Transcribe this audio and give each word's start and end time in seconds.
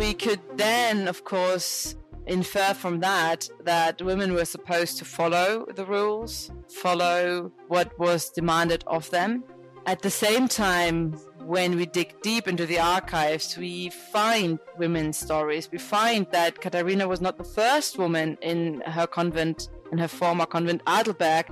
we 0.00 0.14
could 0.14 0.40
then, 0.56 1.08
of 1.08 1.24
course, 1.24 1.94
infer 2.26 2.72
from 2.72 3.00
that 3.00 3.46
that 3.64 4.00
women 4.00 4.32
were 4.32 4.46
supposed 4.46 4.96
to 4.96 5.04
follow 5.04 5.66
the 5.76 5.84
rules, 5.84 6.50
follow 6.70 7.52
what 7.68 7.88
was 7.98 8.30
demanded 8.30 8.82
of 8.86 9.10
them. 9.10 9.44
At 9.84 10.00
the 10.00 10.10
same 10.10 10.48
time, 10.48 11.12
when 11.44 11.76
we 11.76 11.84
dig 11.84 12.14
deep 12.22 12.48
into 12.48 12.64
the 12.64 12.78
archives, 12.78 13.58
we 13.58 13.90
find 13.90 14.58
women's 14.78 15.18
stories. 15.18 15.68
We 15.70 15.76
find 15.76 16.26
that 16.32 16.62
Katharina 16.62 17.06
was 17.06 17.20
not 17.20 17.36
the 17.36 17.44
first 17.44 17.98
woman 17.98 18.38
in 18.40 18.80
her 18.86 19.06
convent, 19.06 19.68
in 19.92 19.98
her 19.98 20.08
former 20.08 20.46
convent 20.46 20.82
Adelberg, 20.86 21.44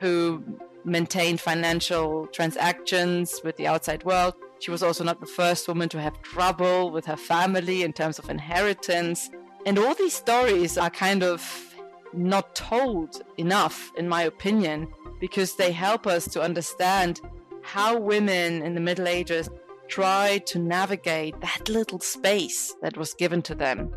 who 0.00 0.42
maintained 0.84 1.40
financial 1.40 2.26
transactions 2.32 3.40
with 3.44 3.56
the 3.58 3.68
outside 3.68 4.02
world. 4.02 4.34
She 4.62 4.70
was 4.70 4.84
also 4.84 5.02
not 5.02 5.18
the 5.18 5.26
first 5.26 5.66
woman 5.66 5.88
to 5.88 6.00
have 6.00 6.22
trouble 6.22 6.92
with 6.92 7.04
her 7.06 7.16
family 7.16 7.82
in 7.82 7.92
terms 7.92 8.20
of 8.20 8.30
inheritance. 8.30 9.28
And 9.66 9.76
all 9.76 9.92
these 9.96 10.14
stories 10.14 10.78
are 10.78 10.88
kind 10.88 11.24
of 11.24 11.42
not 12.12 12.54
told 12.54 13.22
enough, 13.38 13.90
in 13.96 14.08
my 14.08 14.22
opinion, 14.22 14.86
because 15.18 15.56
they 15.56 15.72
help 15.72 16.06
us 16.06 16.28
to 16.28 16.40
understand 16.40 17.20
how 17.62 17.98
women 17.98 18.62
in 18.62 18.74
the 18.74 18.80
Middle 18.80 19.08
Ages 19.08 19.50
tried 19.88 20.46
to 20.46 20.60
navigate 20.60 21.40
that 21.40 21.68
little 21.68 21.98
space 21.98 22.72
that 22.82 22.96
was 22.96 23.14
given 23.14 23.42
to 23.42 23.56
them. 23.56 23.92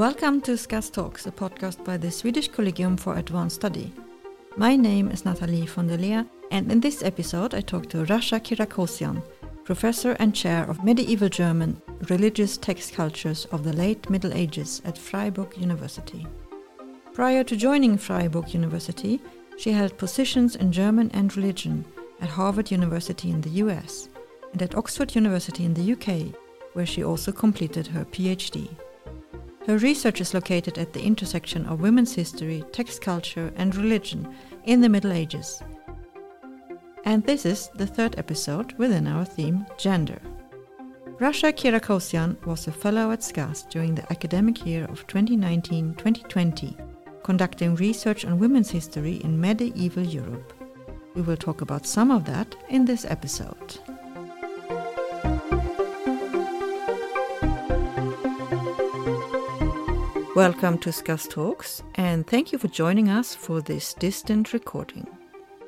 Welcome 0.00 0.40
to 0.42 0.56
SCAS 0.56 0.88
Talks, 0.88 1.26
a 1.26 1.30
podcast 1.30 1.84
by 1.84 1.98
the 1.98 2.10
Swedish 2.10 2.48
Collegium 2.48 2.96
for 2.96 3.18
Advanced 3.18 3.56
Study. 3.56 3.92
My 4.56 4.74
name 4.74 5.10
is 5.10 5.26
Nathalie 5.26 5.66
von 5.66 5.88
der 5.88 5.98
Leer, 5.98 6.24
and 6.50 6.72
in 6.72 6.80
this 6.80 7.02
episode 7.02 7.52
I 7.52 7.60
talk 7.60 7.86
to 7.90 8.06
Racha 8.06 8.40
Kirakosian, 8.40 9.22
professor 9.62 10.12
and 10.12 10.34
chair 10.34 10.64
of 10.70 10.82
medieval 10.82 11.28
German 11.28 11.82
religious 12.08 12.56
text 12.56 12.94
cultures 12.94 13.44
of 13.52 13.62
the 13.62 13.74
late 13.74 14.08
Middle 14.08 14.32
Ages 14.32 14.80
at 14.86 14.96
Freiburg 14.96 15.54
University. 15.58 16.26
Prior 17.12 17.44
to 17.44 17.54
joining 17.54 17.98
Freiburg 17.98 18.54
University, 18.54 19.20
she 19.58 19.70
held 19.70 19.98
positions 19.98 20.56
in 20.56 20.72
German 20.72 21.10
and 21.12 21.36
religion 21.36 21.84
at 22.22 22.30
Harvard 22.30 22.70
University 22.70 23.30
in 23.30 23.42
the 23.42 23.60
US 23.64 24.08
and 24.54 24.62
at 24.62 24.74
Oxford 24.76 25.14
University 25.14 25.66
in 25.66 25.74
the 25.74 25.92
UK, 25.92 26.34
where 26.72 26.86
she 26.86 27.04
also 27.04 27.30
completed 27.32 27.88
her 27.88 28.06
PhD. 28.06 28.70
Her 29.70 29.78
research 29.78 30.20
is 30.20 30.34
located 30.34 30.78
at 30.78 30.92
the 30.92 31.00
intersection 31.00 31.64
of 31.66 31.80
women's 31.80 32.12
history, 32.12 32.64
text 32.72 33.02
culture, 33.02 33.52
and 33.54 33.72
religion 33.76 34.34
in 34.64 34.80
the 34.80 34.88
Middle 34.88 35.12
Ages. 35.12 35.62
And 37.04 37.22
this 37.22 37.46
is 37.46 37.68
the 37.76 37.86
third 37.86 38.18
episode 38.18 38.72
within 38.78 39.06
our 39.06 39.24
theme 39.24 39.64
Gender. 39.78 40.20
Racha 41.20 41.52
Kirakosian 41.52 42.44
was 42.44 42.66
a 42.66 42.72
fellow 42.72 43.12
at 43.12 43.22
SCAS 43.22 43.62
during 43.70 43.94
the 43.94 44.10
academic 44.10 44.66
year 44.66 44.86
of 44.86 45.06
2019 45.06 45.94
2020, 45.94 46.76
conducting 47.22 47.76
research 47.76 48.24
on 48.24 48.40
women's 48.40 48.72
history 48.72 49.20
in 49.22 49.40
medieval 49.40 50.02
Europe. 50.02 50.52
We 51.14 51.22
will 51.22 51.36
talk 51.36 51.60
about 51.60 51.86
some 51.86 52.10
of 52.10 52.24
that 52.24 52.56
in 52.70 52.84
this 52.84 53.04
episode. 53.04 53.78
Welcome 60.36 60.78
to 60.78 60.92
SCAS 60.92 61.26
Talks, 61.26 61.82
and 61.96 62.24
thank 62.24 62.52
you 62.52 62.58
for 62.58 62.68
joining 62.68 63.08
us 63.08 63.34
for 63.34 63.60
this 63.60 63.94
distant 63.94 64.52
recording. 64.52 65.04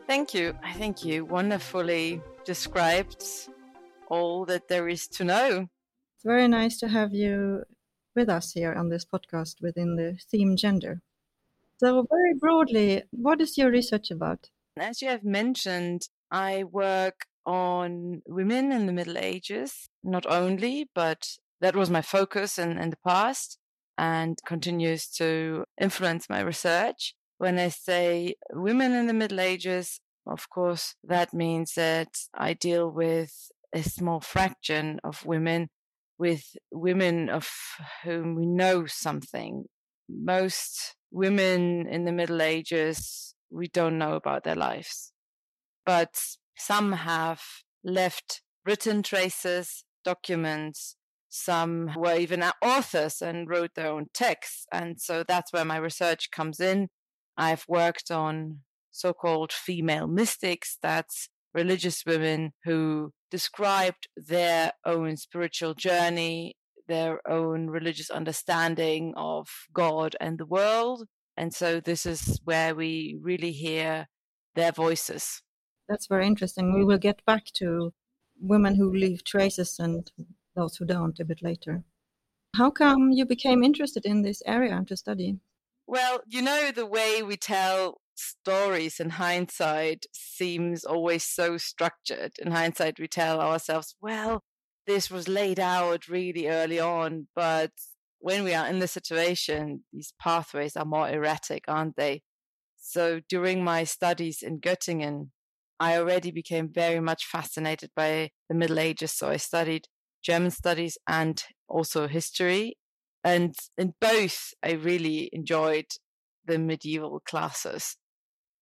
Thank 0.07 0.35
you. 0.35 0.57
I 0.63 0.73
think 0.75 1.05
you 1.05 1.25
wonderfully 1.25 2.23
described 2.45 3.25
all 4.07 4.45
that 4.45 4.69
there 4.69 4.89
is 4.89 5.09
to 5.09 5.25
know. 5.25 5.67
It's 6.15 6.25
very 6.25 6.47
nice 6.47 6.79
to 6.79 6.89
have 6.89 7.13
you 7.13 7.65
with 8.15 8.29
us 8.29 8.53
here 8.53 8.73
on 8.73 8.89
this 8.89 9.05
podcast 9.05 9.61
within 9.61 9.97
the 9.97 10.17
theme 10.31 10.57
gender. 10.57 11.03
So, 11.79 12.07
very 12.09 12.35
broadly, 12.35 13.03
what 13.11 13.41
is 13.41 13.59
your 13.59 13.73
research 13.73 14.13
about? 14.13 14.49
As 14.79 15.03
you 15.03 15.09
have 15.09 15.25
mentioned, 15.25 16.09
I 16.31 16.63
work 16.63 17.27
on 17.45 18.23
women 18.29 18.71
in 18.71 18.87
the 18.87 18.93
Middle 18.93 19.19
Ages, 19.19 19.89
not 20.05 20.25
only, 20.27 20.89
but 20.95 21.39
that 21.61 21.75
was 21.75 21.91
my 21.91 22.01
focus 22.01 22.61
in, 22.61 22.79
in 22.79 22.91
the 22.91 22.99
past 23.05 23.59
and 23.99 24.39
continues 24.47 25.09
to 25.09 25.65
influence 25.81 26.29
my 26.29 26.41
research. 26.41 27.15
When 27.39 27.59
I 27.59 27.69
say 27.69 28.35
women 28.53 28.93
in 28.93 29.07
the 29.07 29.13
Middle 29.13 29.41
Ages, 29.41 30.01
of 30.27 30.49
course, 30.49 30.95
that 31.03 31.35
means 31.35 31.75
that 31.75 32.09
I 32.35 32.53
deal 32.55 32.89
with 32.91 33.33
a 33.75 33.83
small 33.83 34.21
fraction 34.21 35.01
of 35.03 35.25
women, 35.27 35.69
with 36.19 36.45
women 36.71 37.29
of 37.29 37.51
whom 38.05 38.37
we 38.37 38.47
know 38.47 38.87
something. 38.87 39.65
Most 40.09 40.95
women 41.11 41.87
in 41.89 42.05
the 42.05 42.13
Middle 42.13 42.43
Ages, 42.43 43.35
we 43.51 43.69
don't 43.69 43.99
know 43.99 44.15
about 44.15 44.45
their 44.45 44.55
lives, 44.55 45.13
but 45.85 46.21
some 46.57 46.93
have 46.93 47.43
left 47.85 48.43
written 48.65 49.03
traces, 49.03 49.85
documents, 50.05 50.97
some 51.35 51.91
were 51.97 52.15
even 52.17 52.45
authors 52.61 53.23
and 53.23 53.49
wrote 53.49 53.75
their 53.75 53.91
own 53.91 54.07
texts. 54.13 54.67
And 54.71 55.01
so 55.01 55.25
that's 55.27 55.51
where 55.51 55.65
my 55.65 55.79
research 55.79 56.31
comes 56.31 56.61
in. 56.61 56.89
I've 57.39 57.65
worked 57.67 58.11
on 58.11 58.59
so 58.91 59.15
called 59.15 59.51
female 59.51 60.07
mystics, 60.07 60.77
that's 60.83 61.31
religious 61.55 62.05
women 62.05 62.53
who 62.65 63.13
described 63.31 64.09
their 64.15 64.73
own 64.85 65.17
spiritual 65.17 65.73
journey, 65.73 66.55
their 66.87 67.27
own 67.27 67.69
religious 67.69 68.11
understanding 68.11 69.15
of 69.17 69.49
God 69.73 70.15
and 70.21 70.39
the 70.39 70.45
world. 70.45 71.07
And 71.35 71.55
so 71.55 71.81
this 71.81 72.05
is 72.05 72.43
where 72.45 72.75
we 72.75 73.19
really 73.23 73.53
hear 73.53 74.09
their 74.55 74.73
voices. 74.73 75.41
That's 75.89 76.09
very 76.09 76.27
interesting. 76.27 76.75
We 76.75 76.85
will 76.85 76.99
get 76.99 77.25
back 77.25 77.47
to 77.55 77.95
women 78.39 78.75
who 78.75 78.93
leave 78.95 79.25
traces 79.25 79.79
and 79.79 80.11
those 80.55 80.77
who 80.77 80.85
don't 80.85 81.19
a 81.21 81.25
bit 81.25 81.43
later. 81.43 81.85
How 82.57 82.71
come 82.71 83.11
you 83.11 83.25
became 83.25 83.63
interested 83.63 84.05
in 84.05 84.23
this 84.23 84.43
area 84.45 84.83
to 84.87 84.97
study? 84.97 85.39
Well, 85.87 86.21
you 86.27 86.43
know, 86.43 86.71
the 86.71 86.87
way 86.87 87.23
we 87.23 87.37
tell 87.37 88.01
stories 88.15 89.01
in 89.01 89.11
hindsight 89.11 90.07
seems 90.13 90.85
always 90.85 91.25
so 91.25 91.57
structured. 91.57 92.33
In 92.39 92.53
hindsight, 92.53 92.99
we 92.99 93.09
tell 93.09 93.41
ourselves, 93.41 93.95
well, 94.01 94.43
this 94.87 95.11
was 95.11 95.29
laid 95.29 95.59
out 95.59 96.09
really 96.09 96.49
early 96.49 96.79
on, 96.79 97.29
but 97.35 97.71
when 98.19 98.45
we 98.45 98.55
are 98.55 98.67
in 98.67 98.79
the 98.79 98.89
situation, 98.89 99.85
these 99.93 100.13
pathways 100.21 100.77
are 100.77 100.85
more 100.85 101.09
erratic, 101.09 101.65
aren't 101.69 101.97
they? 101.97 102.23
So 102.79 103.21
during 103.29 103.65
my 103.65 103.85
studies 103.85 104.43
in 104.43 104.61
Göttingen, 104.61 105.31
I 105.81 105.97
already 105.97 106.31
became 106.31 106.69
very 106.73 107.01
much 107.01 107.27
fascinated 107.27 107.91
by 107.97 108.31
the 108.49 108.55
Middle 108.55 108.79
Ages. 108.79 109.13
So 109.13 109.29
I 109.29 109.37
studied 109.39 109.87
German 110.23 110.51
studies 110.51 110.99
and 111.07 111.43
also 111.69 112.09
history. 112.09 112.77
And 113.25 113.55
in 113.77 113.95
both, 114.01 114.53
I 114.63 114.73
really 114.73 115.31
enjoyed 115.33 115.87
the 116.45 116.59
medieval 116.59 117.21
classes. 117.21 117.97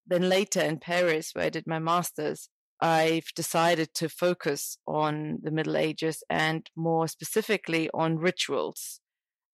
Then 0.07 0.29
later 0.29 0.61
in 0.61 0.79
Paris, 0.79 1.31
where 1.33 1.47
I 1.47 1.51
did 1.51 1.67
my 1.67 1.79
master's, 1.79 2.49
I've 2.81 3.29
decided 3.35 3.93
to 3.95 4.09
focus 4.09 4.79
on 4.87 5.39
the 5.43 5.51
Middle 5.51 5.77
Ages 5.77 6.23
and 6.31 6.69
more 6.75 7.09
specifically 7.09 7.91
on 7.93 8.17
rituals 8.17 9.01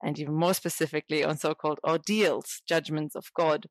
and 0.03 0.19
even 0.19 0.35
more 0.35 0.55
specifically 0.55 1.25
on 1.25 1.37
so 1.37 1.55
called 1.55 1.81
ordeals, 1.87 2.63
judgments 2.69 3.17
of 3.17 3.27
God. 3.35 3.67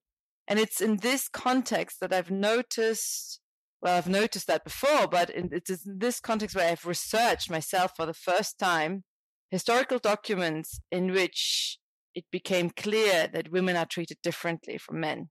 And 0.48 0.60
it's 0.60 0.81
in 0.81 0.98
this 0.98 1.30
context 1.30 2.00
that 2.02 2.14
I've 2.14 2.31
noticed 2.31 3.40
well, 3.81 3.98
I've 3.98 4.07
noticed 4.07 4.48
that 4.48 4.63
before, 4.63 5.07
but 5.07 5.30
in, 5.30 5.50
it's 5.51 5.69
in 5.69 6.00
this 6.00 6.19
context 6.19 6.56
where 6.56 6.72
I've 6.72 6.86
researched 6.86 7.50
myself 7.50 7.92
for 7.95 8.06
the 8.06 8.13
first 8.13 8.57
time 8.57 9.04
historical 9.51 10.00
documents 10.00 10.80
in 10.92 11.12
which 11.12 11.77
it 12.13 12.25
became 12.31 12.69
clear 12.69 13.27
that 13.31 13.51
women 13.51 13.75
are 13.75 13.86
treated 13.86 14.18
differently 14.24 14.77
from 14.77 15.00
men. 15.00 15.30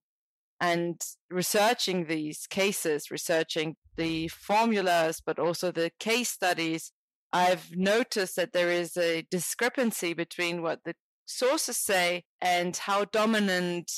And 0.60 1.00
researching 1.30 2.06
these 2.06 2.46
cases, 2.46 3.10
researching 3.10 3.76
the 3.96 4.28
formulas, 4.28 5.20
but 5.24 5.38
also 5.38 5.70
the 5.70 5.90
case 5.98 6.30
studies, 6.30 6.92
I've 7.32 7.76
noticed 7.76 8.36
that 8.36 8.52
there 8.52 8.70
is 8.70 8.96
a 8.96 9.26
discrepancy 9.30 10.14
between 10.14 10.62
what 10.62 10.80
the 10.84 10.94
sources 11.26 11.76
say 11.76 12.24
and 12.40 12.76
how 12.76 13.06
dominant 13.06 13.90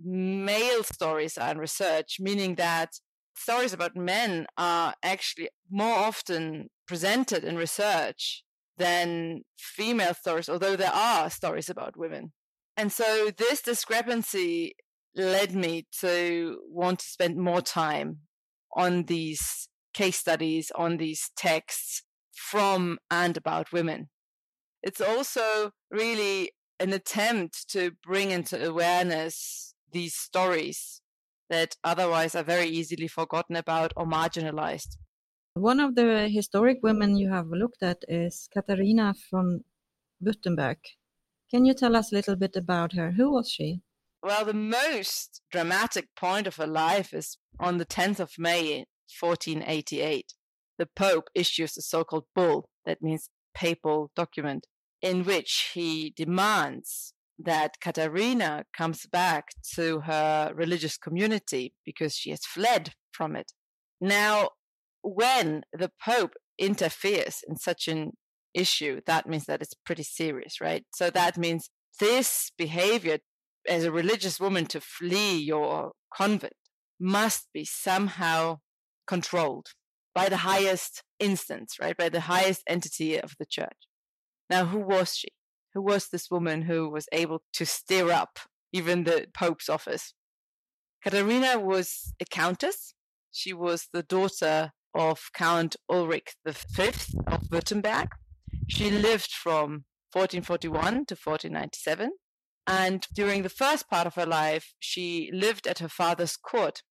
male 0.00 0.84
stories 0.84 1.36
are 1.36 1.50
in 1.50 1.58
research, 1.58 2.18
meaning 2.20 2.54
that 2.56 2.90
stories 3.34 3.72
about 3.72 3.96
men 3.96 4.46
are 4.56 4.94
actually 5.02 5.48
more 5.70 5.96
often 5.96 6.70
presented 6.86 7.44
in 7.44 7.56
research 7.56 8.44
than 8.76 9.42
female 9.58 10.14
stories, 10.14 10.48
although 10.48 10.76
there 10.76 10.92
are 10.92 11.30
stories 11.30 11.68
about 11.68 11.96
women. 11.96 12.32
And 12.76 12.92
so 12.92 13.30
this 13.36 13.62
discrepancy 13.62 14.74
led 15.14 15.54
me 15.54 15.86
to 16.00 16.58
want 16.68 16.98
to 17.00 17.06
spend 17.06 17.36
more 17.36 17.62
time 17.62 18.18
on 18.74 19.04
these 19.04 19.68
case 19.92 20.16
studies, 20.16 20.72
on 20.74 20.96
these 20.96 21.30
texts 21.36 22.02
from 22.34 22.98
and 23.10 23.36
about 23.36 23.72
women. 23.72 24.08
It's 24.82 25.00
also 25.00 25.70
really 25.90 26.50
an 26.80 26.92
attempt 26.92 27.70
to 27.70 27.92
bring 28.02 28.32
into 28.32 28.62
awareness 28.68 29.74
these 29.92 30.14
stories 30.14 31.00
that 31.50 31.76
otherwise 31.84 32.34
are 32.34 32.42
very 32.42 32.68
easily 32.68 33.08
forgotten 33.08 33.56
about 33.56 33.92
or 33.96 34.06
marginalized. 34.06 34.96
One 35.54 35.80
of 35.80 35.94
the 35.94 36.28
historic 36.28 36.78
women 36.82 37.16
you 37.16 37.30
have 37.30 37.46
looked 37.48 37.82
at 37.82 38.04
is 38.08 38.48
Katharina 38.52 39.14
von 39.30 39.64
Württemberg. 40.22 40.78
Can 41.50 41.64
you 41.64 41.74
tell 41.74 41.94
us 41.94 42.10
a 42.10 42.16
little 42.16 42.36
bit 42.36 42.56
about 42.56 42.94
her? 42.94 43.12
Who 43.12 43.30
was 43.32 43.50
she? 43.50 43.80
Well, 44.22 44.44
the 44.44 44.54
most 44.54 45.42
dramatic 45.52 46.08
point 46.16 46.46
of 46.46 46.56
her 46.56 46.66
life 46.66 47.14
is 47.14 47.38
on 47.60 47.78
the 47.78 47.86
10th 47.86 48.20
of 48.20 48.38
May, 48.38 48.86
1488. 49.20 50.34
The 50.78 50.86
Pope 50.86 51.28
issues 51.34 51.76
a 51.76 51.82
so 51.82 52.04
called 52.04 52.24
bull, 52.34 52.68
that 52.84 53.02
means 53.02 53.30
papal 53.54 54.10
document, 54.16 54.66
in 55.00 55.24
which 55.24 55.70
he 55.74 56.12
demands 56.16 57.13
that 57.38 57.80
Katharina 57.80 58.64
comes 58.76 59.06
back 59.06 59.48
to 59.74 60.00
her 60.00 60.52
religious 60.54 60.96
community 60.96 61.74
because 61.84 62.14
she 62.14 62.30
has 62.30 62.44
fled 62.44 62.92
from 63.12 63.36
it. 63.36 63.52
Now, 64.00 64.50
when 65.02 65.62
the 65.72 65.90
Pope 66.04 66.34
interferes 66.58 67.40
in 67.48 67.56
such 67.56 67.88
an 67.88 68.12
issue, 68.54 69.00
that 69.06 69.28
means 69.28 69.46
that 69.46 69.60
it's 69.60 69.74
pretty 69.84 70.04
serious, 70.04 70.60
right? 70.60 70.84
So 70.94 71.10
that 71.10 71.36
means 71.36 71.70
this 72.00 72.50
behavior 72.56 73.18
as 73.68 73.84
a 73.84 73.92
religious 73.92 74.38
woman 74.38 74.66
to 74.66 74.80
flee 74.80 75.36
your 75.36 75.92
convent 76.14 76.54
must 77.00 77.48
be 77.52 77.64
somehow 77.64 78.58
controlled 79.06 79.68
by 80.14 80.28
the 80.28 80.38
highest 80.38 81.02
instance, 81.18 81.76
right? 81.80 81.96
By 81.96 82.08
the 82.08 82.20
highest 82.20 82.62
entity 82.68 83.18
of 83.18 83.34
the 83.38 83.46
church. 83.46 83.88
Now, 84.48 84.66
who 84.66 84.78
was 84.78 85.16
she? 85.16 85.28
Who 85.74 85.82
was 85.82 86.08
this 86.08 86.30
woman 86.30 86.62
who 86.62 86.88
was 86.88 87.08
able 87.12 87.42
to 87.54 87.66
stir 87.66 88.10
up 88.12 88.38
even 88.72 89.04
the 89.04 89.26
Pope's 89.34 89.68
office? 89.68 90.14
Katharina 91.02 91.58
was 91.58 92.14
a 92.20 92.24
countess. 92.24 92.94
She 93.32 93.52
was 93.52 93.88
the 93.92 94.04
daughter 94.04 94.72
of 94.94 95.30
Count 95.34 95.76
Ulrich 95.90 96.36
V 96.46 96.52
of 97.26 97.42
Württemberg. 97.50 98.08
She 98.68 98.90
lived 98.90 99.32
from 99.32 99.84
1441 100.12 101.06
to 101.06 101.16
1497. 101.16 102.12
And 102.66 103.06
during 103.12 103.42
the 103.42 103.48
first 103.48 103.90
part 103.90 104.06
of 104.06 104.14
her 104.14 104.24
life, 104.24 104.72
she 104.78 105.30
lived 105.32 105.66
at 105.66 105.80
her 105.80 105.88
father's 105.88 106.36
court. 106.36 106.82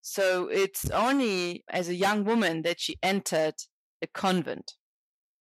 So 0.00 0.48
it's 0.48 0.88
only 0.90 1.64
as 1.68 1.88
a 1.88 1.94
young 1.94 2.24
woman 2.24 2.62
that 2.62 2.80
she 2.80 2.96
entered 3.02 3.54
a 4.00 4.06
convent. 4.06 4.74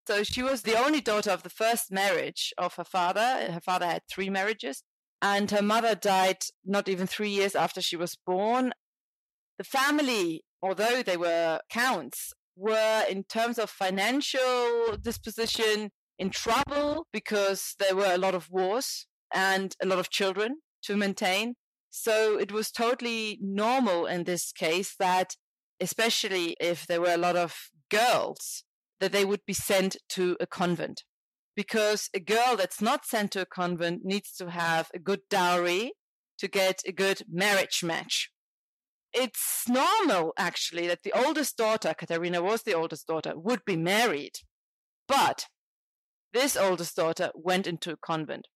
So 0.08 0.24
she 0.24 0.44
was 0.44 0.64
the 0.64 0.78
only 0.78 1.00
daughter 1.00 1.32
of 1.32 1.44
the 1.44 1.50
first 1.50 1.92
marriage 1.92 2.54
of 2.58 2.76
her 2.76 2.84
father. 2.84 3.52
Her 3.52 3.62
father 3.62 3.86
had 3.86 4.02
three 4.12 4.30
marriages, 4.30 4.84
and 5.22 5.50
her 5.52 5.62
mother 5.62 5.96
died 5.96 6.44
not 6.66 6.90
even 6.90 7.08
three 7.08 7.30
years 7.30 7.56
after 7.56 7.82
she 7.82 7.96
was 7.96 8.18
born. 8.26 8.74
The 9.58 9.64
family, 9.64 10.44
although 10.62 11.04
they 11.04 11.16
were 11.16 11.62
counts, 11.70 12.34
were 12.56 13.04
in 13.10 13.24
terms 13.24 13.58
of 13.58 13.70
financial 13.70 14.98
disposition 15.02 15.92
in 16.20 16.30
trouble 16.30 17.08
because 17.12 17.76
there 17.80 17.96
were 17.96 18.14
a 18.14 18.18
lot 18.18 18.36
of 18.36 18.50
wars 18.50 19.08
and 19.34 19.76
a 19.82 19.86
lot 19.86 20.00
of 20.00 20.10
children 20.10 20.58
to 20.84 20.98
maintain. 20.98 21.56
So 21.90 22.38
it 22.38 22.52
was 22.52 22.72
totally 22.72 23.40
normal 23.42 24.06
in 24.06 24.26
this 24.26 24.52
case 24.52 24.96
that, 25.00 25.36
especially 25.80 26.56
if 26.60 26.86
there 26.88 27.02
were 27.02 27.14
a 27.14 27.18
lot 27.18 27.36
of 27.36 27.70
girls, 27.90 28.64
that 29.00 29.12
they 29.12 29.26
would 29.26 29.46
be 29.46 29.54
sent 29.54 29.98
to 30.10 30.38
a 30.40 30.48
convent. 30.48 31.04
Because 31.56 32.10
a 32.14 32.20
girl 32.20 32.56
that's 32.58 32.82
not 32.82 33.06
sent 33.06 33.32
to 33.32 33.42
a 33.42 33.46
convent 33.46 34.02
needs 34.04 34.34
to 34.38 34.50
have 34.50 34.90
a 34.94 35.00
good 35.00 35.22
dowry 35.30 35.94
to 36.40 36.48
get 36.48 36.82
a 36.86 36.92
good 36.92 37.22
marriage 37.32 37.84
match. 37.84 38.32
It's 39.14 39.66
normal, 39.70 40.34
actually, 40.38 40.88
that 40.88 41.04
the 41.04 41.14
oldest 41.14 41.56
daughter, 41.58 41.94
Katharina 41.94 42.42
was 42.42 42.64
the 42.64 42.74
oldest 42.74 43.06
daughter, 43.06 43.34
would 43.36 43.64
be 43.66 43.78
married. 43.78 44.34
But 45.08 45.46
this 46.34 46.58
oldest 46.58 46.96
daughter 46.96 47.30
went 47.36 47.68
into 47.68 47.92
a 47.92 47.98
convent. 47.98 48.48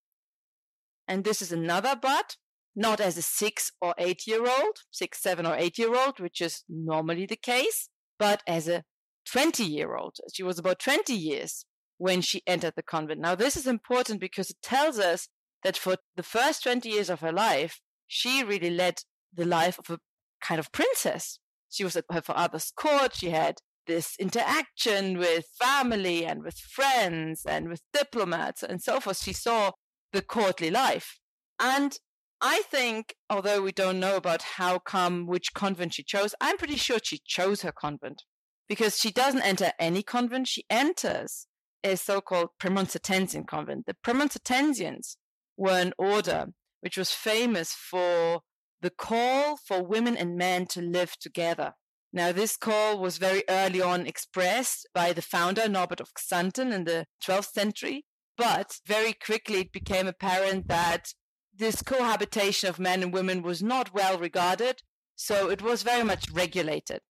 And 1.07 1.24
this 1.24 1.42
is 1.42 1.51
another 1.51 1.95
but, 1.95 2.36
not 2.75 3.00
as 3.00 3.18
a 3.18 3.22
six 3.22 3.72
or 3.81 3.94
eight 3.98 4.25
year 4.28 4.42
old, 4.42 4.78
six, 4.92 5.22
seven, 5.22 5.45
or 5.45 5.56
eight 5.56 5.78
year 5.78 5.95
old, 5.95 6.19
which 6.19 6.42
is 6.42 6.63
normally 6.68 7.25
the 7.25 7.36
case, 7.36 7.89
but 8.18 8.42
as 8.48 8.68
a 8.68 8.84
20 9.31 9.63
year 9.63 9.95
old. 9.95 10.18
She 10.33 10.44
was 10.44 10.59
about 10.59 10.79
20 10.79 11.13
years 11.13 11.65
when 11.97 12.21
she 12.21 12.41
entered 12.45 12.74
the 12.75 12.83
convent. 12.83 13.21
Now, 13.21 13.35
this 13.35 13.57
is 13.57 13.68
important 13.68 14.19
because 14.19 14.50
it 14.50 14.57
tells 14.62 15.00
us 15.00 15.27
that 15.63 15.77
for 15.77 15.97
the 16.15 16.24
first 16.24 16.63
20 16.63 16.88
years 16.88 17.09
of 17.09 17.21
her 17.21 17.31
life, 17.31 17.81
she 18.07 18.44
really 18.44 18.69
led 18.69 19.00
the 19.33 19.45
life 19.45 19.79
of 19.79 19.89
a 19.89 20.00
kind 20.41 20.59
of 20.59 20.71
princess. 20.71 21.39
She 21.69 21.83
was 21.83 21.95
at 21.95 22.06
her 22.12 22.21
father's 22.21 22.71
court. 22.71 23.15
She 23.15 23.31
had 23.31 23.56
this 23.88 24.15
interaction 24.19 25.18
with 25.18 25.45
family 25.59 26.25
and 26.25 26.44
with 26.44 26.57
friends 26.57 27.44
and 27.45 27.69
with 27.69 27.81
diplomats 27.94 28.63
and 28.63 28.81
so 28.81 29.00
forth. 29.00 29.21
She 29.21 29.33
saw 29.33 29.71
the 30.13 30.21
courtly 30.21 30.69
life. 30.69 31.19
And 31.59 31.97
I 32.39 32.62
think, 32.69 33.15
although 33.29 33.62
we 33.62 33.71
don't 33.71 34.00
know 34.00 34.15
about 34.15 34.44
how 34.44 34.77
come 34.79 35.25
which 35.25 35.53
convent 35.53 35.95
she 35.95 36.03
chose, 36.03 36.35
I'm 36.39 36.57
pretty 36.57 36.75
sure 36.75 37.00
she 37.03 37.19
chose 37.25 37.63
her 37.63 37.71
convent 37.71 38.24
because 38.67 38.97
she 38.97 39.11
doesn't 39.11 39.41
enter 39.41 39.71
any 39.79 40.03
convent. 40.03 40.47
She 40.47 40.63
enters 40.69 41.47
a 41.83 41.95
so-called 41.95 42.49
Premonstratensian 42.59 43.47
convent. 43.47 43.85
The 43.85 43.95
Premonstratensians 44.05 45.17
were 45.55 45.79
an 45.79 45.93
order 45.97 46.47
which 46.81 46.97
was 46.97 47.11
famous 47.11 47.73
for 47.73 48.41
the 48.81 48.89
call 48.89 49.57
for 49.57 49.83
women 49.83 50.15
and 50.15 50.37
men 50.37 50.67
to 50.67 50.81
live 50.81 51.17
together. 51.19 51.73
Now, 52.13 52.31
this 52.31 52.55
call 52.55 52.99
was 52.99 53.17
very 53.17 53.43
early 53.49 53.81
on 53.81 54.07
expressed 54.07 54.87
by 54.93 55.13
the 55.13 55.21
founder, 55.21 55.67
Norbert 55.67 55.99
of 55.99 56.11
Xanten, 56.17 56.71
in 56.71 56.85
the 56.85 57.05
12th 57.23 57.51
century, 57.51 58.05
but 58.38 58.79
very 58.86 59.13
quickly 59.13 59.62
it 59.62 59.71
became 59.71 60.07
apparent 60.07 60.67
that 60.67 61.13
this 61.53 61.81
cohabitation 61.81 62.69
of 62.69 62.79
men 62.79 63.01
and 63.01 63.12
women 63.12 63.41
was 63.41 63.63
not 63.63 63.93
well 63.93 64.17
regarded, 64.17 64.83
so 65.15 65.50
it 65.50 65.62
was 65.62 65.81
very 65.81 66.03
much 66.03 66.29
regulated. 66.31 67.01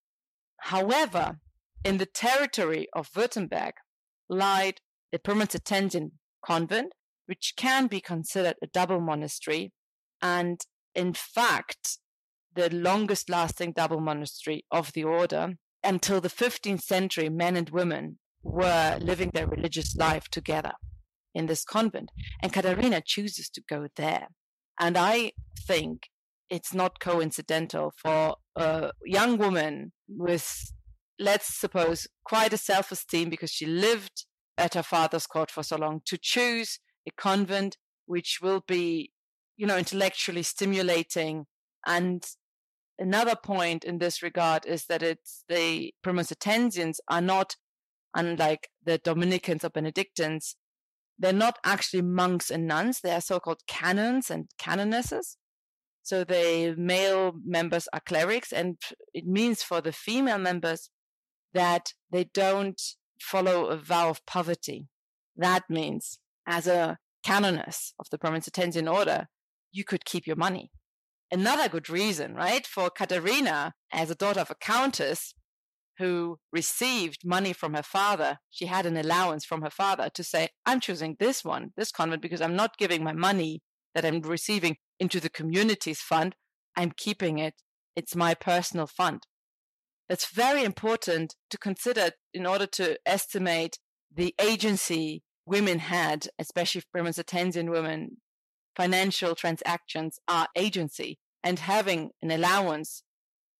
However, 0.62 1.40
in 1.88 1.98
the 1.98 2.06
territory 2.06 2.88
of 2.94 3.12
Württemberg 3.14 3.72
lied 4.30 4.82
the 5.14 5.20
Premonstratensian 5.20 6.12
convent, 6.46 6.92
which 7.28 7.54
can 7.56 7.88
be 7.88 8.02
considered 8.02 8.56
a 8.62 8.68
double 8.68 9.00
monastery, 9.00 9.72
and 10.22 10.60
in 10.94 11.14
fact, 11.14 12.00
the 12.56 12.70
longest 12.76 13.30
lasting 13.30 13.72
double 13.72 14.02
monastery 14.02 14.66
of 14.70 14.92
the 14.94 15.06
order. 15.06 15.54
Until 15.84 16.20
the 16.20 16.28
15th 16.30 16.82
century, 16.82 17.30
men 17.30 17.56
and 17.56 17.70
women 17.70 18.20
were 18.44 18.98
living 19.00 19.32
their 19.34 19.48
religious 19.48 19.96
life 19.96 20.28
together 20.28 20.74
in 21.34 21.46
this 21.46 21.64
convent. 21.64 22.10
And 22.42 22.52
Katharina 22.52 23.02
chooses 23.06 23.50
to 23.52 23.62
go 23.70 23.88
there. 23.96 24.28
And 24.78 24.98
I 24.98 25.32
think 25.58 26.10
it's 26.50 26.74
not 26.74 27.00
coincidental 27.00 27.94
for 27.96 28.36
a 28.56 28.92
young 29.06 29.38
woman 29.38 29.94
with, 30.10 30.74
let's 31.20 31.58
suppose, 31.58 32.08
quite 32.24 32.54
a 32.54 32.58
self 32.58 32.92
esteem 32.92 33.30
because 33.30 33.52
she 33.52 33.66
lived 33.66 34.26
at 34.58 34.74
her 34.74 34.84
father's 34.84 35.28
court 35.28 35.52
for 35.52 35.64
so 35.64 35.78
long 35.78 36.02
to 36.06 36.18
choose 36.18 36.80
a 37.08 37.12
convent 37.12 37.78
which 38.06 38.40
will 38.42 38.64
be, 38.68 39.12
you 39.56 39.68
know, 39.68 39.78
intellectually 39.78 40.44
stimulating. 40.44 41.46
And 41.86 42.26
another 42.98 43.36
point 43.36 43.84
in 43.84 44.00
this 44.00 44.24
regard 44.24 44.66
is 44.66 44.86
that 44.86 45.04
it's 45.04 45.44
the 45.48 45.94
Premonstratensians 46.04 46.98
are 47.10 47.22
not 47.22 47.56
unlike 48.16 48.70
the 48.84 48.98
Dominicans 48.98 49.64
or 49.64 49.70
Benedictines, 49.70 50.56
they're 51.20 51.34
not 51.34 51.58
actually 51.64 52.02
monks 52.02 52.50
and 52.50 52.68
nuns. 52.68 53.02
They 53.02 53.12
are 53.12 53.22
so-called 53.22 53.62
canons 53.68 54.30
and 54.30 54.50
canonesses. 54.60 55.38
So 56.04 56.24
the 56.24 56.74
male 56.78 57.34
members 57.44 57.88
are 57.92 58.00
clerics, 58.00 58.54
and 58.54 58.78
it 59.14 59.26
means 59.26 59.62
for 59.62 59.82
the 59.82 59.92
female 59.92 60.38
members 60.38 60.90
that 61.54 61.94
they 62.12 62.26
don't 62.26 62.82
follow 63.20 63.66
a 63.68 63.78
vow 63.78 64.10
of 64.10 64.26
poverty. 64.26 64.88
That 65.36 65.64
means, 65.70 66.20
as 66.48 66.68
a 66.68 66.98
canoness 67.24 67.94
of 68.00 68.10
the 68.10 68.18
Premonstratensian 68.18 68.92
order, 68.92 69.28
you 69.72 69.84
could 69.84 70.06
keep 70.06 70.26
your 70.26 70.36
money. 70.36 70.72
Another 71.32 71.68
good 71.68 71.90
reason, 71.90 72.36
right, 72.36 72.66
for 72.66 72.90
Katharina, 72.90 73.74
as 73.92 74.10
a 74.10 74.16
daughter 74.16 74.40
of 74.40 74.50
a 74.50 74.56
countess, 74.56 75.34
who 75.98 76.38
received 76.52 77.26
money 77.26 77.54
from 77.54 77.74
her 77.74 77.84
father, 77.84 78.38
she 78.50 78.68
had 78.68 78.86
an 78.86 78.98
allowance 78.98 79.44
from 79.44 79.62
her 79.62 79.70
father 79.70 80.10
to 80.14 80.24
say, 80.24 80.50
I'm 80.66 80.80
choosing 80.80 81.16
this 81.20 81.44
one, 81.44 81.72
this 81.76 81.92
convent, 81.92 82.22
because 82.22 82.42
I'm 82.42 82.56
not 82.56 82.78
giving 82.78 83.04
my 83.04 83.14
money 83.14 83.62
that 83.96 84.06
I'm 84.06 84.22
receiving 84.22 84.78
into 85.00 85.20
the 85.20 85.30
communities 85.30 86.00
fund. 86.00 86.36
I'm 86.76 86.92
keeping 86.96 87.40
it. 87.40 87.56
It's 87.96 88.16
my 88.16 88.36
personal 88.36 88.86
fund. 88.86 89.24
It's 90.10 90.32
very 90.32 90.64
important 90.64 91.36
to 91.50 91.58
consider 91.58 92.12
in 92.34 92.46
order 92.46 92.66
to 92.68 92.98
estimate 93.06 93.80
the 94.14 94.34
agency 94.40 95.24
women 95.46 95.80
had, 95.80 96.28
especially 96.40 96.84
Premonstratensian 96.96 97.70
women. 97.70 98.18
Financial 98.76 99.36
transactions 99.36 100.20
are 100.28 100.48
agency, 100.56 101.20
and 101.44 101.60
having 101.60 102.12
an 102.22 102.32
allowance 102.32 103.04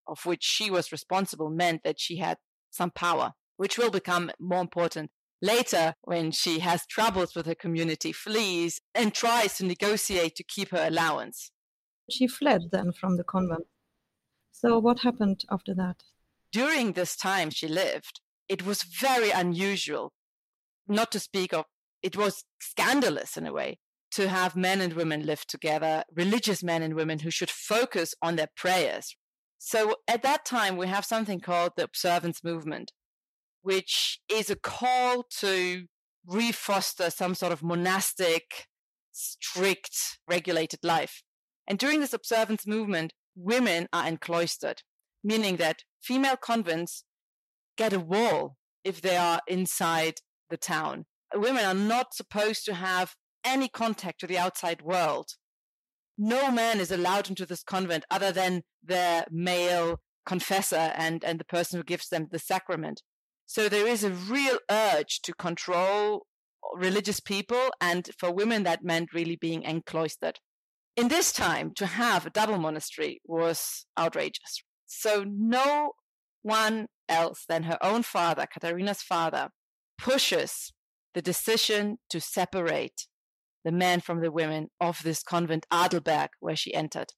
of 0.06 0.24
which 0.24 0.42
she 0.42 0.70
was 0.70 0.92
responsible 0.92 1.50
meant 1.50 1.82
that 1.84 2.00
she 2.00 2.16
had 2.16 2.38
some 2.70 2.90
power, 2.90 3.32
which 3.56 3.76
will 3.76 3.90
become 3.90 4.30
more 4.38 4.60
important 4.60 5.10
later 5.42 5.94
when 6.02 6.30
she 6.30 6.60
has 6.60 6.86
troubles 6.86 7.34
with 7.34 7.46
her 7.46 7.54
community, 7.54 8.12
flees, 8.12 8.80
and 8.94 9.14
tries 9.14 9.56
to 9.56 9.64
negotiate 9.64 10.34
to 10.36 10.44
keep 10.44 10.70
her 10.70 10.86
allowance. 10.86 11.50
She 12.10 12.26
fled 12.26 12.70
then 12.72 12.92
from 12.92 13.16
the 13.16 13.24
convent. 13.24 13.66
So, 14.50 14.78
what 14.78 15.00
happened 15.00 15.44
after 15.50 15.74
that? 15.74 16.02
During 16.52 16.92
this 16.92 17.16
time 17.16 17.50
she 17.50 17.68
lived, 17.68 18.20
it 18.48 18.64
was 18.64 18.82
very 18.82 19.30
unusual, 19.30 20.12
not 20.86 21.12
to 21.12 21.20
speak 21.20 21.52
of, 21.52 21.66
it 22.02 22.16
was 22.16 22.44
scandalous 22.60 23.36
in 23.36 23.46
a 23.46 23.52
way, 23.52 23.78
to 24.12 24.28
have 24.28 24.56
men 24.56 24.80
and 24.80 24.94
women 24.94 25.26
live 25.26 25.46
together, 25.46 26.04
religious 26.14 26.62
men 26.62 26.82
and 26.82 26.94
women 26.94 27.18
who 27.20 27.30
should 27.30 27.50
focus 27.50 28.14
on 28.22 28.36
their 28.36 28.48
prayers. 28.56 29.14
So, 29.58 29.96
at 30.06 30.22
that 30.22 30.44
time, 30.44 30.76
we 30.76 30.86
have 30.86 31.04
something 31.04 31.40
called 31.40 31.72
the 31.76 31.84
observance 31.84 32.42
movement 32.44 32.92
which 33.62 34.20
is 34.30 34.48
a 34.48 34.56
call 34.56 35.24
to 35.40 35.84
refoster 36.26 37.10
some 37.10 37.34
sort 37.34 37.52
of 37.52 37.62
monastic, 37.62 38.66
strict, 39.12 40.18
regulated 40.28 40.80
life. 40.82 41.22
And 41.66 41.78
during 41.78 42.00
this 42.00 42.14
observance 42.14 42.66
movement, 42.66 43.12
women 43.36 43.88
are 43.92 44.06
encloistered, 44.06 44.82
meaning 45.22 45.56
that 45.56 45.82
female 46.02 46.36
convents 46.36 47.04
get 47.76 47.92
a 47.92 48.00
wall 48.00 48.56
if 48.84 49.00
they 49.00 49.16
are 49.16 49.40
inside 49.46 50.20
the 50.50 50.56
town. 50.56 51.06
Women 51.34 51.64
are 51.64 51.74
not 51.74 52.14
supposed 52.14 52.64
to 52.64 52.74
have 52.74 53.14
any 53.44 53.68
contact 53.68 54.20
to 54.20 54.26
the 54.26 54.38
outside 54.38 54.82
world. 54.82 55.30
No 56.16 56.50
man 56.50 56.80
is 56.80 56.90
allowed 56.90 57.28
into 57.28 57.46
this 57.46 57.62
convent 57.62 58.04
other 58.10 58.32
than 58.32 58.62
their 58.82 59.24
male 59.30 60.00
confessor 60.26 60.92
and, 60.96 61.22
and 61.22 61.38
the 61.38 61.44
person 61.44 61.78
who 61.78 61.84
gives 61.84 62.08
them 62.08 62.28
the 62.30 62.38
sacrament. 62.38 63.02
So 63.46 63.68
there 63.68 63.86
is 63.86 64.04
a 64.04 64.10
real 64.10 64.58
urge 64.70 65.20
to 65.22 65.32
control 65.32 66.26
religious 66.74 67.20
people, 67.20 67.70
and 67.80 68.10
for 68.18 68.32
women, 68.32 68.62
that 68.64 68.84
meant 68.84 69.14
really 69.14 69.36
being 69.36 69.62
encloistered. 69.62 70.38
In 70.96 71.08
this 71.08 71.32
time, 71.32 71.72
to 71.76 71.86
have 71.86 72.26
a 72.26 72.30
double 72.30 72.58
monastery 72.58 73.20
was 73.24 73.86
outrageous. 73.98 74.62
So 74.88 75.24
no 75.24 75.92
one 76.42 76.88
else 77.08 77.44
than 77.48 77.64
her 77.64 77.78
own 77.80 78.02
father, 78.02 78.46
Katharina's 78.46 79.02
father, 79.02 79.50
pushes 79.98 80.72
the 81.14 81.22
decision 81.22 81.98
to 82.10 82.20
separate 82.20 83.06
the 83.64 83.72
men 83.72 84.00
from 84.00 84.20
the 84.20 84.32
women 84.32 84.68
of 84.80 85.02
this 85.02 85.22
convent 85.22 85.66
Adelberg 85.70 86.28
where 86.40 86.56
she 86.56 86.74
entered. 86.74 87.12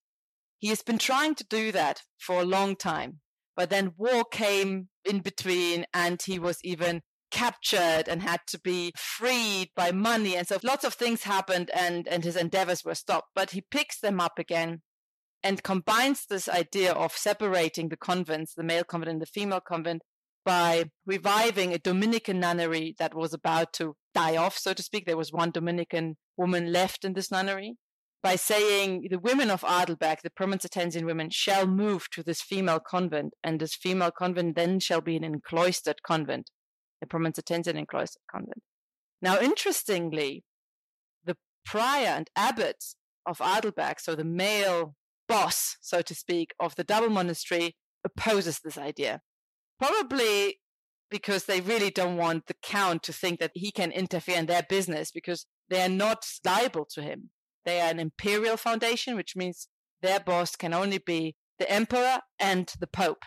He 0.59 0.69
has 0.69 0.83
been 0.83 0.99
trying 0.99 1.35
to 1.37 1.47
do 1.49 1.73
that 1.73 2.03
for 2.19 2.41
a 2.41 2.45
long 2.45 2.77
time. 2.77 3.21
But 3.57 3.71
then 3.71 3.93
war 3.97 4.25
came 4.25 4.89
in 5.05 5.21
between, 5.21 5.85
and 5.93 6.21
he 6.21 6.39
was 6.39 6.59
even 6.65 7.03
captured 7.31 8.05
and 8.09 8.23
had 8.23 8.41
to 8.49 8.59
be 8.59 8.93
freed 8.97 9.71
by 9.77 9.93
money. 9.93 10.37
And 10.37 10.47
so 10.47 10.59
lots 10.63 10.85
of 10.85 10.95
things 10.95 11.23
happened, 11.23 11.71
and, 11.75 12.09
and 12.09 12.25
his 12.25 12.37
endeavors 12.37 12.85
were 12.85 12.95
stopped. 12.95 13.29
But 13.35 13.51
he 13.51 13.63
picks 13.71 14.01
them 14.01 14.21
up 14.21 14.39
again 14.39 14.83
and 15.43 15.63
combines 15.63 16.27
this 16.27 16.49
idea 16.49 16.93
of 16.93 17.17
separating 17.17 17.89
the 17.89 17.97
convents, 17.97 18.55
the 18.55 18.63
male 18.63 18.85
convent 18.85 19.13
and 19.13 19.23
the 19.23 19.27
female 19.27 19.61
convent, 19.61 20.03
by 20.45 20.85
reviving 21.07 21.73
a 21.73 21.79
Dominican 21.79 22.41
nunnery 22.41 22.95
that 22.99 23.15
was 23.15 23.35
about 23.35 23.73
to 23.75 23.95
die 24.15 24.37
off, 24.37 24.57
so 24.57 24.73
to 24.73 24.83
speak. 24.83 25.07
There 25.07 25.17
was 25.17 25.33
one 25.33 25.51
Dominican 25.51 26.17
woman 26.37 26.73
left 26.73 27.05
in 27.05 27.13
this 27.13 27.31
nunnery 27.31 27.77
by 28.23 28.37
saying 28.37 29.09
the 29.11 29.19
women 29.19 29.51
of 29.51 29.63
Adelberg, 29.63 30.21
the 30.23 30.31
Premonstratensian 30.31 31.05
women, 31.05 31.31
shall 31.31 31.67
move 31.67 32.09
to 32.11 32.23
this 32.23 32.43
female 32.43 32.81
convent, 32.81 33.35
and 33.43 33.61
this 33.61 33.75
female 33.75 34.11
convent 34.11 34.57
then 34.57 34.79
shall 34.81 35.01
be 35.01 35.17
an 35.17 35.25
encloistered 35.25 36.03
convent, 36.03 36.51
a 37.03 37.07
Premonstratensian 37.07 37.77
encloistered 37.77 38.23
convent. 38.31 38.63
Now, 39.23 39.39
interestingly, 39.39 40.45
the 41.25 41.37
prior 41.65 42.09
and 42.09 42.31
abbot 42.37 42.85
of 43.27 43.39
Adelberg, 43.39 44.01
so 44.01 44.15
the 44.15 44.25
male 44.25 44.95
boss, 45.31 45.77
so 45.81 46.03
to 46.03 46.15
speak, 46.15 46.53
of 46.59 46.75
the 46.75 46.85
double 46.85 47.09
monastery, 47.09 47.77
opposes 48.05 48.59
this 48.59 48.77
idea. 48.77 49.21
Probably 49.79 50.59
because 51.11 51.45
they 51.45 51.61
really 51.61 51.91
don't 51.91 52.17
want 52.17 52.47
the 52.47 52.57
count 52.63 53.03
to 53.05 53.13
think 53.13 53.39
that 53.39 53.53
he 53.55 53.71
can 53.71 53.93
interfere 53.93 54.39
in 54.39 54.47
their 54.47 54.67
business 54.69 55.11
because 55.11 55.47
they 55.69 55.83
are 55.83 55.89
not 55.89 56.27
liable 56.45 56.85
to 56.95 57.03
him. 57.03 57.31
They 57.65 57.81
are 57.81 57.91
an 57.91 58.01
imperial 58.01 58.57
foundation, 58.57 59.17
which 59.17 59.37
means 59.37 59.69
their 60.03 60.21
boss 60.21 60.57
can 60.57 60.75
only 60.75 60.99
be 60.99 61.37
the 61.59 61.71
emperor 61.71 62.21
and 62.39 62.73
the 62.81 62.87
pope. 62.87 63.25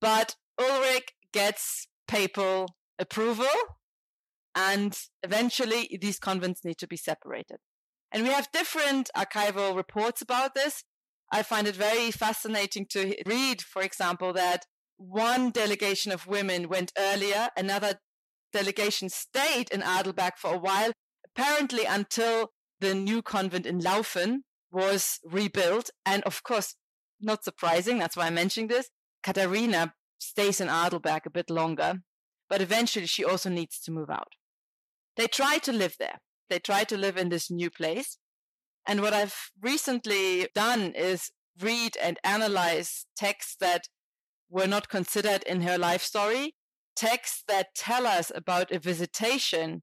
But 0.00 0.36
Ulrich 0.58 1.12
gets 1.32 1.86
papal 2.08 2.76
approval, 2.98 3.56
and 4.54 4.98
eventually 5.22 5.98
these 6.00 6.18
convents 6.18 6.64
need 6.64 6.78
to 6.78 6.86
be 6.86 6.96
separated. 6.96 7.58
And 8.10 8.22
we 8.22 8.30
have 8.30 8.52
different 8.52 9.10
archival 9.14 9.76
reports 9.76 10.22
about 10.22 10.54
this. 10.54 10.84
I 11.32 11.42
find 11.42 11.66
it 11.66 11.76
very 11.76 12.10
fascinating 12.10 12.86
to 12.90 13.16
read, 13.26 13.60
for 13.62 13.82
example, 13.82 14.32
that 14.34 14.66
one 14.96 15.50
delegation 15.50 16.12
of 16.12 16.26
women 16.26 16.68
went 16.68 16.92
earlier, 16.96 17.48
another 17.56 18.00
delegation 18.52 19.08
stayed 19.08 19.70
in 19.70 19.82
Adelberg 19.82 20.32
for 20.38 20.54
a 20.54 20.58
while, 20.58 20.92
apparently 21.24 21.84
until 21.84 22.52
the 22.80 22.94
new 22.94 23.22
convent 23.22 23.66
in 23.66 23.80
Laufen 23.80 24.44
was 24.70 25.18
rebuilt. 25.24 25.90
And 26.04 26.22
of 26.24 26.42
course, 26.42 26.76
not 27.20 27.44
surprising, 27.44 27.98
that's 27.98 28.16
why 28.16 28.26
I'm 28.26 28.34
mentioning 28.34 28.68
this. 28.68 28.90
Katharina 29.22 29.94
stays 30.18 30.60
in 30.60 30.68
Adelberg 30.68 31.26
a 31.26 31.30
bit 31.30 31.50
longer, 31.50 31.94
but 32.48 32.62
eventually 32.62 33.06
she 33.06 33.24
also 33.24 33.50
needs 33.50 33.80
to 33.80 33.90
move 33.90 34.10
out. 34.10 34.32
They 35.16 35.26
try 35.26 35.58
to 35.58 35.72
live 35.72 35.96
there. 35.98 36.20
They 36.48 36.58
try 36.58 36.84
to 36.84 36.96
live 36.96 37.16
in 37.16 37.28
this 37.30 37.50
new 37.50 37.70
place. 37.70 38.18
And 38.86 39.00
what 39.02 39.12
I've 39.12 39.50
recently 39.60 40.48
done 40.54 40.92
is 40.92 41.30
read 41.60 41.96
and 42.02 42.18
analyze 42.22 43.06
texts 43.16 43.56
that 43.60 43.88
were 44.48 44.66
not 44.66 44.88
considered 44.88 45.42
in 45.42 45.62
her 45.62 45.76
life 45.76 46.02
story, 46.02 46.54
texts 46.94 47.42
that 47.48 47.74
tell 47.74 48.06
us 48.06 48.30
about 48.34 48.70
a 48.70 48.78
visitation 48.78 49.82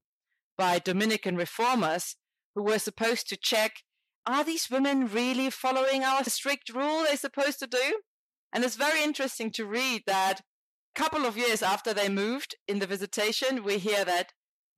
by 0.56 0.78
Dominican 0.78 1.36
reformers 1.36 2.16
who 2.54 2.62
were 2.62 2.78
supposed 2.78 3.28
to 3.28 3.36
check 3.36 3.82
are 4.26 4.44
these 4.44 4.70
women 4.70 5.06
really 5.06 5.50
following 5.50 6.02
our 6.02 6.24
strict 6.24 6.70
rule 6.70 7.04
they're 7.04 7.16
supposed 7.16 7.58
to 7.58 7.66
do? 7.66 8.00
And 8.52 8.64
it's 8.64 8.76
very 8.76 9.02
interesting 9.02 9.50
to 9.52 9.66
read 9.66 10.04
that 10.06 10.40
a 10.40 11.00
couple 11.00 11.26
of 11.26 11.36
years 11.36 11.62
after 11.62 11.92
they 11.92 12.08
moved 12.08 12.54
in 12.66 12.78
the 12.78 12.86
visitation, 12.86 13.64
we 13.64 13.78
hear 13.78 14.04
that 14.04 14.32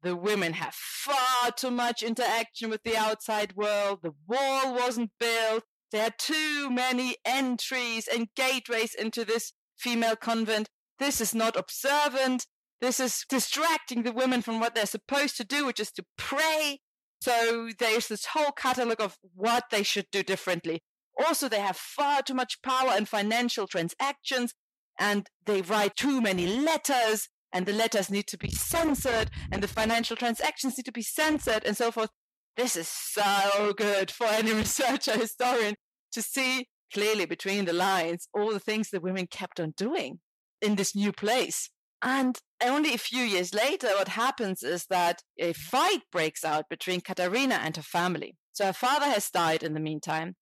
the 0.06 0.16
women 0.16 0.52
have 0.52 0.72
far 0.72 1.50
too 1.50 1.70
much 1.70 2.02
interaction 2.02 2.70
with 2.70 2.82
the 2.84 2.96
outside 2.96 3.56
world. 3.56 3.98
The 4.02 4.14
wall 4.28 4.72
wasn't 4.72 5.10
built. 5.18 5.64
There 5.90 6.06
are 6.06 6.14
too 6.16 6.70
many 6.70 7.16
entries 7.24 8.06
and 8.06 8.28
gateways 8.36 8.94
into 8.94 9.24
this 9.24 9.52
female 9.76 10.14
convent. 10.14 10.68
This 11.00 11.20
is 11.20 11.34
not 11.34 11.56
observant. 11.56 12.46
This 12.80 13.00
is 13.00 13.24
distracting 13.28 14.04
the 14.04 14.12
women 14.12 14.42
from 14.42 14.60
what 14.60 14.76
they're 14.76 14.86
supposed 14.86 15.36
to 15.38 15.44
do, 15.44 15.66
which 15.66 15.80
is 15.80 15.90
to 15.92 16.04
pray. 16.16 16.78
So 17.20 17.70
there's 17.76 18.06
this 18.06 18.26
whole 18.26 18.52
catalog 18.52 19.00
of 19.00 19.16
what 19.34 19.64
they 19.72 19.82
should 19.82 20.06
do 20.12 20.22
differently. 20.22 20.82
Also, 21.26 21.48
they 21.48 21.60
have 21.60 21.76
far 21.76 22.22
too 22.22 22.34
much 22.34 22.62
power 22.62 22.96
in 22.96 23.06
financial 23.06 23.66
transactions 23.66 24.54
and 24.98 25.28
they 25.46 25.62
write 25.62 25.96
too 25.96 26.20
many 26.20 26.46
letters 26.46 27.28
and 27.52 27.66
the 27.66 27.72
letters 27.72 28.10
need 28.10 28.26
to 28.28 28.38
be 28.38 28.50
censored 28.50 29.30
and 29.50 29.62
the 29.62 29.68
financial 29.68 30.16
transactions 30.16 30.76
need 30.76 30.84
to 30.84 30.92
be 30.92 31.02
censored 31.02 31.64
and 31.64 31.76
so 31.76 31.90
forth. 31.90 32.10
This 32.56 32.76
is 32.76 32.88
so 32.88 33.72
good 33.76 34.10
for 34.10 34.26
any 34.26 34.52
researcher, 34.54 35.12
historian 35.12 35.74
to 36.12 36.22
see 36.22 36.66
clearly 36.92 37.26
between 37.26 37.64
the 37.64 37.72
lines 37.72 38.28
all 38.32 38.52
the 38.52 38.60
things 38.60 38.90
that 38.90 39.02
women 39.02 39.26
kept 39.26 39.60
on 39.60 39.74
doing 39.76 40.20
in 40.62 40.76
this 40.76 40.94
new 40.94 41.12
place. 41.12 41.70
And 42.02 42.38
only 42.62 42.94
a 42.94 42.98
few 42.98 43.22
years 43.22 43.54
later, 43.54 43.88
what 43.88 44.08
happens 44.08 44.62
is 44.62 44.86
that 44.90 45.22
a 45.38 45.52
fight 45.52 46.02
breaks 46.12 46.44
out 46.44 46.68
between 46.68 47.00
Katharina 47.00 47.56
and 47.56 47.76
her 47.76 47.82
family. 47.82 48.36
So 48.52 48.66
her 48.66 48.72
father 48.72 49.06
has 49.06 49.30
died 49.30 49.62
in 49.62 49.74
the 49.74 49.80
meantime. 49.80 50.34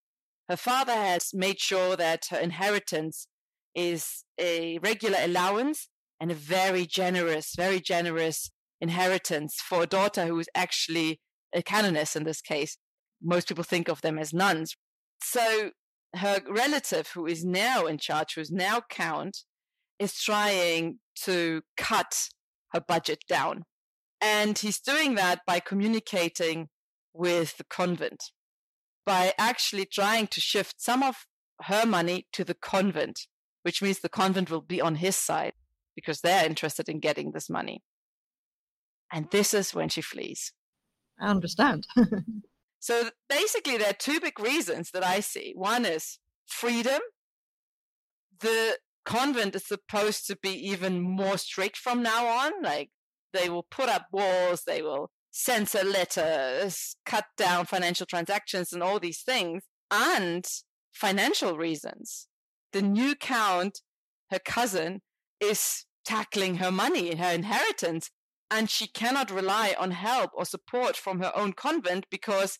Her 0.48 0.56
father 0.56 0.92
has 0.92 1.30
made 1.32 1.58
sure 1.58 1.96
that 1.96 2.26
her 2.30 2.38
inheritance 2.38 3.28
is 3.74 4.24
a 4.38 4.78
regular 4.78 5.18
allowance 5.20 5.88
and 6.20 6.30
a 6.30 6.34
very 6.34 6.86
generous, 6.86 7.54
very 7.56 7.80
generous 7.80 8.50
inheritance 8.80 9.56
for 9.60 9.82
a 9.82 9.86
daughter 9.86 10.26
who 10.26 10.38
is 10.38 10.48
actually 10.54 11.20
a 11.54 11.62
canoness 11.62 12.16
in 12.16 12.24
this 12.24 12.40
case. 12.40 12.76
Most 13.22 13.48
people 13.48 13.64
think 13.64 13.88
of 13.88 14.00
them 14.02 14.18
as 14.18 14.32
nuns. 14.32 14.76
So 15.22 15.70
her 16.16 16.40
relative, 16.48 17.08
who 17.14 17.26
is 17.26 17.44
now 17.44 17.86
in 17.86 17.98
charge, 17.98 18.34
who 18.34 18.40
is 18.40 18.50
now 18.50 18.82
count, 18.88 19.38
is 19.98 20.20
trying 20.20 20.98
to 21.22 21.62
cut 21.76 22.28
her 22.72 22.80
budget 22.80 23.20
down. 23.28 23.64
And 24.20 24.58
he's 24.58 24.80
doing 24.80 25.14
that 25.14 25.40
by 25.46 25.60
communicating 25.60 26.68
with 27.12 27.56
the 27.56 27.64
convent, 27.64 28.22
by 29.06 29.32
actually 29.38 29.86
trying 29.86 30.26
to 30.28 30.40
shift 30.40 30.76
some 30.78 31.02
of 31.02 31.26
her 31.62 31.86
money 31.86 32.26
to 32.32 32.44
the 32.44 32.54
convent, 32.54 33.20
which 33.62 33.80
means 33.80 34.00
the 34.00 34.08
convent 34.08 34.50
will 34.50 34.60
be 34.60 34.80
on 34.80 34.96
his 34.96 35.16
side 35.16 35.52
because 35.94 36.20
they're 36.20 36.46
interested 36.46 36.88
in 36.88 37.00
getting 37.00 37.32
this 37.32 37.48
money. 37.48 37.82
And 39.12 39.30
this 39.30 39.54
is 39.54 39.74
when 39.74 39.88
she 39.88 40.00
flees. 40.00 40.52
I 41.20 41.28
understand. 41.28 41.86
so 42.80 43.10
basically, 43.28 43.76
there 43.76 43.90
are 43.90 43.98
two 43.98 44.20
big 44.20 44.40
reasons 44.40 44.90
that 44.92 45.04
I 45.04 45.20
see. 45.20 45.52
One 45.54 45.84
is 45.84 46.18
freedom. 46.46 47.00
The 48.40 48.78
convent 49.04 49.54
is 49.54 49.66
supposed 49.66 50.26
to 50.26 50.36
be 50.36 50.50
even 50.70 51.00
more 51.00 51.38
strict 51.38 51.76
from 51.76 52.02
now 52.02 52.26
on. 52.26 52.62
Like 52.62 52.90
they 53.32 53.48
will 53.48 53.66
put 53.70 53.88
up 53.88 54.06
walls, 54.10 54.62
they 54.66 54.82
will 54.82 55.10
censor 55.30 55.84
letters, 55.84 56.96
cut 57.04 57.26
down 57.36 57.66
financial 57.66 58.06
transactions, 58.06 58.72
and 58.72 58.82
all 58.82 58.98
these 58.98 59.22
things. 59.22 59.62
And 59.90 60.44
financial 60.92 61.56
reasons. 61.56 62.28
The 62.72 62.82
new 62.82 63.14
count, 63.14 63.80
her 64.30 64.38
cousin, 64.38 65.02
is 65.40 65.84
tackling 66.04 66.56
her 66.56 66.70
money, 66.70 67.14
her 67.16 67.32
inheritance, 67.32 68.10
and 68.50 68.70
she 68.70 68.86
cannot 68.86 69.30
rely 69.30 69.74
on 69.78 69.90
help 69.90 70.30
or 70.34 70.44
support 70.44 70.96
from 70.96 71.20
her 71.20 71.32
own 71.34 71.52
convent 71.52 72.06
because 72.10 72.58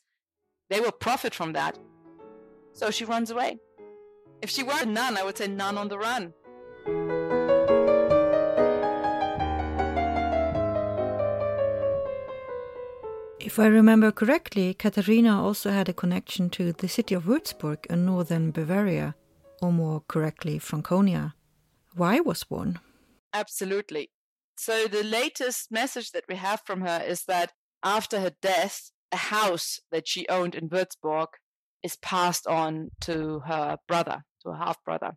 they 0.71 0.81
will 0.81 0.93
profit 0.93 1.35
from 1.35 1.53
that. 1.53 1.79
So 2.73 2.91
she 2.91 3.05
runs 3.05 3.31
away. 3.31 3.59
If 4.43 4.51
she 4.51 4.63
were 4.63 4.83
a 4.83 4.87
nun, 4.87 5.17
I 5.17 5.23
would 5.23 5.39
say 5.39 5.47
nun 5.47 5.79
on 5.79 5.89
the 5.89 5.99
run. 5.99 6.33
If 13.41 13.59
I 13.59 13.67
remember 13.67 14.11
correctly, 14.11 14.75
Katharina 14.75 15.41
also 15.41 15.71
had 15.71 15.89
a 15.89 15.93
connection 15.93 16.51
to 16.51 16.73
the 16.73 16.89
city 16.89 17.15
of 17.15 17.25
Würzburg 17.25 17.87
in 17.87 18.07
northern 18.07 18.51
Bavaria, 18.51 19.15
or 19.63 19.71
more 19.71 20.03
correctly, 20.09 20.59
Franconia. 20.59 21.35
Why 21.95 22.21
was 22.21 22.45
born? 22.45 22.81
Absolutely. 23.33 24.11
So, 24.57 24.87
the 24.87 25.03
latest 25.03 25.71
message 25.71 26.13
that 26.13 26.25
we 26.29 26.37
have 26.37 26.63
from 26.65 26.81
her 26.83 27.03
is 27.05 27.25
that 27.25 27.53
after 27.83 28.21
her 28.21 28.33
death, 28.41 28.91
a 29.13 29.17
house 29.17 29.81
that 29.91 30.09
she 30.09 30.29
owned 30.29 30.55
in 30.55 30.69
Würzburg 30.69 31.29
is 31.83 31.97
passed 31.97 32.47
on 32.47 32.91
to 33.03 33.41
her 33.47 33.79
brother, 33.87 34.25
to 34.43 34.51
her 34.51 34.57
half 34.57 34.83
brother. 34.85 35.13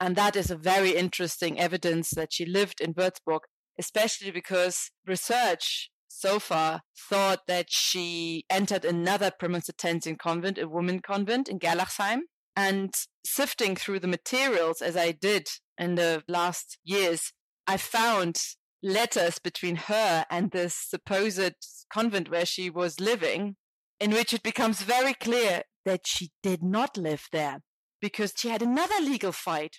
And 0.00 0.16
that 0.16 0.36
is 0.36 0.50
a 0.50 0.56
very 0.56 0.96
interesting 0.96 1.60
evidence 1.60 2.10
that 2.10 2.32
she 2.32 2.44
lived 2.44 2.80
in 2.80 2.94
Würzburg, 2.94 3.40
especially 3.78 4.30
because 4.30 4.90
research 5.06 5.90
so 6.08 6.38
far 6.38 6.82
thought 6.96 7.46
that 7.46 7.66
she 7.70 8.44
entered 8.50 8.84
another 8.84 9.30
Premonstratensian 9.30 10.18
convent, 10.18 10.58
a 10.58 10.68
woman 10.68 11.00
convent 11.00 11.48
in 11.48 11.58
Gerlachsheim. 11.58 12.20
And 12.56 12.94
sifting 13.24 13.76
through 13.76 14.00
the 14.00 14.08
materials 14.08 14.82
as 14.82 14.96
I 14.96 15.12
did 15.12 15.48
in 15.78 15.94
the 15.94 16.22
last 16.28 16.78
years, 16.84 17.32
I 17.66 17.76
found 17.76 18.38
letters 18.82 19.38
between 19.38 19.76
her 19.76 20.26
and 20.30 20.50
this 20.50 20.74
supposed 20.74 21.54
convent 21.92 22.30
where 22.30 22.46
she 22.46 22.68
was 22.68 23.00
living, 23.00 23.56
in 24.00 24.10
which 24.10 24.32
it 24.32 24.42
becomes 24.42 24.82
very 24.82 25.14
clear 25.14 25.62
that 25.84 26.06
she 26.06 26.30
did 26.42 26.62
not 26.62 26.96
live 26.96 27.28
there 27.32 27.60
because 28.00 28.34
she 28.36 28.48
had 28.48 28.62
another 28.62 29.00
legal 29.00 29.32
fight. 29.32 29.76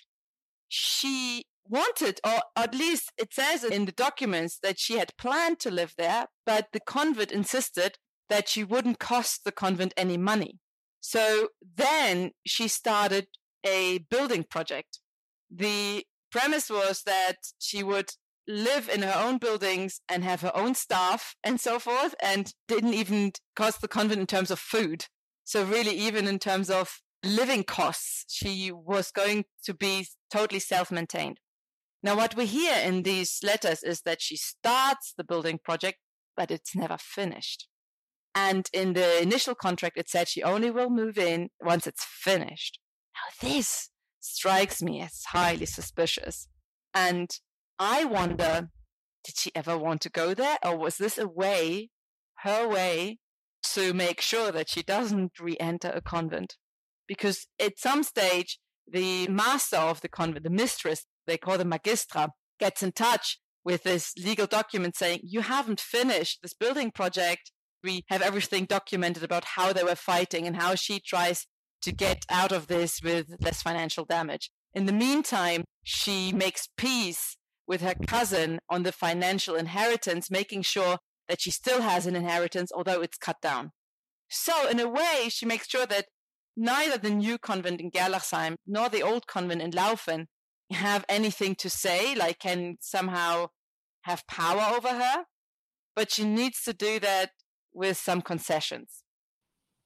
She 0.68 1.44
wanted, 1.68 2.20
or 2.26 2.40
at 2.56 2.74
least 2.74 3.12
it 3.18 3.34
says 3.34 3.64
in 3.64 3.84
the 3.84 3.92
documents 3.92 4.58
that 4.62 4.78
she 4.78 4.98
had 4.98 5.16
planned 5.16 5.60
to 5.60 5.70
live 5.70 5.94
there, 5.96 6.26
but 6.46 6.68
the 6.72 6.80
convent 6.80 7.30
insisted 7.30 7.98
that 8.28 8.48
she 8.48 8.64
wouldn't 8.64 8.98
cost 8.98 9.44
the 9.44 9.52
convent 9.52 9.92
any 9.96 10.16
money. 10.16 10.58
So 11.06 11.48
then 11.76 12.30
she 12.46 12.66
started 12.66 13.26
a 13.62 13.98
building 14.08 14.42
project. 14.42 15.00
The 15.54 16.06
premise 16.32 16.70
was 16.70 17.02
that 17.04 17.36
she 17.58 17.82
would 17.82 18.12
live 18.48 18.88
in 18.88 19.02
her 19.02 19.14
own 19.14 19.36
buildings 19.36 20.00
and 20.08 20.24
have 20.24 20.40
her 20.40 20.56
own 20.56 20.74
staff 20.74 21.36
and 21.44 21.60
so 21.60 21.78
forth, 21.78 22.14
and 22.22 22.54
didn't 22.68 22.94
even 22.94 23.32
cost 23.54 23.82
the 23.82 23.86
convent 23.86 24.22
in 24.22 24.26
terms 24.26 24.50
of 24.50 24.58
food. 24.58 25.04
So, 25.44 25.62
really, 25.62 25.94
even 25.94 26.26
in 26.26 26.38
terms 26.38 26.70
of 26.70 27.02
living 27.22 27.64
costs, 27.64 28.24
she 28.32 28.72
was 28.72 29.10
going 29.10 29.44
to 29.64 29.74
be 29.74 30.06
totally 30.32 30.58
self 30.58 30.90
maintained. 30.90 31.38
Now, 32.02 32.16
what 32.16 32.34
we 32.34 32.46
hear 32.46 32.76
in 32.82 33.02
these 33.02 33.40
letters 33.42 33.82
is 33.82 34.00
that 34.06 34.22
she 34.22 34.38
starts 34.38 35.12
the 35.14 35.24
building 35.24 35.60
project, 35.62 35.98
but 36.34 36.50
it's 36.50 36.74
never 36.74 36.96
finished. 36.98 37.68
And 38.34 38.68
in 38.72 38.94
the 38.94 39.22
initial 39.22 39.54
contract, 39.54 39.96
it 39.96 40.08
said 40.08 40.28
she 40.28 40.42
only 40.42 40.70
will 40.70 40.90
move 40.90 41.18
in 41.18 41.50
once 41.60 41.86
it's 41.86 42.04
finished. 42.04 42.78
Now, 43.14 43.48
this 43.48 43.90
strikes 44.20 44.82
me 44.82 45.00
as 45.00 45.22
highly 45.28 45.66
suspicious. 45.66 46.48
And 46.92 47.30
I 47.78 48.04
wonder 48.04 48.70
did 49.24 49.38
she 49.38 49.50
ever 49.54 49.76
want 49.78 50.02
to 50.02 50.10
go 50.10 50.34
there? 50.34 50.58
Or 50.62 50.76
was 50.76 50.98
this 50.98 51.16
a 51.16 51.26
way, 51.26 51.90
her 52.40 52.68
way, 52.68 53.18
to 53.72 53.94
make 53.94 54.20
sure 54.20 54.52
that 54.52 54.68
she 54.68 54.82
doesn't 54.82 55.40
re 55.40 55.56
enter 55.58 55.88
a 55.88 56.02
convent? 56.02 56.56
Because 57.08 57.46
at 57.58 57.78
some 57.78 58.02
stage, 58.02 58.58
the 58.86 59.26
master 59.28 59.78
of 59.78 60.02
the 60.02 60.08
convent, 60.08 60.44
the 60.44 60.50
mistress, 60.50 61.06
they 61.26 61.38
call 61.38 61.56
the 61.56 61.64
magistra, 61.64 62.28
gets 62.60 62.82
in 62.82 62.92
touch 62.92 63.40
with 63.64 63.82
this 63.82 64.12
legal 64.22 64.46
document 64.46 64.94
saying, 64.94 65.20
You 65.22 65.40
haven't 65.40 65.80
finished 65.80 66.40
this 66.42 66.52
building 66.52 66.90
project. 66.90 67.50
We 67.84 68.02
have 68.08 68.22
everything 68.22 68.64
documented 68.64 69.22
about 69.22 69.44
how 69.44 69.74
they 69.74 69.84
were 69.84 69.94
fighting 69.94 70.46
and 70.46 70.56
how 70.56 70.74
she 70.74 71.00
tries 71.00 71.46
to 71.82 71.92
get 71.92 72.24
out 72.30 72.50
of 72.50 72.66
this 72.66 73.00
with 73.02 73.26
less 73.40 73.60
financial 73.60 74.06
damage. 74.06 74.50
In 74.72 74.86
the 74.86 74.92
meantime, 74.92 75.64
she 75.82 76.32
makes 76.32 76.66
peace 76.78 77.36
with 77.66 77.82
her 77.82 77.94
cousin 78.06 78.58
on 78.70 78.84
the 78.84 78.92
financial 78.92 79.54
inheritance, 79.54 80.30
making 80.30 80.62
sure 80.62 80.96
that 81.28 81.42
she 81.42 81.50
still 81.50 81.82
has 81.82 82.06
an 82.06 82.16
inheritance, 82.16 82.72
although 82.74 83.02
it's 83.02 83.18
cut 83.18 83.36
down. 83.42 83.70
So, 84.30 84.66
in 84.66 84.80
a 84.80 84.88
way, 84.88 85.28
she 85.28 85.44
makes 85.44 85.68
sure 85.68 85.86
that 85.86 86.06
neither 86.56 86.96
the 86.96 87.10
new 87.10 87.36
convent 87.36 87.80
in 87.82 87.90
Gerlachsheim 87.90 88.56
nor 88.66 88.88
the 88.88 89.02
old 89.02 89.26
convent 89.26 89.60
in 89.60 89.72
Laufen 89.72 90.26
have 90.70 91.04
anything 91.08 91.54
to 91.56 91.70
say, 91.70 92.14
like 92.14 92.38
can 92.38 92.76
somehow 92.80 93.48
have 94.02 94.26
power 94.26 94.74
over 94.74 94.88
her. 94.88 95.24
But 95.94 96.10
she 96.10 96.24
needs 96.24 96.62
to 96.62 96.72
do 96.72 96.98
that 97.00 97.30
with 97.74 97.96
some 97.96 98.22
concessions. 98.22 99.02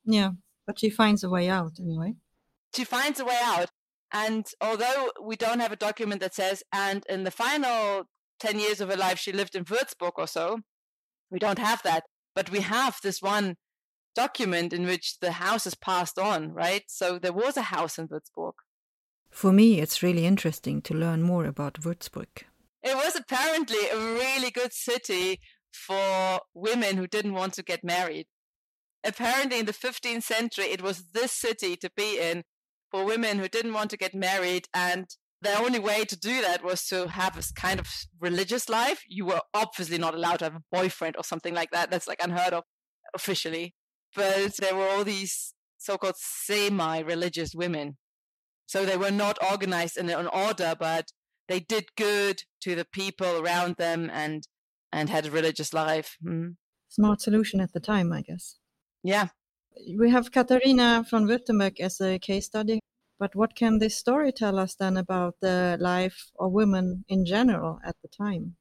Yeah, 0.05 0.31
but 0.67 0.79
she 0.79 0.91
finds 0.91 1.25
a 1.25 1.31
way 1.31 1.49
out 1.49 1.73
anyway. 1.81 2.15
She 2.75 2.85
finds 2.85 3.19
a 3.19 3.25
way 3.25 3.39
out. 3.43 3.71
And 4.13 4.47
although 4.61 5.11
we 5.23 5.37
don't 5.37 5.61
have 5.61 5.73
a 5.73 5.77
document 5.77 6.21
that 6.21 6.35
says, 6.35 6.63
and 6.73 7.05
in 7.09 7.25
the 7.25 7.31
final 7.31 8.05
10 8.41 8.59
years 8.59 8.81
of 8.81 8.89
her 8.89 8.97
life, 8.97 9.19
she 9.19 9.33
lived 9.33 9.55
in 9.55 9.65
Würzburg 9.65 10.13
or 10.17 10.27
so, 10.27 10.61
we 11.31 11.39
don't 11.39 11.59
have 11.59 11.83
that. 11.83 12.05
But 12.35 12.51
we 12.51 12.61
have 12.61 12.99
this 13.03 13.21
one 13.21 13.57
document 14.15 14.73
in 14.73 14.87
which 14.87 15.19
the 15.21 15.33
house 15.33 15.67
is 15.67 15.75
passed 15.75 16.19
on, 16.19 16.53
right? 16.53 16.85
So 16.89 17.19
there 17.19 17.33
was 17.33 17.57
a 17.57 17.63
house 17.63 17.99
in 17.99 18.09
Würzburg. 18.09 18.53
For 19.31 19.53
me, 19.53 19.81
it's 19.81 20.03
really 20.03 20.25
interesting 20.25 20.81
to 20.83 20.95
learn 20.95 21.23
more 21.23 21.45
about 21.45 21.81
Würzburg. 21.81 22.45
It 22.83 22.97
was 22.97 23.15
apparently 23.15 23.89
a 23.93 23.99
really 23.99 24.51
good 24.51 24.73
city 24.73 25.41
for 25.73 26.41
women 26.55 26.97
who 26.97 27.07
didn't 27.07 27.35
want 27.35 27.55
to 27.55 27.63
get 27.63 27.85
married. 27.85 28.27
Apparently, 29.05 29.59
in 29.59 29.67
the 29.67 29.73
15th 29.73 30.25
century, 30.25 30.67
it 30.67 30.83
was 30.83 31.11
this 31.13 31.33
city 31.33 31.77
to 31.77 31.91
be 31.97 32.19
in 32.19 32.43
for 32.91 33.05
women 33.05 33.39
who 33.39 33.49
didn't 33.49 33.75
want 33.75 33.91
to 33.91 33.97
get 33.97 34.15
married. 34.15 34.67
And 34.75 35.07
the 35.41 35.57
only 35.59 35.79
way 35.79 36.05
to 36.05 36.19
do 36.19 36.41
that 36.41 36.65
was 36.65 36.87
to 36.89 37.09
have 37.09 37.37
this 37.37 37.53
kind 37.53 37.79
of 37.79 37.89
religious 38.21 38.69
life. 38.69 39.03
You 39.09 39.27
were 39.27 39.41
obviously 39.55 39.99
not 39.99 40.15
allowed 40.15 40.41
to 40.41 40.47
have 40.47 40.57
a 40.57 40.63
boyfriend 40.73 41.17
or 41.17 41.25
something 41.25 41.55
like 41.55 41.71
that. 41.71 41.91
That's 41.91 42.09
like 42.09 42.23
unheard 42.23 42.53
of 42.53 42.65
officially. 43.15 43.75
But 44.17 44.57
there 44.57 44.75
were 44.75 44.89
all 44.89 45.05
these 45.05 45.55
so 45.77 45.97
called 45.97 46.17
semi 46.17 47.01
religious 47.01 47.55
women 47.55 47.97
so 48.69 48.85
they 48.85 48.99
were 48.99 49.11
not 49.11 49.39
organized 49.43 49.97
in 49.97 50.11
an 50.11 50.27
order, 50.27 50.77
but 50.79 51.11
they 51.49 51.59
did 51.59 51.87
good 51.97 52.43
to 52.61 52.75
the 52.75 52.85
people 52.85 53.41
around 53.41 53.77
them 53.77 54.11
and 54.13 54.47
and 54.93 55.11
had 55.11 55.27
a 55.27 55.31
religious 55.31 55.73
life. 55.73 56.17
Mm. 56.25 56.57
Smart 56.89 57.21
solution 57.21 57.61
at 57.61 57.73
the 57.73 57.81
time, 57.81 58.13
I 58.13 58.23
guess. 58.23 58.57
Yeah. 59.03 59.29
We 59.97 60.11
have 60.11 60.33
Katharina 60.33 61.05
von 61.09 61.27
Württemberg 61.27 61.79
as 61.81 62.01
a 62.01 62.19
case 62.19 62.47
study, 62.47 62.81
but 63.19 63.35
what 63.35 63.55
can 63.55 63.79
this 63.79 63.97
story 63.97 64.33
tell 64.33 64.59
us 64.59 64.75
then 64.75 64.97
about 64.97 65.37
the 65.41 65.77
life 65.81 66.31
of 66.39 66.53
women 66.53 67.05
in 67.09 67.25
general 67.25 67.79
at 67.85 67.97
the 68.03 68.09
time? 68.09 68.57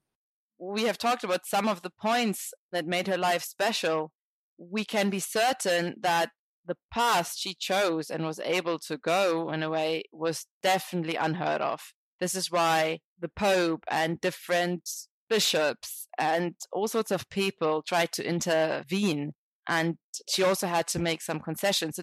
We 0.60 0.84
have 0.84 0.98
talked 0.98 1.24
about 1.24 1.46
some 1.46 1.68
of 1.68 1.82
the 1.82 1.92
points 1.92 2.54
that 2.72 2.86
made 2.88 3.08
her 3.08 3.18
life 3.18 3.44
special. 3.44 4.12
We 4.58 4.86
can 4.86 5.10
be 5.10 5.20
certain 5.20 5.96
that 6.02 6.32
the 6.66 6.78
path 6.92 7.34
she 7.36 7.54
chose 7.54 8.10
and 8.10 8.26
was 8.26 8.40
able 8.40 8.78
to 8.80 8.98
go 8.98 9.50
in 9.52 9.64
a 9.64 9.70
way 9.70 10.04
was 10.12 10.48
definitely 10.62 11.16
unheard 11.16 11.62
of. 11.62 11.94
This 12.20 12.36
is 12.36 12.52
why 12.52 13.00
the 13.20 13.30
Pope 13.30 13.86
and 13.90 14.20
different 14.20 14.90
bishops 15.30 16.08
and 16.18 16.56
all 16.72 16.88
sorts 16.88 17.12
of 17.12 17.30
people 17.30 17.82
tried 17.82 18.12
to 18.14 18.28
intervene. 18.28 19.34
And 19.68 19.98
she 20.30 20.44
also 20.44 20.68
had 20.68 20.88
to 20.90 21.00
make 21.00 21.22
some 21.22 21.40
concessions. 21.40 22.00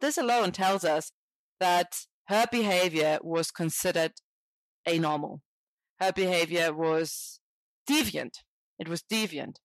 This 0.00 0.18
alone 0.18 0.52
tells 0.52 0.84
us 0.84 1.12
that 1.60 1.94
her 2.28 2.46
behavior 2.50 3.18
was 3.22 3.50
considered 3.50 4.12
anormal. 4.86 5.42
Her 6.00 6.12
behavior 6.12 6.72
was 6.72 7.40
deviant. 7.88 8.38
It 8.78 8.88
was 8.88 9.02
deviant. 9.02 9.56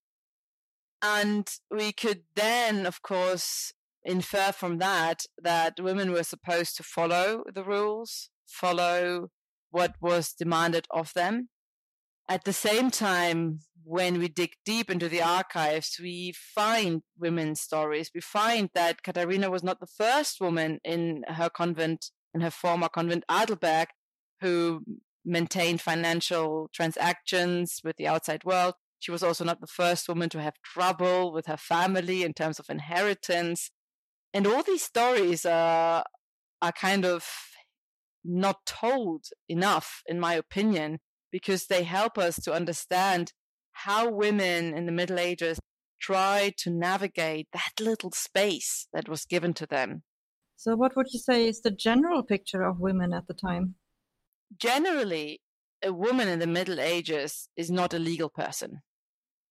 And 1.02 1.50
we 1.72 1.92
could 1.92 2.24
then, 2.36 2.86
of 2.86 3.02
course, 3.02 3.74
infer 4.04 4.52
from 4.52 4.78
that 4.80 5.24
that 5.42 5.80
women 5.80 6.12
were 6.12 6.24
supposed 6.24 6.76
to 6.78 6.84
follow 6.84 7.44
the 7.54 7.64
rules, 7.64 8.30
follow 8.46 9.30
what 9.72 9.96
was 10.02 10.34
demanded 10.34 10.88
of 10.92 11.14
them. 11.14 11.50
At 12.30 12.44
the 12.44 12.54
same 12.54 12.92
time, 12.92 13.62
when 13.84 14.20
we 14.20 14.28
dig 14.28 14.52
deep 14.64 14.92
into 14.92 15.10
the 15.10 15.24
archives, 15.24 15.98
we 16.00 16.32
find 16.36 17.02
women's 17.18 17.60
stories. 17.60 18.12
We 18.14 18.22
find 18.22 18.70
that 18.76 19.02
Katharina 19.02 19.50
was 19.50 19.64
not 19.64 19.80
the 19.80 19.88
first 19.88 20.40
woman 20.40 20.80
in 20.84 21.24
her 21.28 21.50
convent, 21.50 22.12
in 22.36 22.42
her 22.42 22.52
former 22.52 22.88
convent 22.88 23.24
Adelberg, 23.28 23.88
who 24.42 24.84
maintained 25.26 25.82
financial 25.82 26.70
transactions 26.72 27.82
with 27.84 27.98
the 27.98 28.08
outside 28.08 28.44
world. 28.44 28.76
She 29.00 29.10
was 29.10 29.24
also 29.24 29.44
not 29.44 29.60
the 29.60 29.66
first 29.66 30.08
woman 30.08 30.30
to 30.30 30.42
have 30.42 30.62
trouble 30.64 31.34
with 31.34 31.48
her 31.48 31.58
family 31.58 32.24
in 32.24 32.34
terms 32.34 32.60
of 32.60 32.70
inheritance. 32.70 33.72
And 34.36 34.46
all 34.46 34.62
these 34.62 34.84
stories 34.84 35.48
are, 35.48 36.04
are 36.62 36.72
kind 36.74 37.06
of 37.06 37.26
not 38.24 38.68
told 38.68 39.26
enough, 39.48 40.04
in 40.06 40.20
my 40.20 40.36
opinion, 40.36 41.00
because 41.32 41.68
they 41.68 41.84
help 41.84 42.18
us 42.18 42.40
to 42.42 42.54
understand 42.54 43.34
how 43.72 44.10
women 44.10 44.74
in 44.74 44.86
the 44.86 44.92
Middle 44.92 45.20
Ages 45.20 45.60
tried 46.02 46.58
to 46.58 46.70
navigate 46.70 47.48
that 47.54 47.74
little 47.80 48.12
space 48.12 48.88
that 48.94 49.10
was 49.10 49.26
given 49.26 49.54
to 49.54 49.66
them. 49.66 50.04
So, 50.56 50.76
what 50.76 50.96
would 50.96 51.08
you 51.12 51.20
say 51.20 51.48
is 51.48 51.62
the 51.62 51.72
general 51.72 52.24
picture 52.24 52.64
of 52.64 52.80
women 52.80 53.14
at 53.14 53.28
the 53.28 53.34
time? 53.34 53.76
Generally, 54.58 55.42
a 55.84 55.94
woman 55.94 56.28
in 56.28 56.40
the 56.40 56.48
Middle 56.48 56.80
Ages 56.80 57.48
is 57.56 57.72
not 57.72 57.94
a 57.94 58.00
legal 58.00 58.30
person. 58.30 58.82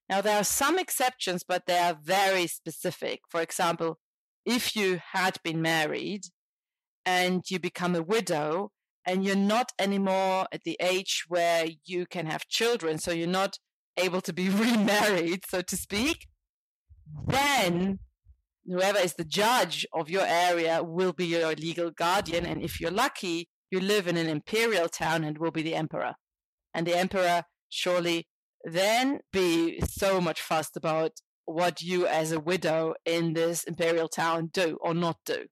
Now, 0.09 0.21
there 0.21 0.39
are 0.39 0.45
some 0.45 0.79
exceptions, 0.79 1.45
but 1.47 1.67
they 1.67 1.79
are 1.79 1.99
very 2.03 2.47
specific. 2.47 3.21
For 3.29 3.41
example, 3.41 3.99
if 4.45 4.75
you 4.75 5.01
had 5.13 5.39
been 5.43 5.61
married 5.61 6.25
and 7.05 7.43
you 7.51 7.59
become 7.59 7.95
a 7.95 8.03
widow 8.03 8.71
and 9.09 9.25
you're 9.25 9.37
not 9.37 9.73
anymore 9.79 10.47
at 10.53 10.65
the 10.65 10.77
age 10.81 11.25
where 11.29 11.67
you 11.87 12.05
can 12.05 12.27
have 12.27 12.47
children, 12.47 12.99
so 12.99 13.11
you're 13.11 13.27
not 13.27 13.59
able 13.97 14.21
to 14.21 14.35
be 14.35 14.49
remarried, 14.67 15.45
so 15.49 15.63
to 15.63 15.77
speak, 15.77 16.29
then 17.27 18.01
whoever 18.67 18.99
is 18.99 19.15
the 19.15 19.25
judge 19.25 19.87
of 19.95 20.11
your 20.11 20.27
area 20.27 20.83
will 20.83 21.15
be 21.15 21.25
your 21.25 21.55
legal 21.55 21.91
guardian. 21.91 22.45
And 22.45 22.63
if 22.63 22.81
you're 22.81 22.91
lucky, 22.91 23.49
you 23.71 23.81
live 23.81 24.07
in 24.07 24.19
an 24.19 24.29
imperial 24.29 24.91
town 24.91 25.25
and 25.25 25.39
will 25.39 25.51
be 25.51 25.63
the 25.63 25.75
emperor. 25.75 26.15
And 26.75 26.87
the 26.87 26.97
emperor 26.97 27.45
surely 27.71 28.29
then 28.63 29.21
be 29.33 29.81
so 29.89 30.21
much 30.21 30.43
fussed 30.43 30.77
about 30.77 31.13
what 31.47 31.81
you 31.81 32.07
as 32.07 32.31
a 32.31 32.41
widow 32.41 32.95
in 33.07 33.33
this 33.33 33.65
imperial 33.65 34.09
town 34.09 34.51
do 34.53 34.77
or 34.83 34.93
not 34.93 35.17
do. 35.25 35.47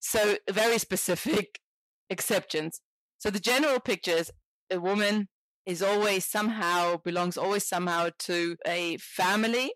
So 0.00 0.36
very 0.50 0.76
specific 0.76 1.60
exceptions. 2.10 2.82
So 3.20 3.28
the 3.30 3.38
general 3.38 3.80
picture 3.80 4.12
is 4.12 4.32
a 4.70 4.80
woman 4.80 5.28
is 5.66 5.82
always 5.82 6.24
somehow 6.24 6.96
belongs 7.04 7.36
always 7.36 7.68
somehow 7.68 8.08
to 8.20 8.56
a 8.66 8.96
family. 8.96 9.74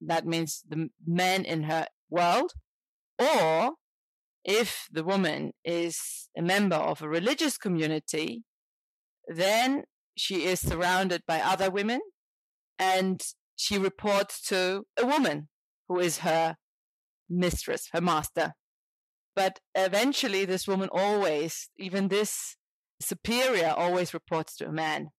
That 0.00 0.24
means 0.24 0.62
the 0.66 0.88
men 1.04 1.44
in 1.44 1.64
her 1.64 1.88
world. 2.08 2.52
Or 3.18 3.72
if 4.44 4.86
the 4.92 5.02
woman 5.02 5.54
is 5.64 6.28
a 6.36 6.42
member 6.42 6.76
of 6.76 7.02
a 7.02 7.08
religious 7.08 7.58
community, 7.58 8.44
then 9.26 9.82
she 10.16 10.44
is 10.44 10.60
surrounded 10.60 11.22
by 11.26 11.40
other 11.40 11.72
women 11.72 12.00
and 12.78 13.20
she 13.56 13.76
reports 13.76 14.40
to 14.42 14.84
a 14.96 15.04
woman 15.04 15.48
who 15.88 15.98
is 15.98 16.18
her 16.18 16.56
mistress, 17.28 17.88
her 17.92 18.00
master. 18.00 18.52
But 19.34 19.58
eventually, 19.74 20.44
this 20.44 20.68
woman 20.68 20.88
always, 20.92 21.70
even 21.76 22.06
this 22.06 22.56
superior, 23.00 23.74
always 23.76 24.14
reports 24.14 24.56
to 24.56 24.68
a 24.68 24.72
man. 24.72 25.10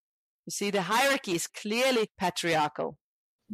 You 0.45 0.51
see, 0.51 0.71
the 0.71 0.83
hierarchy 0.83 1.33
is 1.33 1.47
clearly 1.47 2.09
patriarchal. 2.17 2.97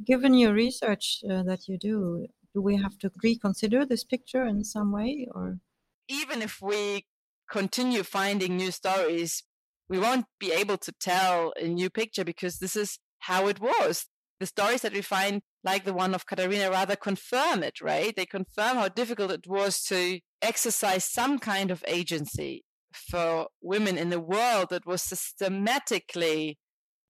Given 0.06 0.34
your 0.34 0.54
research 0.54 1.20
uh, 1.30 1.44
that 1.44 1.68
you 1.68 1.78
do, 1.78 2.28
do 2.54 2.62
we 2.62 2.78
have 2.78 2.98
to 3.00 3.12
reconsider 3.24 3.86
this 3.86 4.04
picture 4.04 4.46
in 4.46 4.64
some 4.64 4.92
way, 4.92 5.28
or 5.34 5.60
even 6.08 6.42
if 6.42 6.62
we 6.62 7.06
continue 7.50 8.04
finding 8.04 8.58
new 8.58 8.72
stories, 8.72 9.44
we 9.90 10.00
won't 10.00 10.26
be 10.40 10.52
able 10.52 10.78
to 10.78 10.92
tell 10.94 11.54
a 11.60 11.68
new 11.68 11.90
picture 11.90 12.24
because 12.24 12.58
this 12.58 12.76
is 12.76 13.00
how 13.20 13.48
it 13.48 13.60
was 13.60 14.08
the 14.40 14.46
stories 14.46 14.82
that 14.82 14.94
we 14.94 15.02
find, 15.02 15.42
like 15.64 15.86
the 15.86 15.94
one 15.94 16.14
of 16.14 16.26
Katharina, 16.26 16.70
rather 16.70 16.96
confirm 16.96 17.64
it, 17.64 17.82
right? 17.82 18.16
They 18.16 18.26
confirm 18.26 18.78
how 18.78 18.90
difficult 18.90 19.32
it 19.32 19.48
was 19.48 19.82
to 19.84 20.20
exercise 20.42 21.06
some 21.06 21.40
kind 21.40 21.72
of 21.72 21.84
agency 21.88 22.64
for 22.96 23.48
women 23.62 23.98
in 23.98 24.12
a 24.14 24.20
world 24.20 24.68
that 24.70 24.86
was 24.86 25.02
systematically 25.02 26.58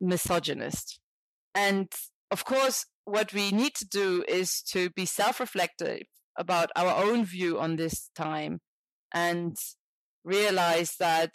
misogynist. 0.02 1.00
And 1.54 1.92
of 2.32 2.46
course, 2.46 2.86
what 3.06 3.34
we 3.34 3.52
need 3.52 3.76
to 3.76 3.88
do 3.88 4.24
is 4.28 4.62
to 4.72 4.90
be 4.90 5.06
self 5.06 5.40
reflective 5.40 6.04
about 6.38 6.72
our 6.76 7.04
own 7.04 7.24
view 7.24 7.60
on 7.60 7.76
this 7.76 8.10
time 8.16 8.60
and 9.14 9.56
realize 10.24 10.96
that 11.00 11.32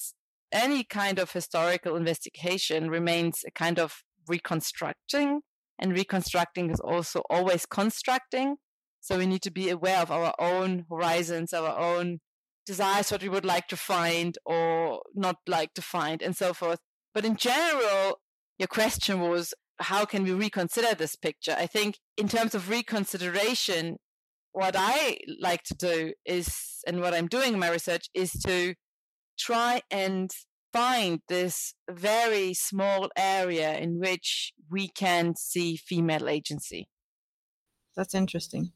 any 0.52 0.84
kind 0.84 1.18
of 1.18 1.32
historical 1.32 1.96
investigation 1.96 2.90
remains 2.90 3.44
a 3.46 3.50
kind 3.52 3.78
of 3.78 4.02
reconstructing 4.28 5.40
and 5.78 5.92
reconstructing 5.92 6.70
is 6.70 6.80
also 6.80 7.22
always 7.30 7.64
constructing. 7.66 8.56
So 9.00 9.16
we 9.16 9.26
need 9.26 9.42
to 9.42 9.50
be 9.50 9.70
aware 9.70 10.00
of 10.00 10.10
our 10.10 10.34
own 10.38 10.84
horizons, 10.90 11.54
our 11.54 11.78
own 11.78 12.18
desires, 12.66 13.10
what 13.10 13.22
we 13.22 13.28
would 13.28 13.44
like 13.44 13.68
to 13.68 13.76
find 13.76 14.38
or 14.44 15.02
not 15.14 15.36
like 15.46 15.74
to 15.74 15.82
find, 15.82 16.22
and 16.22 16.36
so 16.36 16.52
forth. 16.52 16.78
But 17.14 17.24
in 17.24 17.36
general, 17.36 18.20
your 18.58 18.68
question 18.68 19.20
was 19.20 19.54
how 19.78 20.04
can 20.04 20.24
we 20.24 20.32
reconsider 20.32 20.94
this 20.94 21.16
picture? 21.16 21.54
I 21.56 21.66
think 21.66 21.98
in 22.16 22.28
terms 22.28 22.54
of 22.54 22.68
reconsideration, 22.68 23.96
what 24.52 24.74
I 24.76 25.18
like 25.40 25.62
to 25.64 25.74
do 25.74 26.12
is, 26.24 26.82
and 26.86 27.00
what 27.00 27.14
I'm 27.14 27.28
doing 27.28 27.54
in 27.54 27.58
my 27.58 27.70
research 27.70 28.08
is 28.14 28.32
to 28.44 28.74
try 29.38 29.80
and 29.90 30.30
find 30.72 31.20
this 31.28 31.74
very 31.90 32.54
small 32.54 33.08
area 33.16 33.76
in 33.76 33.98
which 33.98 34.52
we 34.70 34.88
can 34.88 35.34
see 35.36 35.76
female 35.76 36.28
agency. 36.28 36.88
That's 37.96 38.14
interesting. 38.14 38.72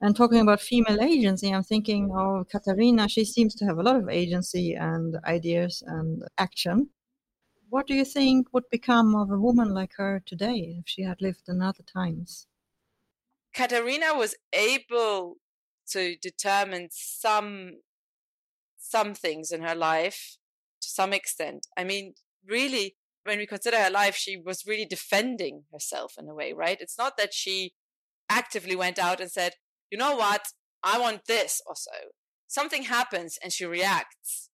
And 0.00 0.14
talking 0.14 0.40
about 0.40 0.60
female 0.60 1.00
agency, 1.00 1.52
I'm 1.52 1.62
thinking 1.62 2.10
of 2.14 2.48
Katharina. 2.48 3.08
She 3.08 3.24
seems 3.24 3.54
to 3.56 3.64
have 3.64 3.78
a 3.78 3.82
lot 3.82 3.96
of 3.96 4.08
agency 4.08 4.74
and 4.74 5.16
ideas 5.24 5.82
and 5.86 6.22
action. 6.36 6.90
What 7.70 7.86
do 7.86 7.94
you 7.94 8.04
think 8.04 8.52
would 8.52 8.68
become 8.70 9.16
of 9.16 9.30
a 9.30 9.38
woman 9.38 9.72
like 9.72 9.92
her 9.96 10.22
today 10.24 10.76
if 10.78 10.84
she 10.86 11.02
had 11.02 11.22
lived 11.22 11.48
in 11.48 11.62
other 11.62 11.82
times? 11.82 12.46
Katharina 13.54 14.14
was 14.14 14.34
able 14.52 15.36
to 15.88 16.16
determine 16.16 16.88
some 16.90 17.76
some 18.78 19.14
things 19.14 19.50
in 19.50 19.62
her 19.62 19.74
life 19.74 20.36
to 20.80 20.88
some 20.88 21.12
extent. 21.12 21.66
I 21.76 21.82
mean, 21.82 22.14
really, 22.46 22.96
when 23.24 23.38
we 23.38 23.46
consider 23.46 23.78
her 23.78 23.90
life, 23.90 24.14
she 24.14 24.36
was 24.36 24.66
really 24.66 24.84
defending 24.84 25.64
herself 25.72 26.14
in 26.18 26.28
a 26.28 26.34
way, 26.34 26.52
right? 26.52 26.80
It's 26.80 26.98
not 26.98 27.16
that 27.16 27.34
she 27.34 27.72
actively 28.28 28.76
went 28.76 28.98
out 28.98 29.20
and 29.20 29.30
said, 29.30 29.54
you 29.90 29.98
know 29.98 30.16
what, 30.16 30.46
I 30.82 30.98
want 30.98 31.22
this 31.26 31.60
also. 31.66 31.90
Something 32.48 32.84
happens 32.84 33.38
and 33.42 33.52
she 33.52 33.64
reacts 33.64 34.50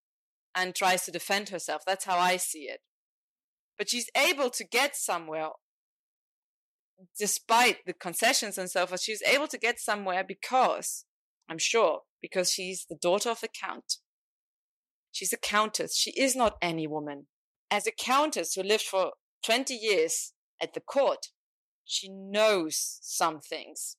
and 0.54 0.74
tries 0.74 1.04
to 1.04 1.10
defend 1.10 1.48
herself. 1.48 1.82
That's 1.86 2.04
how 2.04 2.18
I 2.18 2.36
see 2.36 2.60
it. 2.60 2.80
But 3.78 3.90
she's 3.90 4.06
able 4.16 4.50
to 4.50 4.64
get 4.64 4.96
somewhere 4.96 5.50
despite 7.18 7.78
the 7.86 7.92
concessions 7.92 8.58
and 8.58 8.70
so 8.70 8.86
forth. 8.86 9.02
She's 9.02 9.22
able 9.22 9.48
to 9.48 9.58
get 9.58 9.80
somewhere 9.80 10.24
because, 10.26 11.04
I'm 11.48 11.58
sure, 11.58 12.00
because 12.20 12.50
she's 12.50 12.86
the 12.88 12.96
daughter 12.96 13.30
of 13.30 13.42
a 13.42 13.48
count. 13.48 13.94
She's 15.10 15.32
a 15.32 15.38
countess. 15.38 15.96
She 15.96 16.12
is 16.12 16.34
not 16.36 16.56
any 16.62 16.86
woman. 16.86 17.26
As 17.70 17.86
a 17.86 17.92
countess 17.92 18.54
who 18.54 18.62
lived 18.62 18.84
for 18.84 19.12
20 19.44 19.74
years 19.74 20.32
at 20.62 20.74
the 20.74 20.80
court, 20.80 21.26
she 21.84 22.08
knows 22.10 22.98
some 23.02 23.40
things. 23.40 23.96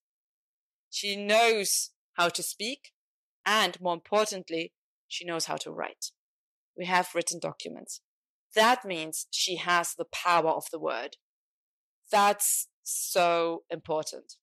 She 0.93 1.15
knows 1.15 1.89
how 2.13 2.29
to 2.29 2.43
speak. 2.43 2.91
And 3.47 3.81
more 3.81 3.95
importantly, 3.95 4.73
she 5.07 5.25
knows 5.25 5.45
how 5.45 5.55
to 5.57 5.71
write. 5.71 6.11
We 6.77 6.85
have 6.85 7.15
written 7.15 7.39
documents. 7.39 8.01
That 8.53 8.85
means 8.85 9.25
she 9.31 9.55
has 9.55 9.95
the 9.95 10.05
power 10.05 10.51
of 10.51 10.65
the 10.71 10.79
word. 10.79 11.17
That's 12.11 12.67
so 12.83 13.63
important. 13.71 14.35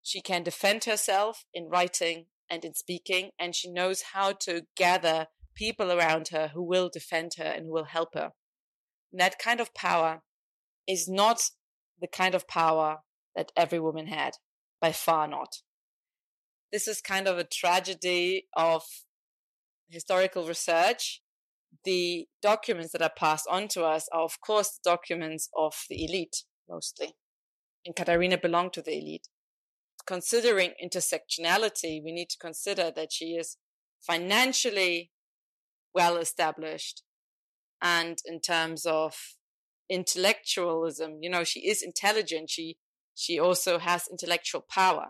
She 0.00 0.20
can 0.20 0.44
defend 0.44 0.84
herself 0.84 1.44
in 1.52 1.68
writing 1.68 2.26
and 2.48 2.64
in 2.64 2.74
speaking, 2.74 3.30
and 3.36 3.56
she 3.56 3.68
knows 3.68 4.02
how 4.12 4.30
to 4.44 4.66
gather 4.76 5.26
people 5.56 5.90
around 5.90 6.28
her 6.28 6.52
who 6.54 6.62
will 6.62 6.88
defend 6.88 7.32
her 7.36 7.44
and 7.44 7.66
who 7.66 7.72
will 7.72 7.84
help 7.84 8.14
her. 8.14 8.30
And 9.10 9.20
that 9.20 9.40
kind 9.40 9.58
of 9.58 9.74
power 9.74 10.22
is 10.86 11.08
not 11.08 11.50
the 12.00 12.06
kind 12.06 12.36
of 12.36 12.46
power 12.46 12.98
that 13.34 13.50
every 13.56 13.80
woman 13.80 14.06
had, 14.06 14.34
by 14.80 14.92
far 14.92 15.26
not. 15.26 15.56
This 16.72 16.86
is 16.86 17.00
kind 17.00 17.26
of 17.26 17.38
a 17.38 17.44
tragedy 17.44 18.46
of 18.56 18.82
historical 19.88 20.46
research. 20.46 21.22
The 21.84 22.26
documents 22.42 22.92
that 22.92 23.02
are 23.02 23.12
passed 23.16 23.46
on 23.50 23.68
to 23.68 23.84
us 23.84 24.08
are, 24.12 24.22
of 24.22 24.40
course, 24.40 24.70
the 24.70 24.90
documents 24.90 25.48
of 25.56 25.74
the 25.88 26.04
elite, 26.04 26.44
mostly. 26.68 27.14
And 27.84 27.96
Katarina 27.96 28.38
belonged 28.38 28.72
to 28.74 28.82
the 28.82 28.96
elite. 28.96 29.28
Considering 30.06 30.72
intersectionality, 30.82 32.02
we 32.04 32.12
need 32.12 32.28
to 32.30 32.38
consider 32.38 32.90
that 32.90 33.12
she 33.12 33.36
is 33.36 33.56
financially 34.00 35.10
well 35.94 36.16
established 36.16 37.02
and 37.82 38.18
in 38.24 38.40
terms 38.40 38.86
of 38.86 39.14
intellectualism 39.88 41.18
you 41.20 41.28
know 41.28 41.42
she 41.42 41.60
is 41.60 41.82
intelligent 41.82 42.48
she 42.48 42.76
she 43.14 43.38
also 43.38 43.78
has 43.78 44.04
intellectual 44.10 44.64
power 44.70 45.08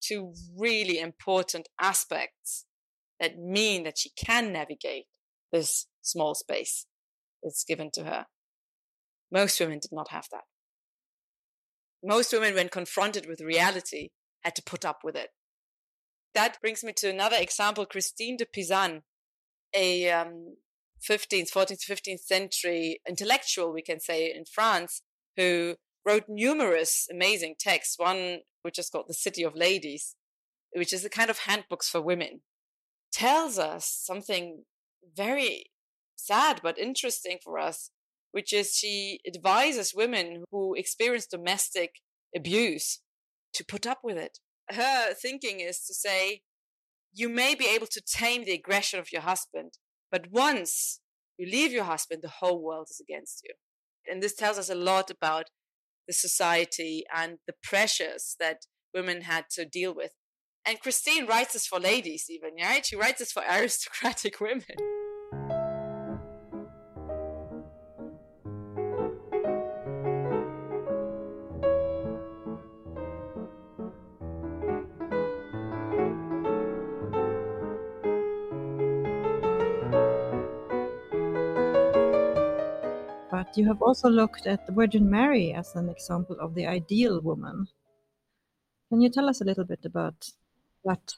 two 0.00 0.34
really 0.56 0.98
important 0.98 1.68
aspects 1.80 2.66
that 3.18 3.38
mean 3.38 3.84
that 3.84 3.98
she 3.98 4.10
can 4.10 4.52
navigate 4.52 5.06
this 5.52 5.86
small 6.02 6.34
space 6.34 6.86
that's 7.42 7.64
given 7.64 7.90
to 7.94 8.04
her. 8.04 8.26
Most 9.32 9.60
women 9.60 9.78
did 9.80 9.92
not 9.92 10.10
have 10.10 10.26
that. 10.32 10.44
Most 12.02 12.32
women 12.32 12.54
when 12.54 12.68
confronted 12.68 13.26
with 13.26 13.40
reality 13.40 14.08
had 14.42 14.54
to 14.56 14.62
put 14.62 14.84
up 14.84 15.00
with 15.04 15.16
it. 15.16 15.30
That 16.34 16.60
brings 16.60 16.82
me 16.82 16.92
to 16.96 17.10
another 17.10 17.36
example. 17.38 17.84
Christine 17.84 18.36
de 18.36 18.46
pizan 18.46 19.02
a 19.74 20.10
um, 20.10 20.56
15th, 21.08 21.50
14th, 21.52 21.88
15th 21.88 22.20
century 22.20 23.00
intellectual, 23.08 23.72
we 23.72 23.82
can 23.82 24.00
say, 24.00 24.32
in 24.34 24.44
France, 24.44 25.02
who 25.36 25.76
wrote 26.06 26.24
numerous 26.28 27.06
amazing 27.10 27.54
texts. 27.58 27.96
One 27.98 28.40
which 28.62 28.78
is 28.78 28.90
called 28.90 29.06
The 29.08 29.14
City 29.14 29.42
of 29.42 29.54
Ladies, 29.54 30.16
which 30.72 30.92
is 30.92 31.04
a 31.04 31.10
kind 31.10 31.30
of 31.30 31.40
handbooks 31.40 31.88
for 31.88 32.00
women, 32.00 32.42
tells 33.12 33.58
us 33.58 33.86
something 33.86 34.64
very 35.16 35.64
sad 36.16 36.60
but 36.62 36.78
interesting 36.78 37.38
for 37.42 37.58
us, 37.58 37.90
which 38.32 38.52
is 38.52 38.76
she 38.76 39.20
advises 39.26 39.94
women 39.94 40.44
who 40.50 40.74
experience 40.74 41.26
domestic 41.26 41.96
abuse 42.36 43.00
to 43.54 43.64
put 43.64 43.86
up 43.86 43.98
with 44.04 44.16
it. 44.16 44.38
Her 44.70 45.14
thinking 45.14 45.60
is 45.60 45.84
to 45.86 45.94
say, 45.94 46.42
you 47.12 47.28
may 47.28 47.54
be 47.54 47.66
able 47.66 47.88
to 47.88 48.00
tame 48.00 48.44
the 48.44 48.52
aggression 48.52 49.00
of 49.00 49.12
your 49.12 49.22
husband, 49.22 49.72
but 50.12 50.30
once 50.30 51.00
you 51.38 51.46
leave 51.46 51.72
your 51.72 51.84
husband, 51.84 52.22
the 52.22 52.28
whole 52.28 52.62
world 52.62 52.86
is 52.90 53.00
against 53.00 53.42
you. 53.44 53.54
And 54.06 54.22
this 54.22 54.34
tells 54.34 54.58
us 54.58 54.70
a 54.70 54.74
lot 54.74 55.10
about 55.10 55.50
the 56.10 56.14
society 56.14 57.04
and 57.16 57.38
the 57.46 57.54
pressures 57.62 58.34
that 58.40 58.66
women 58.92 59.22
had 59.22 59.44
to 59.48 59.64
deal 59.64 59.94
with. 59.94 60.10
And 60.66 60.80
Christine 60.80 61.24
writes 61.24 61.52
this 61.52 61.68
for 61.68 61.78
ladies, 61.78 62.26
even, 62.28 62.50
right? 62.60 62.84
She 62.84 62.96
writes 62.96 63.20
this 63.20 63.30
for 63.30 63.44
aristocratic 63.48 64.40
women. 64.40 65.59
You 83.56 83.66
have 83.66 83.82
also 83.82 84.08
looked 84.08 84.46
at 84.46 84.66
the 84.66 84.72
Virgin 84.72 85.10
Mary 85.10 85.52
as 85.52 85.74
an 85.74 85.88
example 85.88 86.36
of 86.40 86.54
the 86.54 86.66
ideal 86.66 87.20
woman. 87.20 87.68
Can 88.88 89.00
you 89.00 89.08
tell 89.08 89.28
us 89.28 89.40
a 89.40 89.44
little 89.44 89.64
bit 89.64 89.84
about 89.84 90.30
that? 90.84 91.14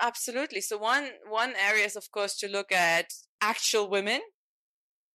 Absolutely. 0.00 0.60
So 0.60 0.78
one 0.78 1.08
one 1.28 1.54
area 1.56 1.84
is 1.84 1.96
of 1.96 2.10
course 2.10 2.36
to 2.38 2.48
look 2.48 2.72
at 2.72 3.12
actual 3.40 3.88
women, 3.88 4.20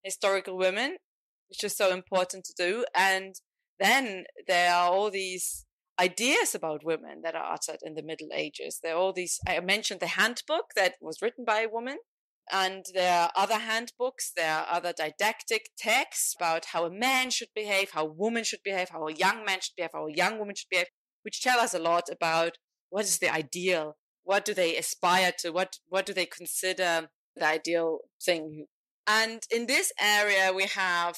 historical 0.02 0.56
women, 0.56 0.96
which 1.48 1.64
is 1.64 1.76
so 1.76 1.92
important 1.92 2.44
to 2.44 2.54
do. 2.56 2.84
And 2.94 3.34
then 3.78 4.24
there 4.46 4.72
are 4.72 4.90
all 4.90 5.10
these 5.10 5.64
ideas 5.98 6.54
about 6.54 6.84
women 6.84 7.22
that 7.22 7.34
are 7.34 7.52
uttered 7.52 7.80
in 7.82 7.94
the 7.94 8.02
Middle 8.02 8.28
Ages. 8.32 8.80
There 8.82 8.94
are 8.94 8.98
all 8.98 9.12
these 9.12 9.40
I 9.46 9.58
mentioned 9.60 10.00
the 10.00 10.18
handbook 10.18 10.66
that 10.76 10.94
was 11.00 11.22
written 11.22 11.44
by 11.44 11.60
a 11.62 11.68
woman 11.68 11.98
and 12.50 12.86
there 12.94 13.12
are 13.12 13.30
other 13.34 13.58
handbooks, 13.58 14.32
there 14.36 14.54
are 14.54 14.66
other 14.70 14.92
didactic 14.92 15.70
texts 15.76 16.34
about 16.38 16.66
how 16.66 16.84
a 16.84 16.90
man 16.90 17.30
should 17.30 17.48
behave, 17.54 17.90
how 17.90 18.06
a 18.06 18.12
woman 18.12 18.44
should 18.44 18.62
behave, 18.64 18.90
how 18.90 19.06
a 19.06 19.12
young 19.12 19.44
man 19.44 19.60
should 19.60 19.76
behave, 19.76 19.90
how 19.92 20.06
a 20.06 20.12
young 20.12 20.38
woman 20.38 20.54
should 20.54 20.70
behave, 20.70 20.88
which 21.22 21.42
tell 21.42 21.58
us 21.58 21.74
a 21.74 21.78
lot 21.78 22.04
about 22.10 22.58
what 22.90 23.04
is 23.04 23.18
the 23.18 23.32
ideal, 23.32 23.96
what 24.22 24.44
do 24.44 24.54
they 24.54 24.76
aspire 24.76 25.32
to, 25.38 25.50
what 25.50 25.78
what 25.88 26.06
do 26.06 26.12
they 26.12 26.26
consider 26.26 27.08
the 27.34 27.46
ideal 27.46 27.98
thing. 28.24 28.66
And 29.06 29.42
in 29.50 29.66
this 29.66 29.92
area 30.00 30.52
we 30.52 30.64
have 30.64 31.16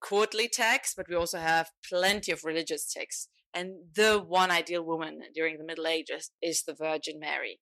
courtly 0.00 0.48
texts, 0.48 0.94
but 0.96 1.08
we 1.08 1.14
also 1.14 1.38
have 1.38 1.70
plenty 1.88 2.32
of 2.32 2.44
religious 2.44 2.90
texts. 2.92 3.28
And 3.52 3.94
the 3.94 4.18
one 4.18 4.50
ideal 4.50 4.82
woman 4.82 5.20
during 5.34 5.58
the 5.58 5.64
Middle 5.64 5.86
Ages 5.86 6.30
is 6.40 6.62
the 6.62 6.74
Virgin 6.74 7.18
Mary 7.18 7.60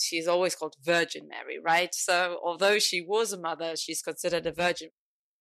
she's 0.00 0.26
always 0.26 0.54
called 0.54 0.76
Virgin 0.82 1.28
Mary, 1.28 1.58
right? 1.62 1.94
So 1.94 2.38
although 2.44 2.78
she 2.78 3.00
was 3.00 3.32
a 3.32 3.40
mother, 3.40 3.76
she's 3.76 4.02
considered 4.02 4.46
a 4.46 4.52
virgin. 4.52 4.90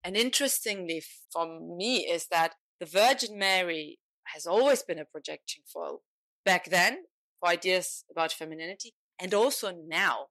And 0.04 0.15
interestingly 0.15 1.04
for 1.32 1.60
me 1.78 2.08
is 2.08 2.28
that 2.32 2.56
the 2.80 2.86
Virgin 2.86 3.38
Mary 3.38 4.00
has 4.34 4.45
always 4.45 4.84
been 4.84 5.00
a 5.00 5.06
projection 5.06 5.63
foil 5.72 6.02
back 6.45 6.69
then 6.69 7.04
for 7.39 7.50
ideas 7.50 8.06
about 8.12 8.32
femininity 8.32 8.93
and 9.19 9.34
also 9.34 9.72
now. 9.88 10.28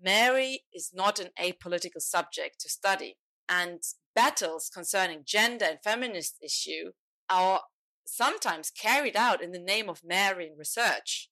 Mary 0.00 0.62
is 0.72 0.90
not 0.92 1.20
an 1.20 1.28
apolitical 1.40 2.00
subject 2.00 2.60
to 2.60 2.68
study 2.68 3.16
and 3.48 3.82
battles 4.14 4.70
concerning 4.72 5.22
gender 5.26 5.64
and 5.64 5.78
feminist 5.84 6.38
issue 6.42 6.92
are 7.28 7.60
sometimes 8.06 8.70
carried 8.70 9.16
out 9.16 9.42
in 9.42 9.52
the 9.52 9.58
name 9.58 9.88
of 9.88 10.02
Marian 10.04 10.54
research. 10.58 11.28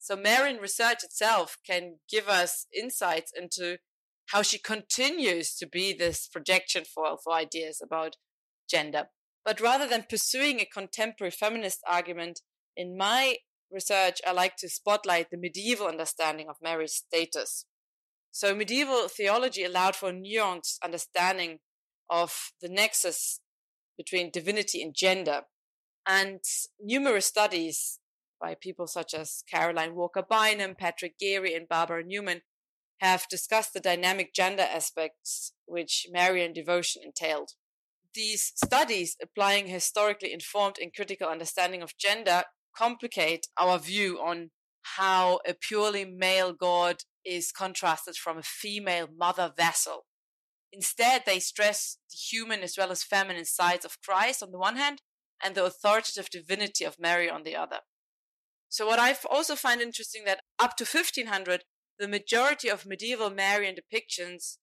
So 0.00 0.16
Marian 0.16 0.56
research 0.56 1.04
itself 1.04 1.58
can 1.64 1.98
give 2.10 2.26
us 2.26 2.66
insights 2.74 3.32
into 3.36 3.76
how 4.30 4.40
she 4.40 4.58
continues 4.58 5.54
to 5.56 5.66
be 5.66 5.92
this 5.92 6.26
projection 6.26 6.84
foil 6.84 7.18
for 7.22 7.34
ideas 7.34 7.80
about 7.84 8.16
gender. 8.68 9.10
But 9.44 9.60
rather 9.60 9.86
than 9.86 10.06
pursuing 10.08 10.58
a 10.58 10.64
contemporary 10.64 11.30
feminist 11.30 11.80
argument, 11.86 12.40
in 12.76 12.96
my 12.96 13.36
research, 13.70 14.20
I 14.26 14.32
like 14.32 14.56
to 14.56 14.68
spotlight 14.70 15.30
the 15.30 15.36
medieval 15.36 15.86
understanding 15.86 16.48
of 16.48 16.56
Mary's 16.62 16.94
status. 16.94 17.66
So 18.30 18.54
medieval 18.54 19.08
theology 19.08 19.64
allowed 19.64 19.96
for 19.96 20.08
a 20.08 20.14
nuanced 20.14 20.78
understanding 20.82 21.58
of 22.08 22.52
the 22.62 22.68
nexus 22.68 23.40
between 23.98 24.30
divinity 24.30 24.82
and 24.82 24.94
gender. 24.94 25.42
And 26.06 26.40
numerous 26.80 27.26
studies 27.26 27.99
by 28.40 28.54
people 28.54 28.86
such 28.86 29.14
as 29.14 29.44
Caroline 29.50 29.94
Walker 29.94 30.22
Bynum, 30.22 30.74
Patrick 30.74 31.18
Geary, 31.18 31.54
and 31.54 31.68
Barbara 31.68 32.02
Newman 32.04 32.42
have 33.00 33.28
discussed 33.28 33.72
the 33.72 33.80
dynamic 33.80 34.34
gender 34.34 34.62
aspects 34.62 35.52
which 35.66 36.06
Marian 36.10 36.52
devotion 36.52 37.02
entailed. 37.04 37.52
These 38.14 38.52
studies, 38.56 39.16
applying 39.22 39.68
historically 39.68 40.32
informed 40.32 40.76
and 40.80 40.94
critical 40.94 41.28
understanding 41.28 41.82
of 41.82 41.96
gender, 41.96 42.44
complicate 42.76 43.46
our 43.58 43.78
view 43.78 44.18
on 44.18 44.50
how 44.96 45.40
a 45.46 45.54
purely 45.54 46.04
male 46.04 46.52
god 46.52 47.02
is 47.24 47.52
contrasted 47.52 48.16
from 48.16 48.38
a 48.38 48.42
female 48.42 49.08
mother 49.14 49.52
vessel. 49.56 50.06
Instead, 50.72 51.22
they 51.26 51.40
stress 51.40 51.98
the 52.10 52.16
human 52.16 52.60
as 52.60 52.76
well 52.78 52.90
as 52.90 53.02
feminine 53.02 53.44
sides 53.44 53.84
of 53.84 54.00
Christ 54.00 54.42
on 54.42 54.52
the 54.52 54.58
one 54.58 54.76
hand 54.76 55.02
and 55.42 55.54
the 55.54 55.64
authoritative 55.64 56.30
divinity 56.30 56.84
of 56.84 56.98
Mary 56.98 57.28
on 57.28 57.42
the 57.42 57.56
other. 57.56 57.80
So 58.70 58.86
what 58.86 59.00
I 59.00 59.16
also 59.28 59.56
find 59.56 59.82
interesting 59.82 60.22
that 60.26 60.40
up 60.58 60.76
to 60.76 60.84
1500, 60.84 61.64
the 61.98 62.08
majority 62.08 62.70
of 62.70 62.86
medieval 62.86 63.28
Marian 63.28 63.74
depictions 63.74 64.58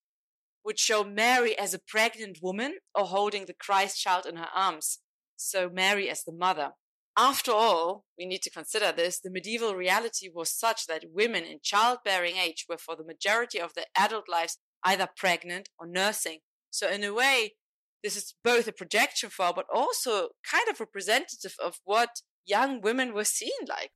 would 0.63 0.79
show 0.79 1.03
Mary 1.03 1.57
as 1.57 1.73
a 1.73 1.79
pregnant 1.79 2.39
woman 2.41 2.77
or 2.95 3.05
holding 3.05 3.45
the 3.45 3.53
Christ 3.53 4.01
child 4.01 4.25
in 4.25 4.37
her 4.37 4.47
arms. 4.55 4.99
So 5.35 5.69
Mary 5.69 6.09
as 6.09 6.23
the 6.23 6.33
mother. 6.33 6.71
after 7.17 7.51
all, 7.51 8.05
we 8.17 8.25
need 8.25 8.43
to 8.43 8.49
consider 8.49 8.91
this 8.91 9.19
the 9.19 9.31
medieval 9.31 9.75
reality 9.75 10.29
was 10.33 10.51
such 10.51 10.87
that 10.87 11.05
women 11.11 11.43
in 11.43 11.59
childbearing 11.61 12.37
age 12.37 12.65
were, 12.69 12.77
for 12.77 12.95
the 12.95 13.03
majority 13.03 13.59
of 13.59 13.73
their 13.73 13.85
adult 13.95 14.29
lives, 14.29 14.57
either 14.83 15.09
pregnant 15.17 15.69
or 15.79 15.87
nursing. 15.87 16.39
So, 16.69 16.87
in 16.87 17.03
a 17.03 17.13
way, 17.13 17.55
this 18.03 18.15
is 18.15 18.35
both 18.43 18.67
a 18.67 18.71
projection 18.71 19.29
for, 19.29 19.51
but 19.53 19.65
also 19.73 20.29
kind 20.49 20.69
of 20.69 20.79
representative 20.79 21.55
of 21.63 21.79
what 21.83 22.21
young 22.47 22.81
women 22.81 23.13
were 23.13 23.25
seen 23.25 23.51
like. 23.67 23.91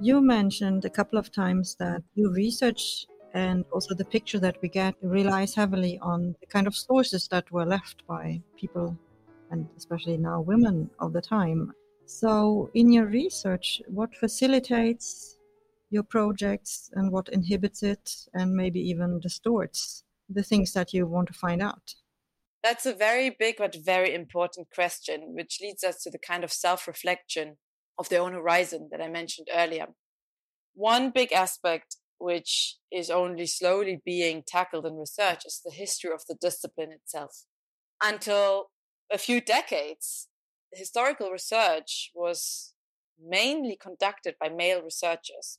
You 0.00 0.20
mentioned 0.20 0.84
a 0.84 0.90
couple 0.90 1.16
of 1.16 1.30
times 1.30 1.76
that 1.76 2.02
you 2.14 2.32
research 2.32 3.06
and 3.34 3.64
also 3.72 3.94
the 3.94 4.04
picture 4.04 4.38
that 4.38 4.56
we 4.62 4.68
get 4.68 4.94
relies 5.02 5.54
heavily 5.54 5.98
on 6.00 6.34
the 6.40 6.46
kind 6.46 6.66
of 6.66 6.76
sources 6.76 7.28
that 7.28 7.50
were 7.50 7.64
left 7.64 8.06
by 8.06 8.40
people 8.56 8.96
and 9.50 9.68
especially 9.76 10.16
now 10.16 10.40
women 10.40 10.90
of 10.98 11.12
the 11.12 11.20
time. 11.20 11.72
So, 12.06 12.70
in 12.74 12.92
your 12.92 13.06
research, 13.06 13.80
what 13.86 14.14
facilitates 14.16 15.38
your 15.90 16.02
projects 16.02 16.90
and 16.94 17.12
what 17.12 17.28
inhibits 17.28 17.82
it 17.82 18.10
and 18.34 18.54
maybe 18.54 18.80
even 18.80 19.20
distorts 19.20 20.04
the 20.28 20.42
things 20.42 20.72
that 20.72 20.92
you 20.92 21.06
want 21.06 21.28
to 21.28 21.34
find 21.34 21.62
out? 21.62 21.94
That's 22.62 22.86
a 22.86 22.94
very 22.94 23.30
big 23.30 23.56
but 23.58 23.74
very 23.74 24.14
important 24.14 24.68
question, 24.74 25.34
which 25.34 25.58
leads 25.60 25.84
us 25.84 26.02
to 26.02 26.10
the 26.10 26.18
kind 26.18 26.44
of 26.44 26.52
self 26.52 26.88
reflection 26.88 27.58
of 27.98 28.08
their 28.08 28.22
own 28.22 28.32
horizon 28.32 28.88
that 28.90 29.02
I 29.02 29.08
mentioned 29.08 29.48
earlier. 29.54 29.86
One 30.74 31.10
big 31.10 31.32
aspect 31.32 31.96
which 32.22 32.76
is 32.92 33.10
only 33.10 33.46
slowly 33.46 34.00
being 34.04 34.44
tackled 34.46 34.86
in 34.86 34.96
research 34.96 35.42
is 35.44 35.60
the 35.64 35.72
history 35.72 36.12
of 36.12 36.22
the 36.28 36.36
discipline 36.40 36.92
itself. 36.92 37.46
Until 38.00 38.70
a 39.12 39.18
few 39.18 39.40
decades, 39.40 40.28
historical 40.72 41.30
research 41.30 42.12
was 42.14 42.74
mainly 43.20 43.76
conducted 43.76 44.36
by 44.40 44.48
male 44.48 44.82
researchers. 44.82 45.58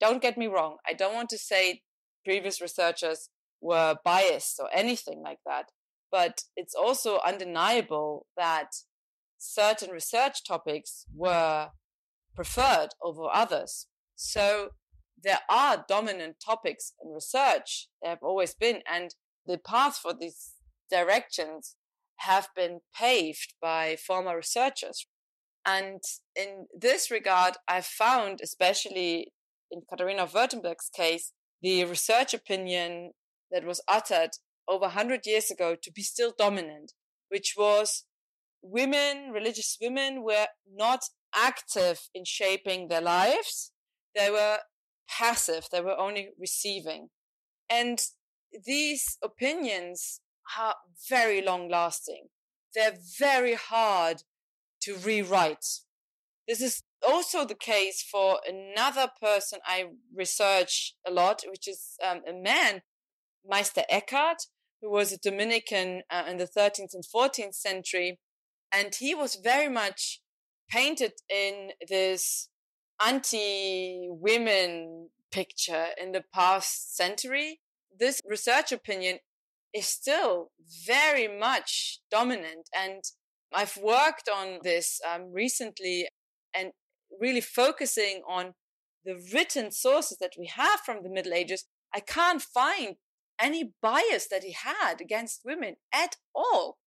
Don't 0.00 0.22
get 0.22 0.38
me 0.38 0.46
wrong, 0.46 0.78
I 0.88 0.94
don't 0.94 1.14
want 1.14 1.28
to 1.30 1.38
say 1.38 1.82
previous 2.24 2.62
researchers 2.62 3.28
were 3.60 3.96
biased 4.02 4.58
or 4.60 4.70
anything 4.72 5.20
like 5.22 5.40
that, 5.44 5.66
but 6.10 6.44
it's 6.56 6.74
also 6.74 7.20
undeniable 7.26 8.26
that 8.34 8.68
certain 9.36 9.90
research 9.90 10.42
topics 10.42 11.04
were 11.14 11.68
preferred 12.34 12.88
over 13.02 13.28
others. 13.30 13.88
So 14.16 14.70
there 15.22 15.40
are 15.48 15.84
dominant 15.88 16.36
topics 16.44 16.92
in 17.02 17.12
research. 17.12 17.88
There 18.02 18.10
have 18.10 18.22
always 18.22 18.54
been, 18.54 18.80
and 18.90 19.14
the 19.46 19.58
path 19.58 19.96
for 19.96 20.12
these 20.12 20.52
directions 20.90 21.76
have 22.16 22.48
been 22.54 22.80
paved 22.94 23.54
by 23.60 23.96
former 23.96 24.36
researchers. 24.36 25.06
And 25.64 26.02
in 26.36 26.66
this 26.76 27.10
regard, 27.10 27.54
I've 27.68 27.86
found, 27.86 28.40
especially 28.42 29.32
in 29.70 29.82
Katharina 29.88 30.26
Württemberg's 30.26 30.90
case, 30.94 31.32
the 31.62 31.84
research 31.84 32.34
opinion 32.34 33.12
that 33.50 33.64
was 33.64 33.80
uttered 33.88 34.30
over 34.68 34.82
100 34.82 35.26
years 35.26 35.50
ago 35.50 35.76
to 35.80 35.92
be 35.92 36.02
still 36.02 36.32
dominant, 36.36 36.92
which 37.28 37.54
was 37.56 38.04
women, 38.62 39.30
religious 39.32 39.76
women, 39.80 40.22
were 40.22 40.46
not 40.72 41.00
active 41.34 42.08
in 42.14 42.24
shaping 42.24 42.88
their 42.88 43.00
lives. 43.00 43.72
They 44.14 44.30
were 44.30 44.58
passive. 45.08 45.66
They 45.70 45.80
were 45.80 45.98
only 45.98 46.30
receiving. 46.38 47.08
And 47.68 48.00
these 48.66 49.18
opinions 49.22 50.20
are 50.58 50.76
very 51.08 51.42
long 51.42 51.68
lasting. 51.68 52.26
They're 52.74 52.98
very 53.18 53.54
hard 53.54 54.22
to 54.82 54.96
rewrite. 54.96 55.66
This 56.48 56.60
is 56.60 56.82
also 57.06 57.44
the 57.44 57.54
case 57.54 58.02
for 58.02 58.40
another 58.46 59.08
person 59.20 59.60
I 59.64 59.86
research 60.14 60.94
a 61.06 61.10
lot, 61.10 61.42
which 61.48 61.68
is 61.68 61.96
um, 62.04 62.22
a 62.28 62.32
man, 62.32 62.82
Meister 63.46 63.82
Eckhart, 63.88 64.46
who 64.80 64.90
was 64.90 65.12
a 65.12 65.18
Dominican 65.18 66.02
uh, 66.10 66.24
in 66.28 66.38
the 66.38 66.48
13th 66.48 66.94
and 66.94 67.04
14th 67.14 67.54
century 67.54 68.18
and 68.72 68.94
he 68.94 69.14
was 69.14 69.36
very 69.36 69.68
much 69.68 70.20
painted 70.70 71.12
in 71.28 71.70
this 71.88 72.48
anti-women 73.00 75.10
picture 75.30 75.86
in 76.00 76.12
the 76.12 76.24
past 76.34 76.96
century. 76.96 77.60
This 77.98 78.20
research 78.28 78.72
opinion 78.72 79.18
is 79.74 79.86
still 79.86 80.50
very 80.86 81.28
much 81.28 82.00
dominant. 82.10 82.68
And 82.76 83.02
I've 83.54 83.76
worked 83.76 84.28
on 84.28 84.58
this 84.62 85.00
um, 85.10 85.32
recently 85.32 86.08
and 86.54 86.72
really 87.20 87.40
focusing 87.40 88.22
on 88.28 88.54
the 89.04 89.20
written 89.32 89.72
sources 89.72 90.18
that 90.18 90.32
we 90.38 90.46
have 90.46 90.80
from 90.80 91.02
the 91.02 91.10
Middle 91.10 91.34
Ages. 91.34 91.64
I 91.94 92.00
can't 92.00 92.42
find 92.42 92.96
any 93.40 93.72
bias 93.82 94.28
that 94.28 94.44
he 94.44 94.52
had 94.52 95.00
against 95.00 95.42
women 95.44 95.76
at 95.92 96.16
all. 96.34 96.78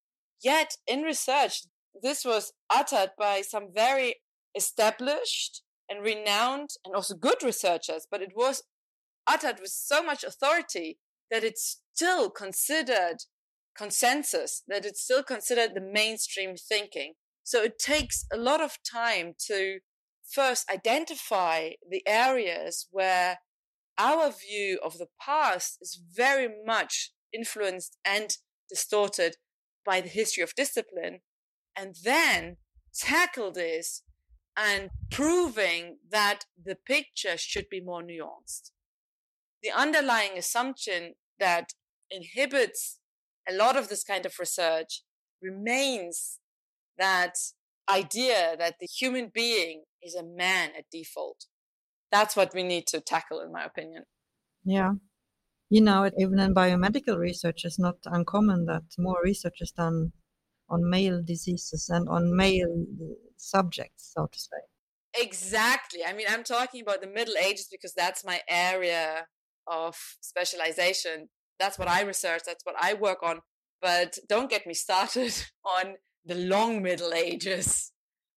Yet 0.42 0.78
in 0.88 1.02
research, 1.02 1.64
this 2.02 2.24
was 2.24 2.54
uttered 2.70 3.12
by 3.18 3.42
some 3.42 3.70
very 3.74 4.16
established 4.56 5.62
and 5.90 6.04
renowned 6.04 6.72
and 6.84 6.96
also 6.96 7.16
good 7.16 7.44
researchers, 7.44 8.08
but 8.10 8.22
it 8.22 8.34
was 8.36 8.64
uttered 9.28 9.60
with 9.60 9.72
so 9.72 10.04
much 10.04 10.24
authority 10.24 11.00
that 11.32 11.44
it's 11.44 11.82
still 11.94 12.30
considered 12.30 13.18
consensus, 13.78 14.64
that 14.68 14.86
it's 14.86 15.02
still 15.02 15.24
considered 15.24 15.72
the 15.74 15.82
mainstream 15.82 16.56
thinking. 16.56 17.14
So 17.44 17.62
it 17.62 17.78
takes 17.78 18.26
a 18.34 18.38
lot 18.38 18.62
of 18.62 18.78
time 18.90 19.34
to 19.48 19.80
first 20.28 20.70
identify 20.72 21.72
the 21.88 22.02
areas 22.08 22.88
where 22.92 23.40
our 23.98 24.32
view 24.32 24.80
of 24.84 24.98
the 24.98 25.08
past 25.24 25.78
is 25.82 26.02
very 26.16 26.50
much 26.66 27.12
influenced 27.34 27.98
and 28.04 28.38
distorted 28.70 29.36
by 29.86 30.02
the 30.02 30.10
history 30.10 30.44
of 30.44 30.56
discipline 30.56 31.20
and 31.76 31.96
then 32.04 32.58
tackle 32.94 33.52
this 33.52 34.02
and 34.58 34.90
proving 35.12 35.98
that 36.10 36.46
the 36.64 36.76
picture 36.76 37.38
should 37.38 37.68
be 37.70 37.82
more 37.82 38.02
nuanced. 38.02 38.72
The 39.62 39.72
underlying 39.72 40.38
assumption 40.38 41.16
that 41.40 41.74
inhibits 42.10 43.00
a 43.48 43.54
lot 43.54 43.76
of 43.76 43.90
this 43.90 44.04
kind 44.04 44.26
of 44.26 44.40
research 44.40 45.04
remains 45.42 46.40
that 46.98 47.36
idea 47.90 48.56
that 48.58 48.76
the 48.80 48.88
human 48.88 49.32
being 49.34 49.84
is 50.02 50.16
a 50.16 50.24
man 50.24 50.70
at 50.78 50.86
default. 50.92 51.46
That's 52.12 52.36
what 52.36 52.54
we 52.54 52.64
need 52.64 52.88
to 52.88 53.02
tackle, 53.02 53.42
in 53.42 53.52
my 53.52 53.64
opinion. 53.64 54.04
Yeah. 54.64 54.94
You 55.70 55.82
know, 55.82 56.10
even 56.18 56.40
in 56.40 56.54
biomedical 56.54 57.18
research, 57.18 57.66
it's 57.66 57.80
not 57.80 57.96
uncommon 58.06 58.66
that 58.66 58.84
more 58.98 59.20
research 59.24 59.58
is 59.60 59.72
done 59.72 60.14
on 60.70 60.90
male 60.90 61.22
diseases 61.24 61.90
and 61.90 62.08
on 62.08 62.36
male 62.36 62.86
subjects, 63.38 64.12
so 64.16 64.28
to 64.32 64.40
say. 64.40 64.58
Exactly. 65.18 66.02
I 66.06 66.14
mean, 66.14 66.28
I'm 66.30 66.44
talking 66.44 66.82
about 66.82 67.02
the 67.02 67.08
Middle 67.08 67.36
Ages 67.38 67.68
because 67.72 67.94
that's 67.94 68.26
my 68.26 68.42
area 68.50 69.28
of 69.68 69.96
specialization. 70.22 71.30
That's 71.60 71.80
what 71.80 71.88
I 71.88 72.02
research, 72.02 72.42
that's 72.46 72.66
what 72.66 72.76
I 72.80 72.94
work 72.94 73.20
on. 73.24 73.40
But 73.82 74.18
don't 74.28 74.50
get 74.50 74.68
me 74.68 74.74
started 74.74 75.34
on 75.66 75.96
the 76.26 76.36
long 76.36 76.82
Middle 76.82 77.14
Ages, 77.14 77.92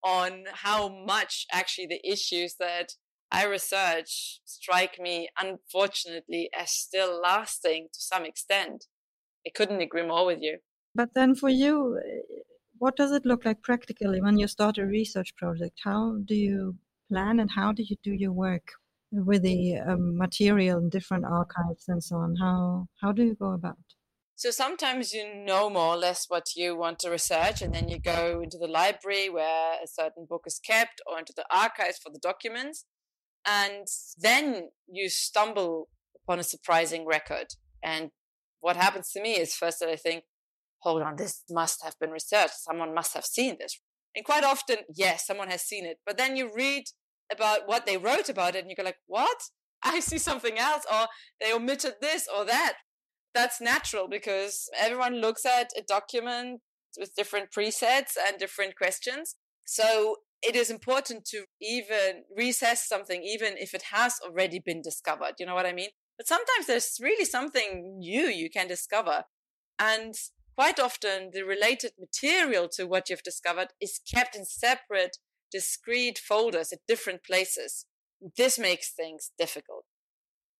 on 0.04 0.44
how 0.52 0.88
much 0.88 1.46
actually 1.52 1.86
the 1.86 2.00
issues 2.08 2.56
that 2.60 2.92
I 3.30 3.44
research 3.44 4.40
strike 4.44 4.98
me, 4.98 5.28
unfortunately, 5.38 6.48
as 6.56 6.70
still 6.70 7.20
lasting 7.20 7.88
to 7.92 8.00
some 8.00 8.24
extent. 8.24 8.86
I 9.46 9.50
couldn't 9.54 9.80
agree 9.80 10.06
more 10.06 10.26
with 10.26 10.38
you. 10.40 10.58
But 10.94 11.10
then 11.14 11.34
for 11.34 11.48
you, 11.48 12.00
what 12.78 12.96
does 12.96 13.12
it 13.12 13.26
look 13.26 13.44
like 13.44 13.62
practically 13.62 14.20
when 14.20 14.38
you 14.38 14.48
start 14.48 14.78
a 14.78 14.86
research 14.86 15.34
project? 15.36 15.80
How 15.84 16.18
do 16.24 16.34
you 16.34 16.76
plan 17.10 17.40
and 17.40 17.50
how 17.50 17.72
do 17.72 17.82
you 17.82 17.96
do 18.02 18.12
your 18.12 18.32
work 18.32 18.72
with 19.10 19.42
the 19.42 19.78
um, 19.78 20.16
material 20.16 20.78
and 20.78 20.90
different 20.90 21.24
archives 21.24 21.84
and 21.88 22.02
so 22.02 22.16
on? 22.16 22.36
How 22.36 22.88
how 23.00 23.12
do 23.12 23.24
you 23.24 23.34
go 23.34 23.52
about? 23.52 23.78
So 24.36 24.50
sometimes 24.52 25.12
you 25.12 25.34
know 25.34 25.68
more 25.68 25.94
or 25.94 25.96
less 25.96 26.26
what 26.28 26.54
you 26.54 26.76
want 26.76 27.00
to 27.00 27.10
research, 27.10 27.60
and 27.60 27.74
then 27.74 27.88
you 27.88 27.98
go 27.98 28.40
into 28.40 28.56
the 28.56 28.68
library 28.68 29.28
where 29.28 29.74
a 29.82 29.88
certain 29.88 30.26
book 30.28 30.44
is 30.46 30.60
kept, 30.64 31.00
or 31.06 31.18
into 31.18 31.32
the 31.34 31.44
archives 31.50 31.98
for 31.98 32.10
the 32.10 32.20
documents, 32.20 32.84
and 33.44 33.86
then 34.16 34.68
you 34.86 35.08
stumble 35.08 35.88
upon 36.22 36.38
a 36.38 36.44
surprising 36.44 37.04
record. 37.04 37.48
And 37.82 38.10
what 38.60 38.76
happens 38.76 39.10
to 39.12 39.22
me 39.22 39.32
is 39.32 39.54
first 39.54 39.80
that 39.80 39.88
I 39.88 39.96
think, 39.96 40.24
hold 40.80 41.02
on, 41.02 41.16
this 41.16 41.42
must 41.50 41.82
have 41.84 41.98
been 42.00 42.10
researched. 42.10 42.54
Someone 42.58 42.94
must 42.94 43.14
have 43.14 43.24
seen 43.24 43.56
this. 43.58 43.80
And 44.14 44.24
quite 44.24 44.44
often, 44.44 44.78
yes, 44.94 45.26
someone 45.26 45.48
has 45.48 45.62
seen 45.62 45.84
it. 45.84 45.98
But 46.06 46.16
then 46.16 46.36
you 46.36 46.50
read 46.54 46.84
about 47.30 47.66
what 47.66 47.86
they 47.86 47.96
wrote 47.96 48.28
about 48.28 48.54
it 48.54 48.60
and 48.60 48.70
you 48.70 48.76
go 48.76 48.82
like, 48.82 48.98
what? 49.06 49.38
I 49.82 50.00
see 50.00 50.18
something 50.18 50.58
else, 50.58 50.84
or 50.92 51.06
they 51.40 51.52
omitted 51.52 51.94
this 52.00 52.26
or 52.34 52.44
that. 52.46 52.74
That's 53.34 53.60
natural 53.60 54.08
because 54.08 54.68
everyone 54.76 55.20
looks 55.20 55.46
at 55.46 55.70
a 55.76 55.82
document 55.82 56.60
with 56.98 57.14
different 57.14 57.50
presets 57.52 58.16
and 58.26 58.38
different 58.38 58.76
questions. 58.76 59.36
So 59.64 60.16
it 60.42 60.56
is 60.56 60.70
important 60.70 61.24
to 61.26 61.44
even 61.60 62.24
recess 62.36 62.88
something, 62.88 63.22
even 63.22 63.56
if 63.58 63.74
it 63.74 63.82
has 63.92 64.14
already 64.24 64.58
been 64.58 64.82
discovered. 64.82 65.34
You 65.38 65.46
know 65.46 65.54
what 65.54 65.66
I 65.66 65.72
mean? 65.72 65.90
But 66.16 66.26
sometimes 66.26 66.66
there's 66.66 66.96
really 67.00 67.24
something 67.24 67.98
new 67.98 68.22
you 68.22 68.50
can 68.50 68.66
discover. 68.66 69.24
And 69.78 70.14
quite 70.58 70.80
often 70.80 71.30
the 71.32 71.44
related 71.44 71.92
material 72.00 72.68
to 72.68 72.84
what 72.84 73.08
you've 73.08 73.22
discovered 73.22 73.68
is 73.80 74.00
kept 74.12 74.34
in 74.34 74.44
separate, 74.44 75.16
discrete 75.52 76.18
folders 76.18 76.72
at 76.72 76.80
different 76.88 77.22
places. 77.22 77.86
This 78.36 78.58
makes 78.58 78.92
things 78.92 79.30
difficult. 79.38 79.84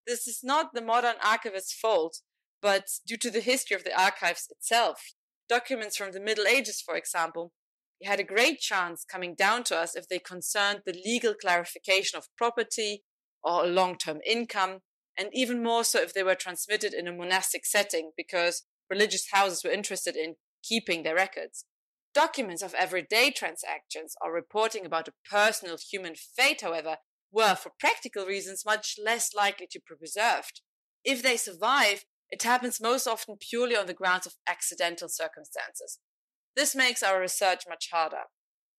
This 0.07 0.28
is 0.28 0.38
not 0.44 0.72
the 0.72 0.82
modern 0.82 1.16
archivist's 1.20 1.72
fault, 1.74 2.20
but 2.62 2.84
due 3.09 3.16
to 3.16 3.28
the 3.28 3.40
history 3.40 3.74
of 3.74 3.82
the 3.82 4.01
archives 4.01 4.46
itself. 4.49 5.14
Documents 5.49 5.96
from 5.96 6.12
the 6.12 6.20
Middle 6.20 6.46
Ages, 6.46 6.80
for 6.80 6.94
example, 6.94 7.51
had 8.05 8.20
a 8.20 8.34
great 8.34 8.61
chance 8.61 9.05
coming 9.05 9.34
down 9.34 9.64
to 9.64 9.76
us 9.76 9.96
if 9.96 10.07
they 10.07 10.20
concerned 10.20 10.82
the 10.86 10.96
legal 11.05 11.34
clarification 11.34 12.16
of 12.16 12.28
property 12.36 13.03
or 13.42 13.66
long 13.66 13.96
term 13.96 14.20
income, 14.24 14.78
and 15.18 15.28
even 15.32 15.61
more 15.61 15.82
so 15.82 16.01
if 16.01 16.14
they 16.14 16.22
were 16.22 16.36
transmitted 16.36 16.94
in 16.94 17.09
a 17.09 17.12
monastic 17.12 17.66
setting 17.66 18.12
because 18.16 18.62
religious 18.91 19.26
houses 19.32 19.62
were 19.64 19.70
interested 19.70 20.16
in 20.16 20.36
keeping 20.62 21.03
their 21.03 21.14
records. 21.14 21.64
Documents 22.14 22.62
of 22.62 22.74
everyday 22.74 23.30
transactions 23.30 24.14
or 24.20 24.32
reporting 24.32 24.84
about 24.84 25.09
a 25.09 25.12
personal 25.30 25.76
human 25.76 26.14
fate, 26.14 26.62
however, 26.62 26.97
were, 27.30 27.55
for 27.55 27.72
practical 27.78 28.26
reasons, 28.26 28.64
much 28.64 28.97
less 29.03 29.34
likely 29.34 29.66
to 29.70 29.80
be 29.80 29.97
preserved. 29.97 30.62
If 31.05 31.22
they 31.22 31.36
survive, 31.36 32.05
it 32.30 32.43
happens 32.43 32.80
most 32.80 33.07
often 33.07 33.36
purely 33.39 33.76
on 33.76 33.86
the 33.86 33.95
grounds 33.95 34.26
of 34.26 34.34
accidental 34.49 35.09
circumstances. 35.09 35.99
This 36.57 36.74
makes 36.74 37.03
our 37.03 37.20
research 37.20 37.64
much 37.68 37.89
harder. 37.93 38.24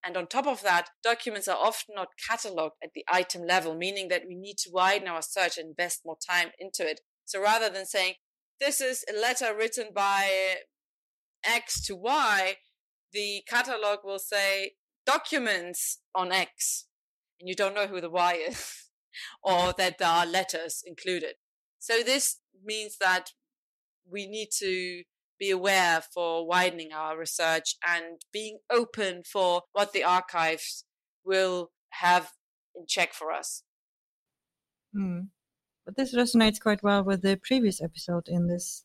And 0.04 0.16
on 0.16 0.28
top 0.28 0.48
of 0.48 0.62
that, 0.64 0.90
documents 1.04 1.48
are 1.48 1.58
often 1.58 1.96
not 1.96 2.10
catalogued 2.28 2.76
at 2.84 2.92
the 2.94 3.04
item 3.12 3.44
level, 3.46 3.76
meaning 3.76 4.08
that 4.10 4.24
we 4.28 4.36
need 4.36 4.58
to 4.60 4.72
widen 4.72 5.08
our 5.08 5.22
search 5.22 5.58
and 5.58 5.70
invest 5.70 6.02
more 6.06 6.18
time 6.30 6.50
into 6.58 6.88
it. 6.88 7.02
So 7.26 7.42
rather 7.42 7.70
than 7.70 7.86
saying, 7.86 8.16
this 8.60 8.82
is 8.82 9.06
a 9.10 9.20
letter 9.20 9.56
written 9.56 9.88
by 9.94 10.56
X 11.44 11.82
to 11.86 11.96
Y, 11.96 12.56
the 13.14 13.42
catalog 13.48 14.00
will 14.04 14.20
say 14.20 14.74
documents 15.06 16.00
on 16.14 16.32
X, 16.32 16.86
and 17.40 17.48
you 17.48 17.56
don't 17.56 17.74
know 17.74 17.88
who 17.88 18.02
the 18.02 18.10
Y 18.10 18.34
is, 18.48 18.90
or 19.44 19.74
that 19.78 19.98
there 19.98 20.08
are 20.08 20.26
letters 20.26 20.84
included. 20.86 21.36
So 21.80 22.04
this 22.04 22.40
means 22.64 22.98
that 23.00 23.32
we 24.10 24.28
need 24.28 24.50
to 24.60 25.04
be 25.40 25.50
aware 25.50 26.02
for 26.14 26.46
widening 26.46 26.92
our 26.94 27.18
research 27.18 27.76
and 27.88 28.22
being 28.34 28.60
open 28.70 29.24
for 29.24 29.64
what 29.72 29.94
the 29.94 30.04
archives 30.04 30.84
will 31.24 31.72
have 31.92 32.32
in 32.76 32.86
check 32.88 33.14
for 33.14 33.32
us. 33.32 33.64
Mm. 34.96 35.30
But 35.90 35.96
this 35.96 36.14
resonates 36.14 36.62
quite 36.62 36.84
well 36.84 37.04
with 37.04 37.24
the 37.24 37.36
previous 37.38 37.82
episode 37.82 38.28
in 38.28 38.46
this 38.46 38.84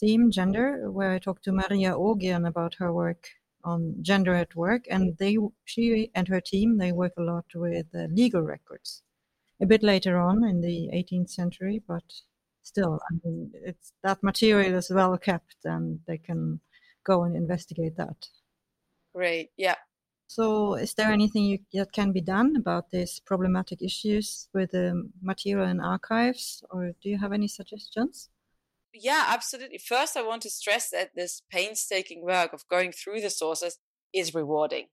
theme, 0.00 0.32
gender, 0.32 0.90
where 0.90 1.12
I 1.12 1.20
talked 1.20 1.44
to 1.44 1.52
Maria 1.52 1.92
Ågren 1.92 2.44
about 2.44 2.74
her 2.80 2.92
work 2.92 3.28
on 3.62 3.94
gender 4.02 4.34
at 4.34 4.56
work, 4.56 4.84
and 4.90 5.16
they, 5.18 5.38
she 5.64 6.10
and 6.12 6.26
her 6.26 6.40
team, 6.40 6.78
they 6.78 6.90
work 6.90 7.12
a 7.18 7.22
lot 7.22 7.44
with 7.54 7.86
uh, 7.94 8.08
legal 8.10 8.42
records. 8.42 9.04
A 9.60 9.66
bit 9.66 9.84
later 9.84 10.18
on 10.18 10.42
in 10.42 10.60
the 10.60 10.90
18th 10.92 11.30
century, 11.30 11.80
but 11.86 12.02
still, 12.64 12.98
I 13.08 13.14
mean, 13.22 13.52
it's 13.54 13.92
that 14.02 14.20
material 14.24 14.74
is 14.74 14.90
well 14.90 15.16
kept, 15.16 15.58
and 15.62 16.00
they 16.08 16.18
can 16.18 16.58
go 17.04 17.22
and 17.22 17.36
investigate 17.36 17.96
that. 17.96 18.26
Great. 19.14 19.50
Yeah. 19.56 19.76
So, 20.34 20.74
is 20.74 20.94
there 20.94 21.12
anything 21.12 21.44
you, 21.44 21.58
that 21.74 21.92
can 21.92 22.10
be 22.10 22.20
done 22.20 22.56
about 22.56 22.90
these 22.90 23.20
problematic 23.20 23.80
issues 23.80 24.48
with 24.52 24.72
the 24.72 25.08
material 25.22 25.68
and 25.68 25.80
archives, 25.80 26.64
or 26.70 26.92
do 27.00 27.08
you 27.08 27.18
have 27.18 27.32
any 27.32 27.46
suggestions? 27.46 28.30
Yeah, 28.92 29.24
absolutely. 29.28 29.78
First, 29.78 30.16
I 30.16 30.22
want 30.22 30.42
to 30.42 30.50
stress 30.50 30.90
that 30.90 31.10
this 31.14 31.42
painstaking 31.50 32.22
work 32.24 32.52
of 32.52 32.66
going 32.68 32.92
through 32.92 33.20
the 33.20 33.30
sources 33.30 33.78
is 34.12 34.34
rewarding 34.34 34.86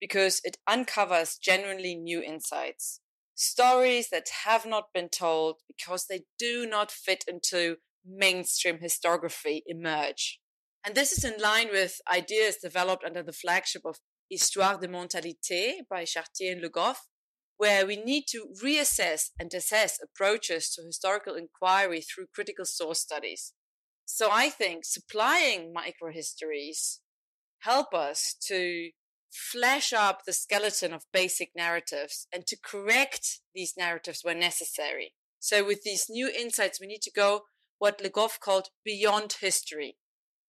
because 0.00 0.40
it 0.44 0.58
uncovers 0.66 1.38
genuinely 1.38 1.94
new 1.96 2.22
insights 2.22 3.00
stories 3.34 4.10
that 4.10 4.28
have 4.44 4.66
not 4.66 4.92
been 4.92 5.08
told 5.08 5.56
because 5.68 6.06
they 6.06 6.22
do 6.38 6.66
not 6.66 6.90
fit 6.90 7.24
into 7.28 7.76
mainstream 8.04 8.78
historiography 8.78 9.62
emerge. 9.66 10.40
And 10.88 10.96
this 10.96 11.12
is 11.12 11.22
in 11.22 11.38
line 11.38 11.68
with 11.70 12.00
ideas 12.10 12.56
developed 12.62 13.04
under 13.04 13.22
the 13.22 13.34
flagship 13.34 13.82
of 13.84 14.00
Histoire 14.30 14.78
de 14.78 14.88
Mentalité 14.88 15.80
by 15.86 16.06
Chartier 16.06 16.52
and 16.52 16.62
Le 16.62 16.70
Goff, 16.70 17.08
where 17.58 17.86
we 17.86 17.96
need 17.96 18.24
to 18.28 18.46
reassess 18.64 19.24
and 19.38 19.52
assess 19.52 19.98
approaches 20.02 20.70
to 20.70 20.82
historical 20.82 21.34
inquiry 21.34 22.00
through 22.00 22.28
critical 22.34 22.64
source 22.64 23.02
studies. 23.02 23.52
So 24.06 24.30
I 24.32 24.48
think 24.48 24.86
supplying 24.86 25.74
microhistories 25.74 27.00
help 27.58 27.92
us 27.92 28.34
to 28.46 28.88
flesh 29.30 29.92
up 29.92 30.22
the 30.24 30.32
skeleton 30.32 30.94
of 30.94 31.04
basic 31.12 31.50
narratives 31.54 32.26
and 32.32 32.46
to 32.46 32.56
correct 32.64 33.40
these 33.54 33.74
narratives 33.76 34.20
where 34.22 34.34
necessary. 34.34 35.12
So 35.38 35.66
with 35.66 35.82
these 35.82 36.06
new 36.08 36.30
insights, 36.30 36.80
we 36.80 36.86
need 36.86 37.02
to 37.02 37.12
go 37.14 37.42
what 37.78 38.00
Le 38.00 38.08
Goff 38.08 38.40
called 38.40 38.68
beyond 38.86 39.34
history. 39.42 39.98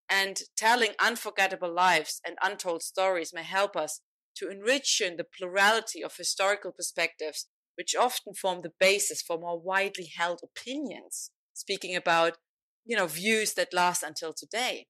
And 0.10 0.42
telling 0.58 0.92
unforgettable 1.00 1.74
lives 1.74 2.20
and 2.26 2.36
untold 2.42 2.82
stories 2.82 3.32
may 3.34 3.44
help 3.44 3.76
us 3.76 4.02
to 4.38 4.50
enrich 4.50 5.02
in 5.02 5.18
the 5.18 5.24
plurality 5.24 6.04
of 6.04 6.16
historical 6.18 6.72
perspectives, 6.72 7.48
which 7.76 7.96
often 7.96 8.34
form 8.34 8.62
the 8.62 8.74
basis 8.80 9.22
for 9.22 9.38
more 9.38 9.60
widely 9.60 10.12
held 10.18 10.42
opinions, 10.44 11.32
speaking 11.54 11.96
about, 11.96 12.38
you 12.86 12.98
know, 12.98 13.06
views 13.08 13.54
that 13.54 13.74
last 13.74 14.02
until 14.02 14.34
today. 14.34 14.88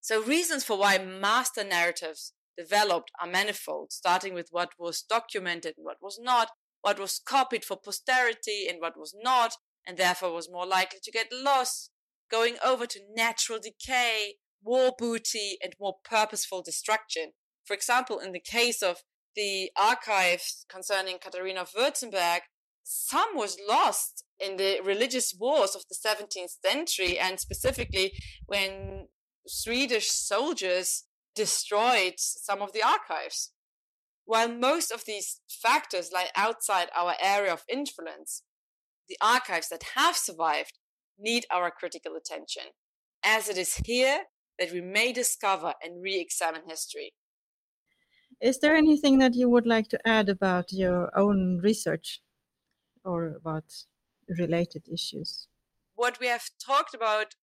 So 0.00 0.22
reasons 0.22 0.64
for 0.64 0.78
why 0.78 0.98
master 0.98 1.64
narratives 1.64 2.32
developed 2.56 3.10
are 3.20 3.28
manifold, 3.28 3.92
starting 3.92 4.34
with 4.34 4.48
what 4.50 4.70
was 4.78 5.02
documented 5.02 5.74
and 5.76 5.84
what 5.84 5.98
was 6.00 6.18
not, 6.22 6.50
what 6.82 6.98
was 6.98 7.20
copied 7.24 7.64
for 7.64 7.76
posterity 7.76 8.66
and 8.68 8.80
what 8.80 8.96
was 8.96 9.14
not, 9.22 9.54
and 9.86 9.96
therefore 9.96 10.32
was 10.32 10.50
more 10.50 10.66
likely 10.66 11.00
to 11.02 11.10
get 11.10 11.28
lost, 11.32 11.90
going 12.30 12.56
over 12.64 12.86
to 12.86 13.00
natural 13.14 13.58
decay, 13.58 14.34
war 14.62 14.92
booty, 14.96 15.58
and 15.62 15.74
more 15.80 15.96
purposeful 16.04 16.62
destruction. 16.62 17.32
For 17.64 17.74
example, 17.74 18.18
in 18.18 18.32
the 18.32 18.40
case 18.40 18.82
of 18.82 19.02
the 19.34 19.70
archives 19.76 20.64
concerning 20.68 21.18
Katharina 21.18 21.60
of 21.62 21.72
Württemberg, 21.72 22.40
some 22.84 23.36
was 23.36 23.58
lost 23.68 24.24
in 24.40 24.56
the 24.56 24.80
religious 24.84 25.34
wars 25.38 25.74
of 25.74 25.84
the 25.88 25.94
17th 25.94 26.56
century, 26.64 27.18
and 27.18 27.38
specifically 27.38 28.12
when 28.46 29.08
Swedish 29.46 30.10
soldiers 30.10 31.04
destroyed 31.34 32.14
some 32.18 32.60
of 32.60 32.72
the 32.72 32.82
archives. 32.82 33.52
While 34.24 34.48
most 34.48 34.92
of 34.92 35.04
these 35.04 35.40
factors 35.48 36.10
lie 36.12 36.30
outside 36.36 36.88
our 36.96 37.14
area 37.20 37.52
of 37.52 37.64
influence, 37.68 38.42
the 39.08 39.16
archives 39.20 39.68
that 39.68 39.82
have 39.94 40.16
survived 40.16 40.78
need 41.18 41.44
our 41.50 41.70
critical 41.70 42.14
attention, 42.16 42.70
as 43.24 43.48
it 43.48 43.58
is 43.58 43.74
here 43.84 44.24
that 44.62 44.72
we 44.72 44.80
may 44.80 45.12
discover 45.12 45.74
and 45.82 46.00
re 46.00 46.20
examine 46.20 46.62
history. 46.68 47.12
Is 48.40 48.60
there 48.60 48.76
anything 48.76 49.18
that 49.18 49.34
you 49.34 49.48
would 49.48 49.66
like 49.66 49.88
to 49.88 49.98
add 50.06 50.28
about 50.28 50.72
your 50.72 51.10
own 51.18 51.58
research 51.58 52.20
or 53.04 53.34
about 53.34 53.64
related 54.28 54.84
issues? 54.88 55.48
What 55.96 56.20
we 56.20 56.28
have 56.28 56.48
talked 56.64 56.94
about 56.94 57.34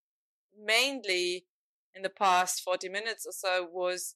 mainly 0.57 1.45
in 1.93 2.03
the 2.03 2.09
past 2.09 2.61
40 2.61 2.87
minutes 2.87 3.25
or 3.25 3.33
so 3.33 3.67
was 3.69 4.15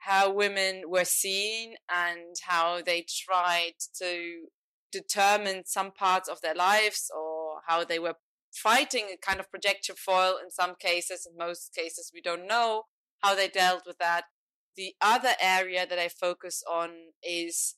how 0.00 0.30
women 0.30 0.82
were 0.88 1.06
seen 1.06 1.76
and 1.90 2.36
how 2.42 2.82
they 2.82 3.06
tried 3.08 3.76
to 3.98 4.48
determine 4.90 5.62
some 5.64 5.90
parts 5.90 6.28
of 6.28 6.42
their 6.42 6.54
lives 6.54 7.10
or 7.16 7.60
how 7.66 7.82
they 7.82 7.98
were 7.98 8.16
fighting 8.52 9.06
a 9.12 9.16
kind 9.16 9.40
of 9.40 9.50
projection 9.50 9.96
foil 9.96 10.34
in 10.42 10.50
some 10.50 10.74
cases. 10.78 11.26
In 11.30 11.36
most 11.36 11.74
cases, 11.74 12.10
we 12.14 12.20
don't 12.20 12.46
know 12.46 12.84
how 13.20 13.34
they 13.34 13.48
dealt 13.48 13.82
with 13.86 13.98
that. 13.98 14.24
The 14.76 14.94
other 15.00 15.32
area 15.40 15.86
that 15.86 15.98
I 15.98 16.08
focus 16.08 16.62
on 16.70 16.90
is 17.22 17.76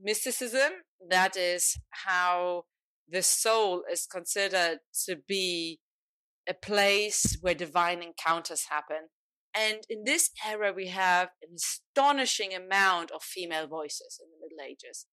mysticism. 0.00 0.72
That 1.08 1.36
is 1.36 1.78
how 1.90 2.64
the 3.08 3.22
soul 3.22 3.84
is 3.90 4.06
considered 4.06 4.78
to 5.06 5.16
be 5.16 5.80
a 6.48 6.54
place 6.54 7.36
where 7.40 7.54
divine 7.54 8.02
encounters 8.02 8.66
happen. 8.70 9.08
And 9.54 9.80
in 9.90 10.04
this 10.04 10.30
era, 10.46 10.72
we 10.74 10.88
have 10.88 11.28
an 11.42 11.56
astonishing 11.56 12.54
amount 12.54 13.10
of 13.10 13.22
female 13.22 13.66
voices 13.66 14.18
in 14.20 14.28
the 14.30 14.38
Middle 14.40 14.66
Ages. 14.66 15.06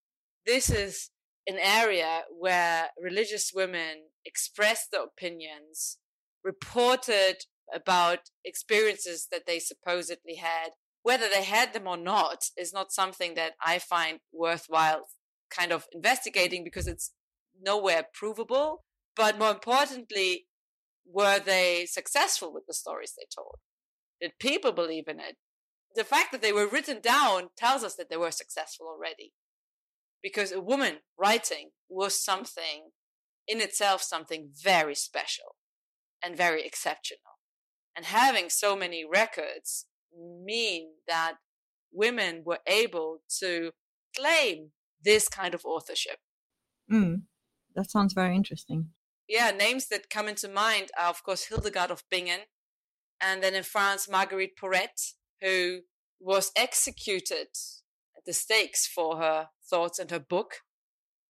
This 0.45 0.69
is 0.69 1.09
an 1.45 1.57
area 1.59 2.21
where 2.31 2.89
religious 3.01 3.51
women 3.53 4.09
expressed 4.29 4.91
their 4.91 5.03
opinions, 5.03 5.97
reported 6.43 7.37
about 7.73 8.19
experiences 8.45 9.27
that 9.31 9.47
they 9.47 9.59
supposedly 9.59 10.35
had. 10.35 10.69
Whether 11.01 11.27
they 11.27 11.43
had 11.43 11.73
them 11.73 11.87
or 11.87 11.97
not 11.97 12.45
is 12.55 12.71
not 12.71 12.91
something 12.91 13.33
that 13.35 13.53
I 13.65 13.79
find 13.79 14.19
worthwhile 14.31 15.07
kind 15.49 15.71
of 15.71 15.87
investigating 15.91 16.63
because 16.63 16.87
it's 16.87 17.11
nowhere 17.59 18.05
provable. 18.13 18.83
But 19.15 19.39
more 19.39 19.51
importantly, 19.51 20.45
were 21.05 21.39
they 21.39 21.87
successful 21.89 22.53
with 22.53 22.65
the 22.67 22.73
stories 22.73 23.13
they 23.17 23.25
told? 23.35 23.55
Did 24.21 24.33
people 24.39 24.71
believe 24.71 25.07
in 25.07 25.19
it? 25.19 25.37
The 25.95 26.03
fact 26.03 26.31
that 26.31 26.43
they 26.43 26.53
were 26.53 26.67
written 26.67 26.99
down 27.01 27.49
tells 27.57 27.83
us 27.83 27.95
that 27.95 28.09
they 28.11 28.17
were 28.17 28.31
successful 28.31 28.85
already. 28.87 29.33
Because 30.21 30.51
a 30.51 30.61
woman 30.61 30.97
writing 31.17 31.71
was 31.89 32.23
something 32.23 32.91
in 33.49 33.59
itself, 33.59 34.03
something 34.03 34.51
very 34.53 34.95
special 34.95 35.55
and 36.23 36.37
very 36.37 36.63
exceptional. 36.63 37.39
And 37.95 38.05
having 38.05 38.49
so 38.49 38.75
many 38.75 39.03
records 39.03 39.87
mean 40.15 40.91
that 41.07 41.37
women 41.91 42.43
were 42.45 42.59
able 42.67 43.21
to 43.39 43.71
claim 44.15 44.69
this 45.03 45.27
kind 45.27 45.55
of 45.55 45.65
authorship. 45.65 46.19
Mm, 46.91 47.23
that 47.75 47.89
sounds 47.89 48.13
very 48.13 48.35
interesting. 48.35 48.89
Yeah, 49.27 49.51
names 49.51 49.87
that 49.87 50.09
come 50.09 50.27
into 50.27 50.47
mind 50.47 50.91
are, 50.97 51.09
of 51.09 51.23
course, 51.23 51.47
Hildegard 51.47 51.91
of 51.91 52.03
Bingen, 52.09 52.41
and 53.19 53.43
then 53.43 53.55
in 53.55 53.63
France, 53.63 54.07
Marguerite 54.09 54.57
Porete, 54.61 55.13
who 55.41 55.79
was 56.19 56.51
executed 56.55 57.49
at 58.15 58.25
the 58.25 58.33
stakes 58.33 58.85
for 58.87 59.17
her 59.17 59.49
thoughts 59.67 59.99
and 59.99 60.11
her 60.11 60.19
book. 60.19 60.57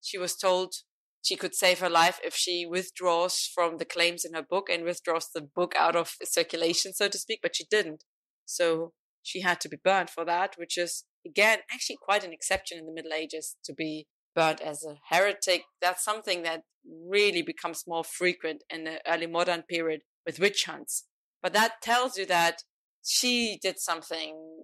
She 0.02 0.18
was 0.18 0.36
told 0.36 0.76
she 1.22 1.36
could 1.36 1.54
save 1.54 1.80
her 1.80 1.90
life 1.90 2.20
if 2.24 2.34
she 2.36 2.66
withdraws 2.66 3.50
from 3.54 3.78
the 3.78 3.86
claims 3.86 4.24
in 4.24 4.34
her 4.34 4.44
book 4.44 4.70
and 4.70 4.84
withdraws 4.84 5.30
the 5.34 5.42
book 5.42 5.74
out 5.78 5.96
of 5.96 6.16
circulation, 6.24 6.94
so 6.94 7.08
to 7.08 7.18
speak, 7.18 7.40
but 7.42 7.56
she 7.56 7.66
didn't. 7.70 8.04
So 8.46 8.94
she 9.22 9.42
had 9.42 9.60
to 9.62 9.70
be 9.70 9.78
burned 9.84 10.10
for 10.10 10.26
that, 10.26 10.56
which 10.58 10.78
is, 10.78 11.04
again, 11.26 11.60
actually 11.72 11.98
quite 12.02 12.24
an 12.24 12.34
exception 12.34 12.78
in 12.78 12.86
the 12.86 12.94
Middle 12.94 13.14
Ages 13.14 13.58
to 13.66 13.74
be 13.74 14.08
burned 14.36 14.62
as 14.62 14.84
a 14.84 14.96
heretic. 15.10 15.64
That's 15.82 16.04
something 16.04 16.44
that 16.44 16.64
really 16.86 17.42
becomes 17.42 17.84
more 17.86 18.04
frequent 18.04 18.64
in 18.70 18.86
the 18.86 19.00
early 19.08 19.28
modern 19.28 19.64
period 19.64 20.02
with 20.26 20.40
witch 20.40 20.66
hunts. 20.66 21.06
But 21.42 21.54
that 21.54 21.82
tells 21.82 22.18
you 22.18 22.26
that 22.28 22.64
she 23.04 23.60
did 23.62 23.80
something 23.80 24.64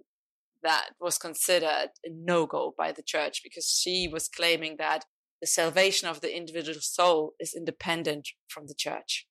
that 0.62 0.90
was 1.00 1.18
considered 1.18 1.90
a 2.04 2.10
no 2.10 2.46
go 2.46 2.74
by 2.76 2.92
the 2.92 3.02
church 3.02 3.40
because 3.42 3.66
she 3.66 4.08
was 4.08 4.28
claiming 4.28 4.76
that 4.78 5.04
the 5.40 5.46
salvation 5.46 6.08
of 6.08 6.20
the 6.20 6.34
individual 6.34 6.80
soul 6.80 7.34
is 7.38 7.54
independent 7.54 8.28
from 8.48 8.66
the 8.66 8.74
church. 8.74 9.26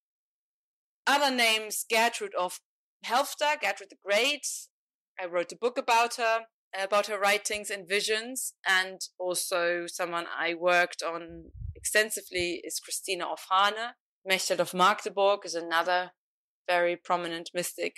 Other 1.07 1.35
names 1.35 1.85
Gertrude 1.89 2.35
of 2.35 2.59
Helfta, 3.05 3.59
Gertrude 3.61 3.89
the 3.89 3.97
Great. 4.03 4.47
I 5.19 5.25
wrote 5.25 5.51
a 5.51 5.57
book 5.57 5.77
about 5.77 6.15
her, 6.15 6.45
about 6.77 7.07
her 7.07 7.19
writings 7.19 7.69
and 7.69 7.87
visions, 7.87 8.53
and 8.67 8.99
also 9.17 9.85
someone 9.87 10.25
I 10.35 10.55
worked 10.55 11.01
on 11.03 11.51
extensively 11.75 12.61
is 12.63 12.79
Christina 12.79 13.25
of 13.27 13.39
Hane. 13.51 13.93
Mechthild 14.27 14.59
of 14.59 14.73
Magdeburg 14.73 15.41
is 15.45 15.53
another 15.53 16.11
very 16.67 16.95
prominent 16.95 17.51
mystic. 17.53 17.97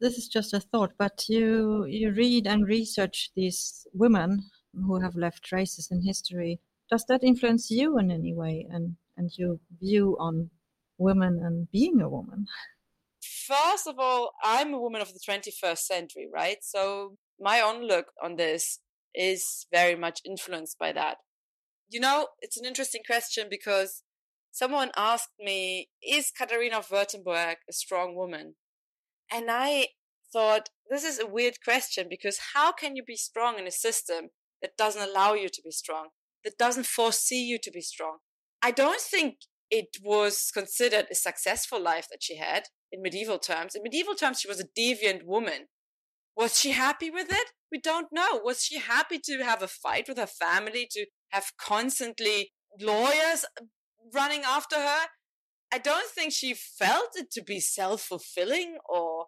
This 0.00 0.16
is 0.16 0.28
just 0.28 0.54
a 0.54 0.60
thought, 0.60 0.92
but 0.98 1.24
you 1.28 1.84
you 1.86 2.12
read 2.12 2.46
and 2.46 2.66
research 2.66 3.30
these 3.34 3.86
women 3.92 4.50
who 4.74 5.00
have 5.00 5.16
left 5.16 5.44
traces 5.44 5.88
in 5.90 6.02
history. 6.02 6.60
Does 6.92 7.06
that 7.08 7.24
influence 7.24 7.70
you 7.70 7.98
in 7.98 8.10
any 8.10 8.34
way 8.34 8.66
and, 8.70 8.96
and 9.16 9.30
your 9.38 9.56
view 9.80 10.14
on 10.20 10.50
women 10.98 11.40
and 11.42 11.70
being 11.72 12.02
a 12.02 12.08
woman? 12.10 12.44
First 13.22 13.86
of 13.86 13.98
all, 13.98 14.32
I'm 14.44 14.74
a 14.74 14.78
woman 14.78 15.00
of 15.00 15.14
the 15.14 15.20
21st 15.26 15.78
century, 15.78 16.28
right? 16.30 16.58
So 16.60 17.16
my 17.40 17.62
own 17.62 17.88
look 17.88 18.08
on 18.22 18.36
this 18.36 18.80
is 19.14 19.66
very 19.72 19.96
much 19.96 20.20
influenced 20.22 20.78
by 20.78 20.92
that. 20.92 21.16
You 21.88 22.00
know, 22.00 22.28
it's 22.42 22.58
an 22.58 22.66
interesting 22.66 23.00
question 23.06 23.46
because 23.48 24.02
someone 24.50 24.90
asked 24.94 25.32
me, 25.40 25.88
Is 26.06 26.30
Katharina 26.30 26.76
of 26.76 26.88
Württemberg 26.88 27.54
a 27.70 27.72
strong 27.72 28.14
woman? 28.14 28.56
And 29.32 29.46
I 29.48 29.86
thought, 30.30 30.68
This 30.90 31.04
is 31.04 31.18
a 31.18 31.26
weird 31.26 31.56
question 31.64 32.06
because 32.10 32.38
how 32.52 32.70
can 32.70 32.96
you 32.96 33.02
be 33.02 33.16
strong 33.16 33.58
in 33.58 33.66
a 33.66 33.70
system 33.70 34.28
that 34.60 34.76
doesn't 34.76 35.08
allow 35.08 35.32
you 35.32 35.48
to 35.48 35.62
be 35.64 35.70
strong, 35.70 36.08
that 36.44 36.58
doesn't 36.58 36.86
foresee 36.86 37.44
you 37.44 37.58
to 37.62 37.70
be 37.70 37.80
strong? 37.80 38.18
I 38.62 38.70
don't 38.70 39.00
think 39.00 39.36
it 39.70 39.96
was 40.02 40.50
considered 40.52 41.06
a 41.10 41.14
successful 41.14 41.80
life 41.80 42.06
that 42.10 42.22
she 42.22 42.36
had 42.36 42.64
in 42.90 43.02
medieval 43.02 43.38
terms. 43.38 43.74
In 43.74 43.82
medieval 43.82 44.14
terms, 44.14 44.40
she 44.40 44.48
was 44.48 44.60
a 44.60 44.68
deviant 44.78 45.24
woman. 45.24 45.66
Was 46.36 46.58
she 46.58 46.72
happy 46.72 47.10
with 47.10 47.30
it? 47.30 47.52
We 47.70 47.78
don't 47.78 48.08
know. 48.12 48.40
Was 48.42 48.64
she 48.64 48.78
happy 48.78 49.18
to 49.24 49.38
have 49.38 49.62
a 49.62 49.68
fight 49.68 50.06
with 50.08 50.18
her 50.18 50.26
family, 50.26 50.86
to 50.92 51.06
have 51.30 51.52
constantly 51.58 52.52
lawyers 52.80 53.44
running 54.14 54.42
after 54.44 54.76
her. 54.76 55.06
I 55.72 55.78
don't 55.78 56.08
think 56.08 56.32
she 56.32 56.54
felt 56.54 57.10
it 57.14 57.30
to 57.32 57.42
be 57.42 57.60
self 57.60 58.02
fulfilling 58.02 58.76
or 58.88 59.26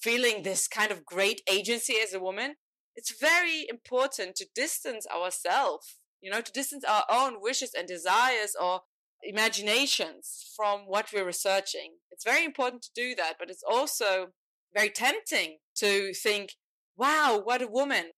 feeling 0.00 0.42
this 0.42 0.68
kind 0.68 0.92
of 0.92 1.04
great 1.04 1.42
agency 1.50 1.94
as 2.02 2.14
a 2.14 2.20
woman. 2.20 2.54
It's 2.94 3.18
very 3.20 3.66
important 3.68 4.36
to 4.36 4.46
distance 4.54 5.06
ourselves, 5.06 5.96
you 6.20 6.30
know, 6.30 6.40
to 6.40 6.52
distance 6.52 6.84
our 6.84 7.04
own 7.10 7.40
wishes 7.40 7.72
and 7.76 7.86
desires 7.86 8.54
or 8.60 8.82
imaginations 9.22 10.52
from 10.56 10.80
what 10.80 11.10
we're 11.12 11.26
researching. 11.26 11.94
It's 12.10 12.24
very 12.24 12.44
important 12.44 12.82
to 12.82 12.90
do 12.94 13.14
that, 13.16 13.34
but 13.38 13.50
it's 13.50 13.64
also 13.68 14.28
very 14.74 14.90
tempting 14.90 15.58
to 15.76 16.12
think, 16.14 16.52
wow, 16.96 17.40
what 17.42 17.62
a 17.62 17.66
woman. 17.66 18.10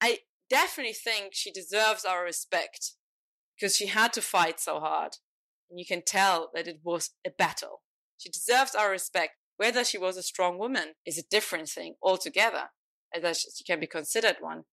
I 0.00 0.18
definitely 0.48 0.94
think 0.94 1.32
she 1.32 1.50
deserves 1.50 2.04
our 2.04 2.24
respect 2.24 2.92
because 3.56 3.76
she 3.76 3.86
had 3.86 4.12
to 4.14 4.22
fight 4.22 4.60
so 4.60 4.80
hard. 4.80 5.12
And 5.70 5.78
you 5.78 5.86
can 5.86 6.02
tell 6.04 6.50
that 6.54 6.68
it 6.68 6.80
was 6.82 7.10
a 7.26 7.30
battle. 7.30 7.82
She 8.18 8.28
deserves 8.28 8.74
our 8.74 8.90
respect. 8.90 9.32
Whether 9.56 9.84
she 9.84 9.98
was 9.98 10.16
a 10.16 10.22
strong 10.22 10.58
woman 10.58 10.94
is 11.06 11.18
a 11.18 11.28
different 11.30 11.68
thing 11.68 11.94
altogether, 12.02 12.70
as 13.14 13.22
that 13.22 13.36
she 13.36 13.64
can 13.64 13.80
be 13.80 13.86
considered 13.86 14.36
one. 14.40 14.64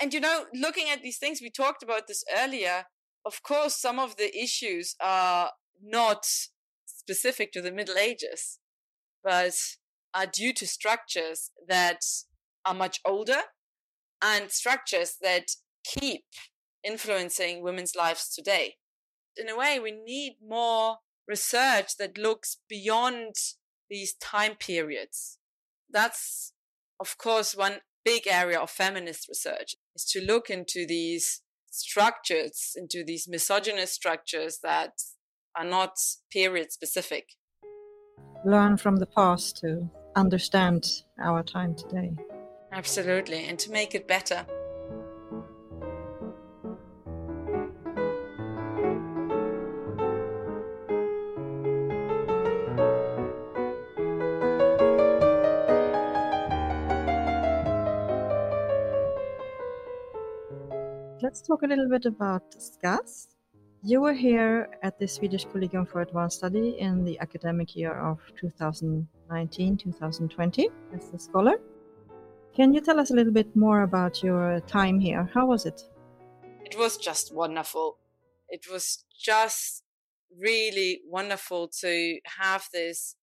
And 0.00 0.14
you 0.14 0.20
know, 0.20 0.44
looking 0.54 0.88
at 0.88 1.02
these 1.02 1.18
things, 1.18 1.40
we 1.40 1.50
talked 1.50 1.82
about 1.82 2.06
this 2.06 2.24
earlier. 2.36 2.84
Of 3.24 3.42
course, 3.42 3.76
some 3.76 3.98
of 3.98 4.16
the 4.16 4.36
issues 4.36 4.94
are 5.00 5.50
not 5.82 6.24
specific 6.86 7.52
to 7.52 7.62
the 7.62 7.72
Middle 7.72 7.96
Ages, 7.96 8.58
but 9.22 9.54
are 10.14 10.26
due 10.26 10.52
to 10.54 10.66
structures 10.66 11.50
that 11.66 12.00
are 12.64 12.74
much 12.74 13.00
older 13.04 13.42
and 14.22 14.50
structures 14.50 15.16
that 15.20 15.46
keep 15.84 16.24
influencing 16.84 17.62
women's 17.62 17.94
lives 17.96 18.32
today. 18.34 18.76
In 19.36 19.48
a 19.48 19.56
way, 19.56 19.78
we 19.78 19.92
need 19.92 20.36
more 20.46 20.98
research 21.26 21.96
that 21.98 22.18
looks 22.18 22.58
beyond 22.68 23.34
these 23.90 24.14
time 24.14 24.54
periods. 24.54 25.38
That's, 25.90 26.52
of 27.00 27.18
course, 27.18 27.54
one 27.54 27.80
big 28.04 28.26
area 28.26 28.58
of 28.58 28.70
feminist 28.70 29.28
research 29.28 29.74
is 29.98 30.04
to 30.04 30.24
look 30.24 30.48
into 30.48 30.86
these 30.86 31.42
structures, 31.70 32.72
into 32.76 33.04
these 33.04 33.26
misogynist 33.28 33.94
structures 33.94 34.60
that 34.62 34.92
are 35.56 35.64
not 35.64 35.94
period 36.32 36.70
specific. 36.72 37.24
Learn 38.44 38.76
from 38.76 38.96
the 38.96 39.06
past 39.06 39.56
to 39.58 39.90
understand 40.14 40.86
our 41.20 41.42
time 41.42 41.74
today. 41.74 42.12
Absolutely, 42.72 43.46
and 43.46 43.58
to 43.58 43.72
make 43.72 43.94
it 43.94 44.06
better. 44.06 44.46
Let's 61.28 61.42
talk 61.42 61.62
a 61.62 61.66
little 61.66 61.90
bit 61.90 62.06
about 62.06 62.54
SCAS. 62.58 63.36
You 63.82 64.00
were 64.00 64.14
here 64.14 64.70
at 64.82 64.98
the 64.98 65.06
Swedish 65.06 65.44
Collegium 65.44 65.84
for 65.84 66.00
Advanced 66.00 66.38
Study 66.38 66.78
in 66.78 67.04
the 67.04 67.18
academic 67.20 67.76
year 67.76 67.92
of 67.92 68.18
2019 68.40 69.76
2020 69.76 70.70
as 70.94 71.12
a 71.12 71.18
scholar. 71.18 71.60
Can 72.56 72.72
you 72.72 72.80
tell 72.80 72.98
us 72.98 73.10
a 73.10 73.14
little 73.14 73.34
bit 73.34 73.54
more 73.54 73.82
about 73.82 74.22
your 74.22 74.60
time 74.60 74.98
here? 74.98 75.30
How 75.34 75.44
was 75.44 75.66
it? 75.66 75.82
It 76.64 76.78
was 76.78 76.96
just 76.96 77.34
wonderful. 77.34 77.98
It 78.48 78.64
was 78.72 79.04
just 79.14 79.84
really 80.34 81.02
wonderful 81.06 81.68
to 81.82 82.20
have 82.38 82.70
this 82.72 83.16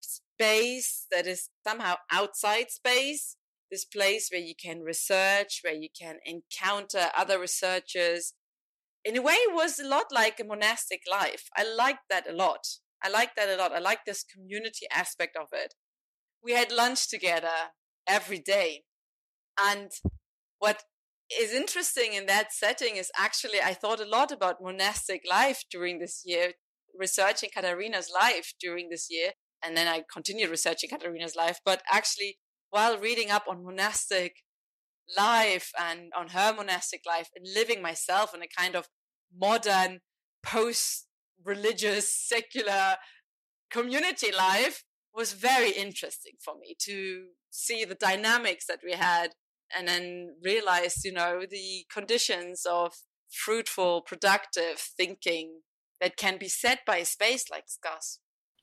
space 0.00 1.06
that 1.10 1.26
is 1.26 1.50
somehow 1.62 1.96
outside 2.10 2.70
space, 2.70 3.36
this 3.74 3.84
place 3.84 4.28
where 4.30 4.40
you 4.40 4.54
can 4.54 4.82
research, 4.82 5.60
where 5.62 5.74
you 5.74 5.88
can 6.00 6.18
encounter 6.24 7.08
other 7.16 7.40
researchers. 7.40 8.34
In 9.04 9.16
a 9.16 9.22
way, 9.22 9.34
it 9.34 9.52
was 9.52 9.80
a 9.80 9.86
lot 9.86 10.06
like 10.12 10.38
a 10.38 10.44
monastic 10.44 11.02
life. 11.10 11.48
I 11.56 11.64
liked 11.64 12.04
that 12.08 12.30
a 12.30 12.32
lot. 12.32 12.64
I 13.02 13.08
liked 13.08 13.34
that 13.36 13.48
a 13.48 13.56
lot. 13.56 13.72
I 13.72 13.80
liked 13.80 14.06
this 14.06 14.22
community 14.22 14.86
aspect 14.94 15.36
of 15.36 15.48
it. 15.52 15.74
We 16.40 16.52
had 16.52 16.70
lunch 16.70 17.10
together 17.10 17.72
every 18.06 18.38
day. 18.38 18.84
And 19.58 19.90
what 20.60 20.84
is 21.36 21.52
interesting 21.52 22.12
in 22.12 22.26
that 22.26 22.52
setting 22.52 22.94
is 22.94 23.10
actually 23.18 23.60
I 23.60 23.74
thought 23.74 24.00
a 24.00 24.06
lot 24.06 24.30
about 24.30 24.62
monastic 24.62 25.22
life 25.28 25.64
during 25.68 25.98
this 25.98 26.22
year, 26.24 26.52
researching 26.96 27.50
Katarina's 27.54 28.10
life 28.14 28.54
during 28.60 28.88
this 28.88 29.08
year. 29.10 29.32
And 29.64 29.76
then 29.76 29.88
I 29.88 30.04
continued 30.12 30.50
researching 30.50 30.90
Katarina's 30.90 31.34
life. 31.34 31.58
But 31.64 31.82
actually, 31.90 32.38
while 32.74 32.98
reading 32.98 33.30
up 33.30 33.44
on 33.48 33.64
monastic 33.64 34.42
life 35.16 35.70
and 35.80 36.10
on 36.18 36.30
her 36.30 36.52
monastic 36.52 37.02
life 37.06 37.30
and 37.36 37.46
living 37.54 37.80
myself 37.80 38.34
in 38.34 38.42
a 38.42 38.48
kind 38.48 38.74
of 38.74 38.88
modern 39.32 40.00
post 40.42 41.06
religious, 41.44 42.12
secular 42.12 42.96
community 43.70 44.32
life 44.32 44.82
was 45.14 45.34
very 45.34 45.70
interesting 45.70 46.32
for 46.44 46.54
me 46.58 46.74
to 46.80 47.26
see 47.48 47.84
the 47.84 47.94
dynamics 47.94 48.66
that 48.66 48.80
we 48.84 48.94
had 48.94 49.34
and 49.76 49.86
then 49.86 50.34
realize, 50.42 51.04
you 51.04 51.12
know, 51.12 51.42
the 51.48 51.84
conditions 51.92 52.66
of 52.68 52.92
fruitful, 53.30 54.00
productive 54.00 54.80
thinking 54.80 55.60
that 56.00 56.16
can 56.16 56.38
be 56.38 56.48
set 56.48 56.80
by 56.84 56.96
a 56.96 57.04
space 57.04 57.44
like 57.48 57.68
SCAS. 57.68 58.18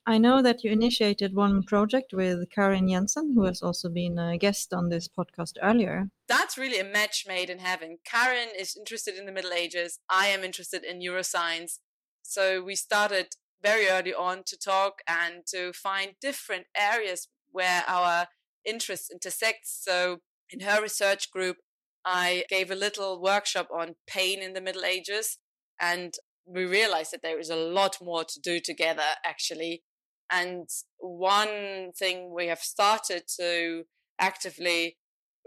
I 0.07 0.17
know 0.17 0.41
that 0.41 0.63
you 0.63 0.71
initiated 0.71 1.35
one 1.35 1.61
project 1.61 2.11
with 2.11 2.49
Karin 2.49 2.89
Jensen, 2.89 3.33
who 3.35 3.43
has 3.45 3.61
also 3.61 3.87
been 3.87 4.17
a 4.17 4.37
guest 4.37 4.73
on 4.73 4.89
this 4.89 5.07
podcast 5.07 5.53
earlier. 5.61 6.09
That's 6.27 6.57
really 6.57 6.79
a 6.79 6.83
match 6.83 7.25
made 7.27 7.51
in 7.51 7.59
heaven. 7.59 7.99
Karin 8.03 8.49
is 8.57 8.75
interested 8.75 9.15
in 9.15 9.27
the 9.27 9.31
Middle 9.31 9.53
Ages. 9.53 9.99
I 10.09 10.27
am 10.27 10.43
interested 10.43 10.83
in 10.83 10.99
neuroscience. 10.99 11.79
So 12.23 12.63
we 12.63 12.75
started 12.75 13.35
very 13.61 13.87
early 13.87 14.13
on 14.13 14.43
to 14.47 14.57
talk 14.57 15.01
and 15.07 15.45
to 15.47 15.71
find 15.71 16.13
different 16.19 16.65
areas 16.75 17.27
where 17.51 17.83
our 17.87 18.27
interests 18.65 19.11
intersect. 19.11 19.67
So 19.67 20.19
in 20.49 20.61
her 20.61 20.81
research 20.81 21.29
group, 21.31 21.57
I 22.03 22.45
gave 22.49 22.71
a 22.71 22.75
little 22.75 23.21
workshop 23.21 23.67
on 23.71 23.95
pain 24.07 24.41
in 24.41 24.53
the 24.53 24.61
Middle 24.61 24.83
Ages 24.83 25.37
and 25.79 26.15
we 26.45 26.65
realized 26.65 27.11
that 27.11 27.21
there 27.21 27.39
is 27.39 27.49
a 27.49 27.55
lot 27.55 27.97
more 28.01 28.23
to 28.23 28.39
do 28.39 28.59
together 28.59 29.03
actually. 29.23 29.83
And 30.31 30.69
one 30.99 31.91
thing 31.97 32.33
we 32.33 32.47
have 32.47 32.59
started 32.59 33.23
to 33.39 33.83
actively 34.19 34.97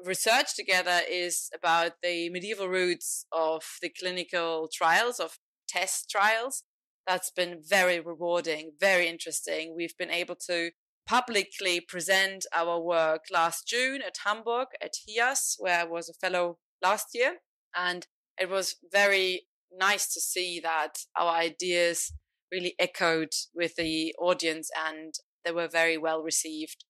research 0.04 0.54
together 0.54 1.00
is 1.08 1.48
about 1.54 1.92
the 2.02 2.28
medieval 2.28 2.68
roots 2.68 3.26
of 3.32 3.64
the 3.80 3.88
clinical 3.88 4.68
trials 4.72 5.18
of 5.18 5.38
test 5.68 6.10
trials. 6.10 6.64
That's 7.06 7.30
been 7.30 7.60
very 7.66 8.00
rewarding, 8.00 8.72
very 8.78 9.08
interesting. 9.08 9.74
We've 9.76 9.96
been 9.96 10.10
able 10.10 10.36
to 10.46 10.70
publicly 11.06 11.80
present 11.80 12.46
our 12.54 12.80
work 12.80 13.24
last 13.30 13.66
June 13.66 14.00
at 14.02 14.18
Hamburg 14.24 14.68
at 14.82 14.94
HIAS, 15.06 15.56
where 15.58 15.80
I 15.80 15.84
was 15.84 16.08
a 16.08 16.14
fellow 16.14 16.58
last 16.82 17.08
year. 17.14 17.36
And 17.76 18.06
it 18.40 18.48
was 18.48 18.76
very 18.92 19.46
nice 19.76 20.12
to 20.14 20.20
see 20.20 20.60
that 20.60 20.98
our 21.16 21.34
ideas 21.34 22.12
really 22.54 22.74
echoed 22.78 23.32
with 23.52 23.74
the 23.76 24.14
audience 24.18 24.70
and 24.88 25.14
they 25.44 25.50
were 25.50 25.68
very 25.68 25.98
well 25.98 26.22
received. 26.22 26.84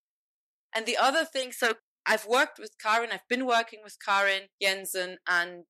And 0.74 0.84
the 0.84 0.96
other 0.96 1.24
thing, 1.24 1.52
so 1.52 1.74
I've 2.06 2.26
worked 2.26 2.58
with 2.58 2.76
Karin, 2.82 3.10
I've 3.12 3.28
been 3.28 3.46
working 3.46 3.80
with 3.82 3.96
Karin 4.04 4.48
Jensen, 4.60 5.18
and 5.26 5.64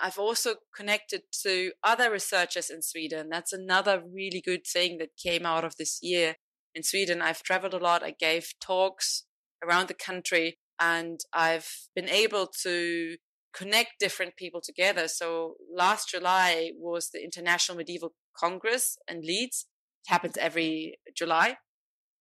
I've 0.00 0.18
also 0.18 0.54
connected 0.76 1.22
to 1.42 1.72
other 1.82 2.10
researchers 2.10 2.70
in 2.70 2.82
Sweden. 2.82 3.28
That's 3.30 3.52
another 3.52 4.00
really 4.00 4.40
good 4.40 4.66
thing 4.66 4.98
that 4.98 5.16
came 5.20 5.44
out 5.44 5.64
of 5.64 5.76
this 5.76 5.98
year. 6.02 6.36
In 6.74 6.82
Sweden, 6.82 7.20
I've 7.20 7.42
traveled 7.42 7.74
a 7.74 7.78
lot. 7.78 8.02
I 8.02 8.14
gave 8.18 8.52
talks 8.60 9.24
around 9.62 9.88
the 9.88 9.94
country 9.94 10.58
and 10.80 11.20
I've 11.32 11.68
been 11.94 12.08
able 12.08 12.48
to 12.62 13.16
connect 13.54 14.00
different 14.00 14.36
people 14.36 14.60
together. 14.62 15.08
So 15.08 15.54
last 15.74 16.08
July 16.08 16.72
was 16.78 17.10
the 17.10 17.22
International 17.22 17.76
Medieval 17.76 18.14
Congress 18.36 18.96
in 19.08 19.22
Leeds. 19.22 19.66
It 20.06 20.12
happens 20.12 20.36
every 20.36 20.98
July. 21.16 21.56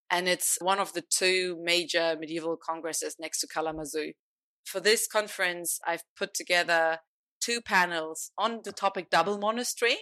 And 0.10 0.28
it's 0.28 0.58
one 0.60 0.80
of 0.80 0.94
the 0.94 1.02
two 1.02 1.58
major 1.64 2.18
medieval 2.20 2.58
congresses 2.58 3.16
next 3.20 3.40
to 3.40 3.48
Kalamazoo. 3.48 4.12
For 4.66 4.80
this 4.80 5.08
conference, 5.08 5.80
I've 5.88 6.04
put 6.18 6.34
together 6.34 7.00
two 7.42 7.62
panels 7.62 8.32
on 8.38 8.62
the 8.64 8.72
topic 8.72 9.10
double 9.10 9.38
monastery. 9.38 9.98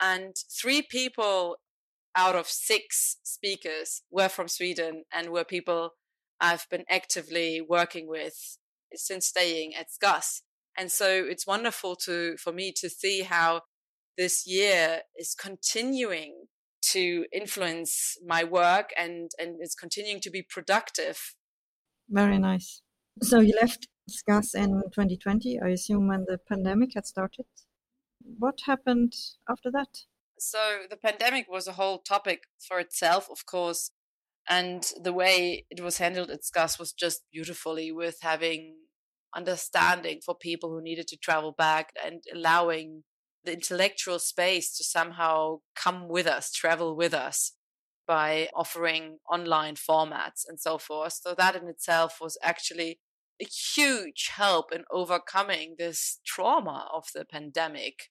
And 0.00 0.34
three 0.60 0.82
people 0.82 1.56
out 2.14 2.36
of 2.36 2.46
six 2.46 3.16
speakers 3.24 4.02
were 4.10 4.28
from 4.28 4.48
Sweden 4.48 5.04
and 5.12 5.30
were 5.30 5.44
people 5.44 5.90
I've 6.40 6.66
been 6.70 6.84
actively 6.88 7.60
working 7.60 8.08
with 8.08 8.58
since 8.94 9.26
staying 9.26 9.74
at 9.74 9.90
SCAS. 9.90 10.42
And 10.76 10.90
so 10.90 11.24
it's 11.24 11.46
wonderful 11.46 11.96
to, 12.04 12.36
for 12.36 12.52
me 12.52 12.72
to 12.76 12.90
see 12.90 13.22
how 13.22 13.62
this 14.16 14.46
year 14.46 15.02
is 15.18 15.34
continuing 15.34 16.46
to 16.92 17.24
influence 17.32 18.16
my 18.24 18.44
work 18.44 18.90
and, 18.98 19.30
and 19.38 19.56
it's 19.60 19.74
continuing 19.74 20.20
to 20.20 20.30
be 20.30 20.42
productive. 20.42 21.34
Very 22.08 22.38
nice. 22.38 22.82
So 23.22 23.40
you 23.40 23.54
left 23.60 23.88
SCAS 24.08 24.54
in 24.54 24.82
2020, 24.92 25.60
I 25.64 25.68
assume, 25.68 26.08
when 26.08 26.26
the 26.28 26.38
pandemic 26.38 26.90
had 26.94 27.06
started. 27.06 27.46
What 28.38 28.60
happened 28.66 29.14
after 29.48 29.70
that? 29.70 29.88
So 30.38 30.82
the 30.90 30.96
pandemic 30.96 31.46
was 31.48 31.66
a 31.66 31.72
whole 31.72 31.98
topic 31.98 32.44
for 32.58 32.80
itself, 32.80 33.28
of 33.30 33.46
course. 33.46 33.90
And 34.48 34.84
the 35.02 35.12
way 35.12 35.64
it 35.70 35.80
was 35.80 35.98
handled 35.98 36.30
at 36.30 36.44
SCAS 36.44 36.78
was 36.78 36.92
just 36.92 37.22
beautifully 37.32 37.92
with 37.92 38.18
having 38.20 38.76
understanding 39.34 40.20
for 40.24 40.34
people 40.34 40.70
who 40.70 40.82
needed 40.82 41.08
to 41.08 41.16
travel 41.16 41.52
back 41.52 41.92
and 42.04 42.22
allowing 42.32 43.04
the 43.44 43.52
intellectual 43.52 44.18
space 44.18 44.76
to 44.76 44.84
somehow 44.84 45.58
come 45.74 46.08
with 46.08 46.26
us, 46.26 46.52
travel 46.52 46.96
with 46.96 47.14
us 47.14 47.52
by 48.06 48.48
offering 48.54 49.18
online 49.30 49.74
formats 49.74 50.42
and 50.46 50.60
so 50.60 50.78
forth. 50.78 51.20
So 51.22 51.34
that 51.36 51.56
in 51.56 51.68
itself 51.68 52.18
was 52.20 52.38
actually 52.42 53.00
a 53.40 53.46
huge 53.46 54.30
help 54.36 54.72
in 54.72 54.84
overcoming 54.90 55.74
this 55.78 56.20
trauma 56.24 56.88
of 56.92 57.06
the 57.14 57.24
pandemic. 57.24 58.10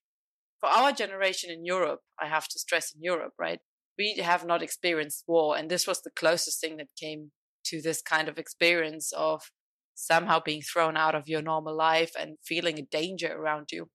For 0.60 0.70
our 0.70 0.92
generation 0.92 1.50
in 1.50 1.66
Europe, 1.66 2.02
I 2.20 2.28
have 2.28 2.48
to 2.50 2.60
stress 2.60 2.94
in 2.94 3.02
Europe, 3.02 3.34
right? 3.38 3.60
We 3.98 4.16
have 4.24 4.46
not 4.46 4.64
experienced 4.64 5.24
war. 5.28 5.58
And 5.58 5.70
this 5.70 5.86
was 5.86 6.02
the 6.02 6.10
closest 6.10 6.60
thing 6.60 6.78
that 6.78 6.88
came 7.00 7.32
to 7.66 7.82
this 7.82 8.02
kind 8.02 8.28
of 8.28 8.38
experience 8.38 9.12
of 9.14 9.52
somehow 9.96 10.40
being 10.44 10.62
thrown 10.62 10.98
out 10.98 11.16
of 11.16 11.28
your 11.28 11.42
normal 11.42 11.76
life 11.76 12.12
and 12.20 12.38
feeling 12.44 12.80
a 12.80 12.84
danger 12.84 13.32
around 13.32 13.70
you. 13.72 13.90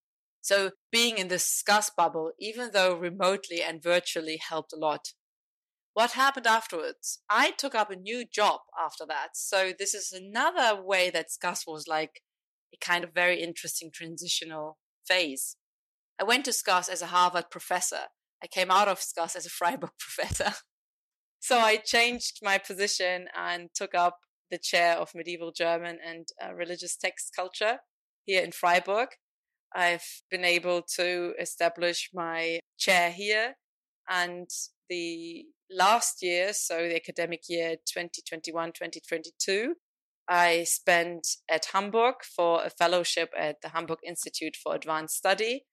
So 0.48 0.70
being 0.90 1.18
in 1.18 1.28
this 1.28 1.44
SCAS 1.44 1.90
bubble, 1.94 2.32
even 2.40 2.70
though 2.72 2.94
remotely 2.94 3.62
and 3.62 3.82
virtually 3.82 4.38
helped 4.38 4.72
a 4.72 4.78
lot. 4.78 5.12
What 5.92 6.12
happened 6.12 6.46
afterwards? 6.46 7.20
I 7.28 7.50
took 7.50 7.74
up 7.74 7.90
a 7.90 7.96
new 7.96 8.24
job 8.24 8.60
after 8.82 9.04
that. 9.08 9.36
So 9.36 9.74
this 9.78 9.92
is 9.92 10.10
another 10.10 10.82
way 10.82 11.10
that 11.10 11.30
SCAS 11.30 11.64
was 11.66 11.86
like 11.86 12.22
a 12.72 12.78
kind 12.82 13.04
of 13.04 13.12
very 13.12 13.42
interesting 13.42 13.90
transitional 13.92 14.78
phase. 15.06 15.56
I 16.18 16.24
went 16.24 16.46
to 16.46 16.54
SCAS 16.54 16.88
as 16.88 17.02
a 17.02 17.08
Harvard 17.08 17.50
professor. 17.50 18.04
I 18.42 18.46
came 18.46 18.70
out 18.70 18.88
of 18.88 19.02
SCAS 19.02 19.36
as 19.36 19.44
a 19.44 19.50
Freiburg 19.50 19.90
professor. 19.98 20.54
so 21.40 21.58
I 21.58 21.76
changed 21.76 22.38
my 22.42 22.56
position 22.56 23.26
and 23.36 23.68
took 23.74 23.94
up 23.94 24.20
the 24.50 24.56
chair 24.56 24.96
of 24.96 25.14
medieval 25.14 25.52
German 25.52 25.98
and 26.02 26.26
uh, 26.42 26.54
religious 26.54 26.96
text 26.96 27.32
culture 27.36 27.80
here 28.24 28.42
in 28.42 28.52
Freiburg. 28.52 29.08
I've 29.74 30.06
been 30.30 30.44
able 30.44 30.82
to 30.96 31.34
establish 31.40 32.10
my 32.14 32.60
chair 32.78 33.10
here 33.10 33.54
and 34.08 34.48
the 34.88 35.44
last 35.70 36.22
year, 36.22 36.52
so 36.52 36.88
the 36.88 36.96
academic 36.96 37.42
year 37.48 37.76
2021 37.86 38.68
2022, 38.72 39.74
I 40.28 40.64
spent 40.64 41.26
at 41.50 41.66
Hamburg 41.72 42.16
for 42.24 42.62
a 42.64 42.70
fellowship 42.70 43.30
at 43.36 43.60
the 43.62 43.70
Hamburg 43.70 43.98
Institute 44.06 44.56
for 44.56 44.74
Advanced 44.74 45.16
Study, 45.16 45.64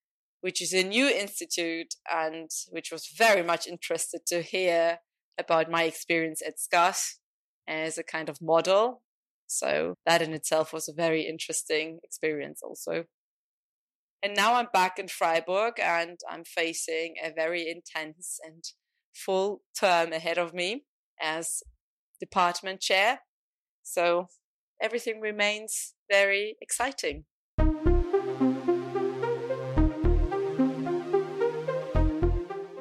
which 0.42 0.62
is 0.62 0.74
a 0.74 0.84
new 0.84 1.08
institute 1.08 1.96
and 2.12 2.50
which 2.70 2.92
was 2.92 3.08
very 3.18 3.44
much 3.44 3.68
interested 3.68 4.26
to 4.28 4.42
hear 4.42 5.00
about 5.38 5.70
my 5.70 5.84
experience 5.84 6.42
at 6.46 6.60
SCAS 6.60 7.20
as 7.68 7.98
a 7.98 8.04
kind 8.04 8.30
of 8.30 8.42
model. 8.42 9.02
So 9.48 9.96
that 10.06 10.22
in 10.22 10.34
itself 10.34 10.74
was 10.74 10.88
a 10.88 10.94
very 10.94 11.24
interesting 11.24 12.00
experience 12.04 12.62
also. 12.64 13.06
And 14.26 14.36
now 14.36 14.56
I'm 14.56 14.70
back 14.74 14.98
in 14.98 15.08
Freiburg 15.08 15.74
and 15.80 16.18
I'm 16.28 16.44
facing 16.46 17.14
a 17.24 17.32
very 17.32 17.70
intense 17.70 18.40
and 18.44 18.64
full 19.14 19.62
term 19.80 20.14
ahead 20.14 20.40
of 20.40 20.52
me 20.52 20.86
as 21.22 21.62
department 22.20 22.82
chair. 22.82 23.20
So 23.84 24.26
everything 24.82 25.22
remains 25.22 25.94
very 26.10 26.56
exciting. 26.60 27.26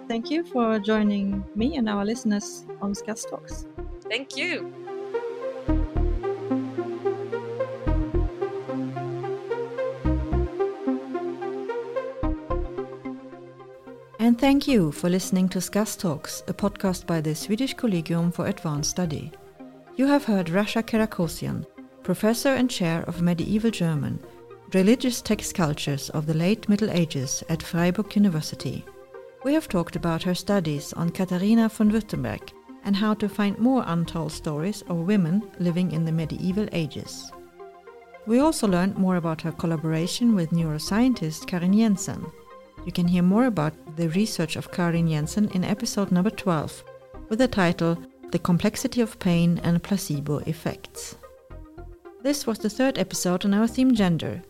Thank 0.08 0.30
you 0.30 0.44
for 0.44 0.78
joining 0.78 1.44
me 1.54 1.76
and 1.76 1.90
our 1.90 2.06
listeners 2.06 2.64
on 2.80 2.94
SCAS 2.94 3.26
Talks. 3.26 3.66
Thank 4.08 4.34
you. 4.34 4.83
And 14.34 14.40
thank 14.40 14.66
you 14.66 14.90
for 14.90 15.08
listening 15.08 15.48
to 15.50 15.60
SCAS 15.60 15.94
Talks, 15.94 16.42
a 16.48 16.52
podcast 16.52 17.06
by 17.06 17.20
the 17.20 17.36
Swedish 17.36 17.72
Collegium 17.72 18.32
for 18.32 18.48
Advanced 18.48 18.90
Study. 18.90 19.30
You 19.94 20.08
have 20.08 20.24
heard 20.24 20.48
Racha 20.48 20.82
Kirakosian, 20.82 21.64
professor 22.02 22.48
and 22.48 22.68
chair 22.68 23.04
of 23.04 23.22
medieval 23.22 23.70
German, 23.70 24.18
religious 24.72 25.22
text 25.22 25.54
cultures 25.54 26.10
of 26.10 26.26
the 26.26 26.34
late 26.34 26.68
Middle 26.68 26.90
Ages 26.90 27.44
at 27.48 27.62
Freiburg 27.62 28.16
University. 28.16 28.84
We 29.44 29.54
have 29.54 29.68
talked 29.68 29.94
about 29.94 30.24
her 30.24 30.34
studies 30.34 30.92
on 30.94 31.10
Katharina 31.10 31.68
von 31.68 31.92
Württemberg 31.92 32.50
and 32.84 32.96
how 32.96 33.14
to 33.14 33.28
find 33.28 33.56
more 33.60 33.84
untold 33.86 34.32
stories 34.32 34.82
of 34.88 35.06
women 35.06 35.48
living 35.60 35.92
in 35.92 36.04
the 36.04 36.10
medieval 36.10 36.68
ages. 36.72 37.30
We 38.26 38.40
also 38.40 38.66
learned 38.66 38.98
more 38.98 39.14
about 39.14 39.42
her 39.42 39.52
collaboration 39.52 40.34
with 40.34 40.50
neuroscientist 40.50 41.46
Karin 41.46 41.72
Jensen. 41.72 42.26
You 42.84 42.92
can 42.92 43.08
hear 43.08 43.22
more 43.22 43.46
about 43.46 43.72
the 43.96 44.10
research 44.10 44.56
of 44.56 44.70
Karin 44.70 45.08
Jensen 45.08 45.48
in 45.50 45.64
episode 45.64 46.12
number 46.12 46.30
12 46.30 46.84
with 47.30 47.38
the 47.38 47.48
title 47.48 47.96
The 48.30 48.38
Complexity 48.38 49.00
of 49.00 49.18
Pain 49.18 49.58
and 49.64 49.82
Placebo 49.82 50.38
Effects. 50.40 51.16
This 52.22 52.46
was 52.46 52.58
the 52.58 52.68
third 52.68 52.98
episode 52.98 53.46
on 53.46 53.54
our 53.54 53.66
theme 53.66 53.94
gender. 53.94 54.42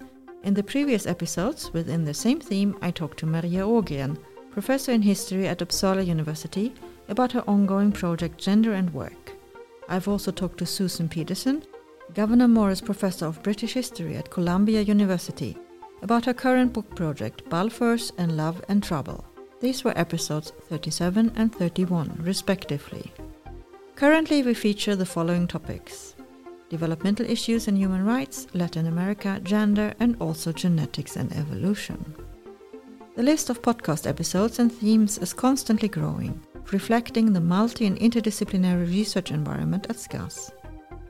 In 0.42 0.52
the 0.52 0.64
previous 0.64 1.06
episodes, 1.06 1.72
within 1.72 2.04
the 2.04 2.14
same 2.14 2.40
theme, 2.40 2.76
I 2.82 2.90
talked 2.90 3.18
to 3.20 3.26
Maria 3.26 3.62
Ågren, 3.62 4.18
professor 4.50 4.90
in 4.90 5.02
history 5.02 5.46
at 5.46 5.60
Uppsala 5.60 6.04
University, 6.04 6.74
about 7.08 7.32
her 7.32 7.44
ongoing 7.46 7.92
project 7.92 8.38
Gender 8.38 8.72
and 8.72 8.92
Work. 8.92 9.32
I've 9.88 10.08
also 10.08 10.32
talked 10.32 10.58
to 10.58 10.66
Susan 10.66 11.08
Pedersen, 11.08 11.62
Gouverneur 12.14 12.48
Morris 12.48 12.80
Professor 12.80 13.26
of 13.26 13.42
British 13.42 13.74
History 13.74 14.16
at 14.16 14.30
Columbia 14.30 14.82
University, 14.82 15.56
about 16.04 16.26
her 16.26 16.34
current 16.34 16.72
book 16.74 16.94
project 16.94 17.48
Balfours 17.48 18.12
and 18.18 18.36
Love 18.36 18.62
and 18.68 18.82
Trouble. 18.82 19.24
These 19.60 19.84
were 19.84 19.98
episodes 19.98 20.52
37 20.68 21.32
and 21.34 21.54
31, 21.54 22.20
respectively. 22.20 23.10
Currently, 23.96 24.42
we 24.42 24.52
feature 24.52 24.94
the 24.94 25.06
following 25.06 25.48
topics 25.48 26.14
developmental 26.68 27.24
issues 27.24 27.68
and 27.68 27.78
human 27.78 28.04
rights, 28.04 28.46
Latin 28.52 28.86
America, 28.86 29.40
gender, 29.44 29.94
and 30.00 30.16
also 30.20 30.52
genetics 30.52 31.16
and 31.16 31.32
evolution. 31.32 32.14
The 33.16 33.22
list 33.22 33.48
of 33.48 33.62
podcast 33.62 34.06
episodes 34.06 34.58
and 34.58 34.70
themes 34.70 35.18
is 35.18 35.32
constantly 35.32 35.88
growing, 35.88 36.38
reflecting 36.72 37.32
the 37.32 37.40
multi 37.40 37.86
and 37.86 37.96
interdisciplinary 37.98 38.88
research 38.88 39.30
environment 39.30 39.86
at 39.88 39.96
SCAS. 39.98 40.50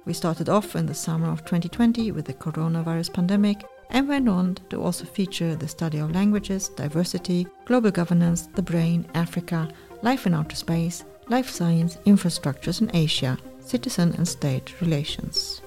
We 0.05 0.13
started 0.13 0.49
off 0.49 0.77
in 0.77 0.87
the 0.87 0.95
summer 0.95 1.31
of 1.31 1.45
2020 1.47 2.13
with 2.13 2.27
the 2.27 2.35
coronavirus 2.35 3.13
pandemic 3.15 3.65
and 3.95 4.09
went 4.09 4.29
on 4.29 4.57
to 4.69 4.83
also 4.83 5.05
feature 5.05 5.55
the 5.55 5.69
study 5.69 5.99
of 5.99 6.11
languages, 6.11 6.69
diversity, 6.71 7.47
global 7.65 7.93
governance, 7.93 8.49
the 8.55 8.63
brain, 8.63 9.07
Africa, 9.15 9.69
life 10.03 10.27
in 10.27 10.35
outer 10.35 10.57
space, 10.57 11.05
life 11.29 11.49
science, 11.49 11.97
infrastructures 12.05 12.83
in 12.83 12.95
Asia, 12.95 13.39
citizen 13.61 14.13
and 14.15 14.27
state 14.27 14.81
relations. 14.81 15.63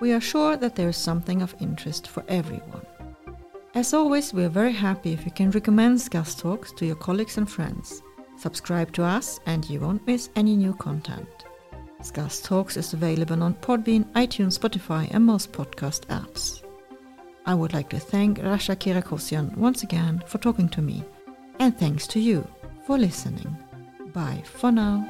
We 0.00 0.12
are 0.12 0.20
sure 0.20 0.56
that 0.56 0.74
there 0.74 0.88
is 0.88 0.96
something 0.96 1.42
of 1.42 1.54
interest 1.60 2.08
for 2.08 2.24
everyone. 2.28 2.84
As 3.74 3.92
always, 3.92 4.32
we 4.32 4.44
are 4.44 4.48
very 4.48 4.72
happy 4.72 5.12
if 5.12 5.26
you 5.26 5.30
can 5.30 5.50
recommend 5.50 6.00
SCAS 6.00 6.34
Talks 6.34 6.72
to 6.72 6.86
your 6.86 6.96
colleagues 6.96 7.36
and 7.36 7.48
friends. 7.48 8.02
Subscribe 8.38 8.90
to 8.92 9.04
us 9.04 9.38
and 9.44 9.68
you 9.68 9.80
won't 9.80 10.06
miss 10.06 10.30
any 10.34 10.56
new 10.56 10.72
content. 10.74 11.28
SCAS 12.00 12.40
Talks 12.40 12.78
is 12.78 12.94
available 12.94 13.42
on 13.42 13.54
Podbean, 13.56 14.04
iTunes, 14.12 14.58
Spotify, 14.58 15.08
and 15.10 15.24
most 15.24 15.52
podcast 15.52 16.06
apps. 16.06 16.65
I 17.46 17.54
would 17.54 17.72
like 17.72 17.88
to 17.90 18.00
thank 18.00 18.38
Racha 18.38 18.74
Kirakosian 18.76 19.56
once 19.56 19.84
again 19.84 20.22
for 20.26 20.38
talking 20.38 20.68
to 20.70 20.82
me, 20.82 21.04
and 21.60 21.78
thanks 21.78 22.06
to 22.08 22.20
you 22.20 22.46
for 22.84 22.98
listening. 22.98 23.56
Bye 24.12 24.42
for 24.44 24.72
now. 24.72 25.06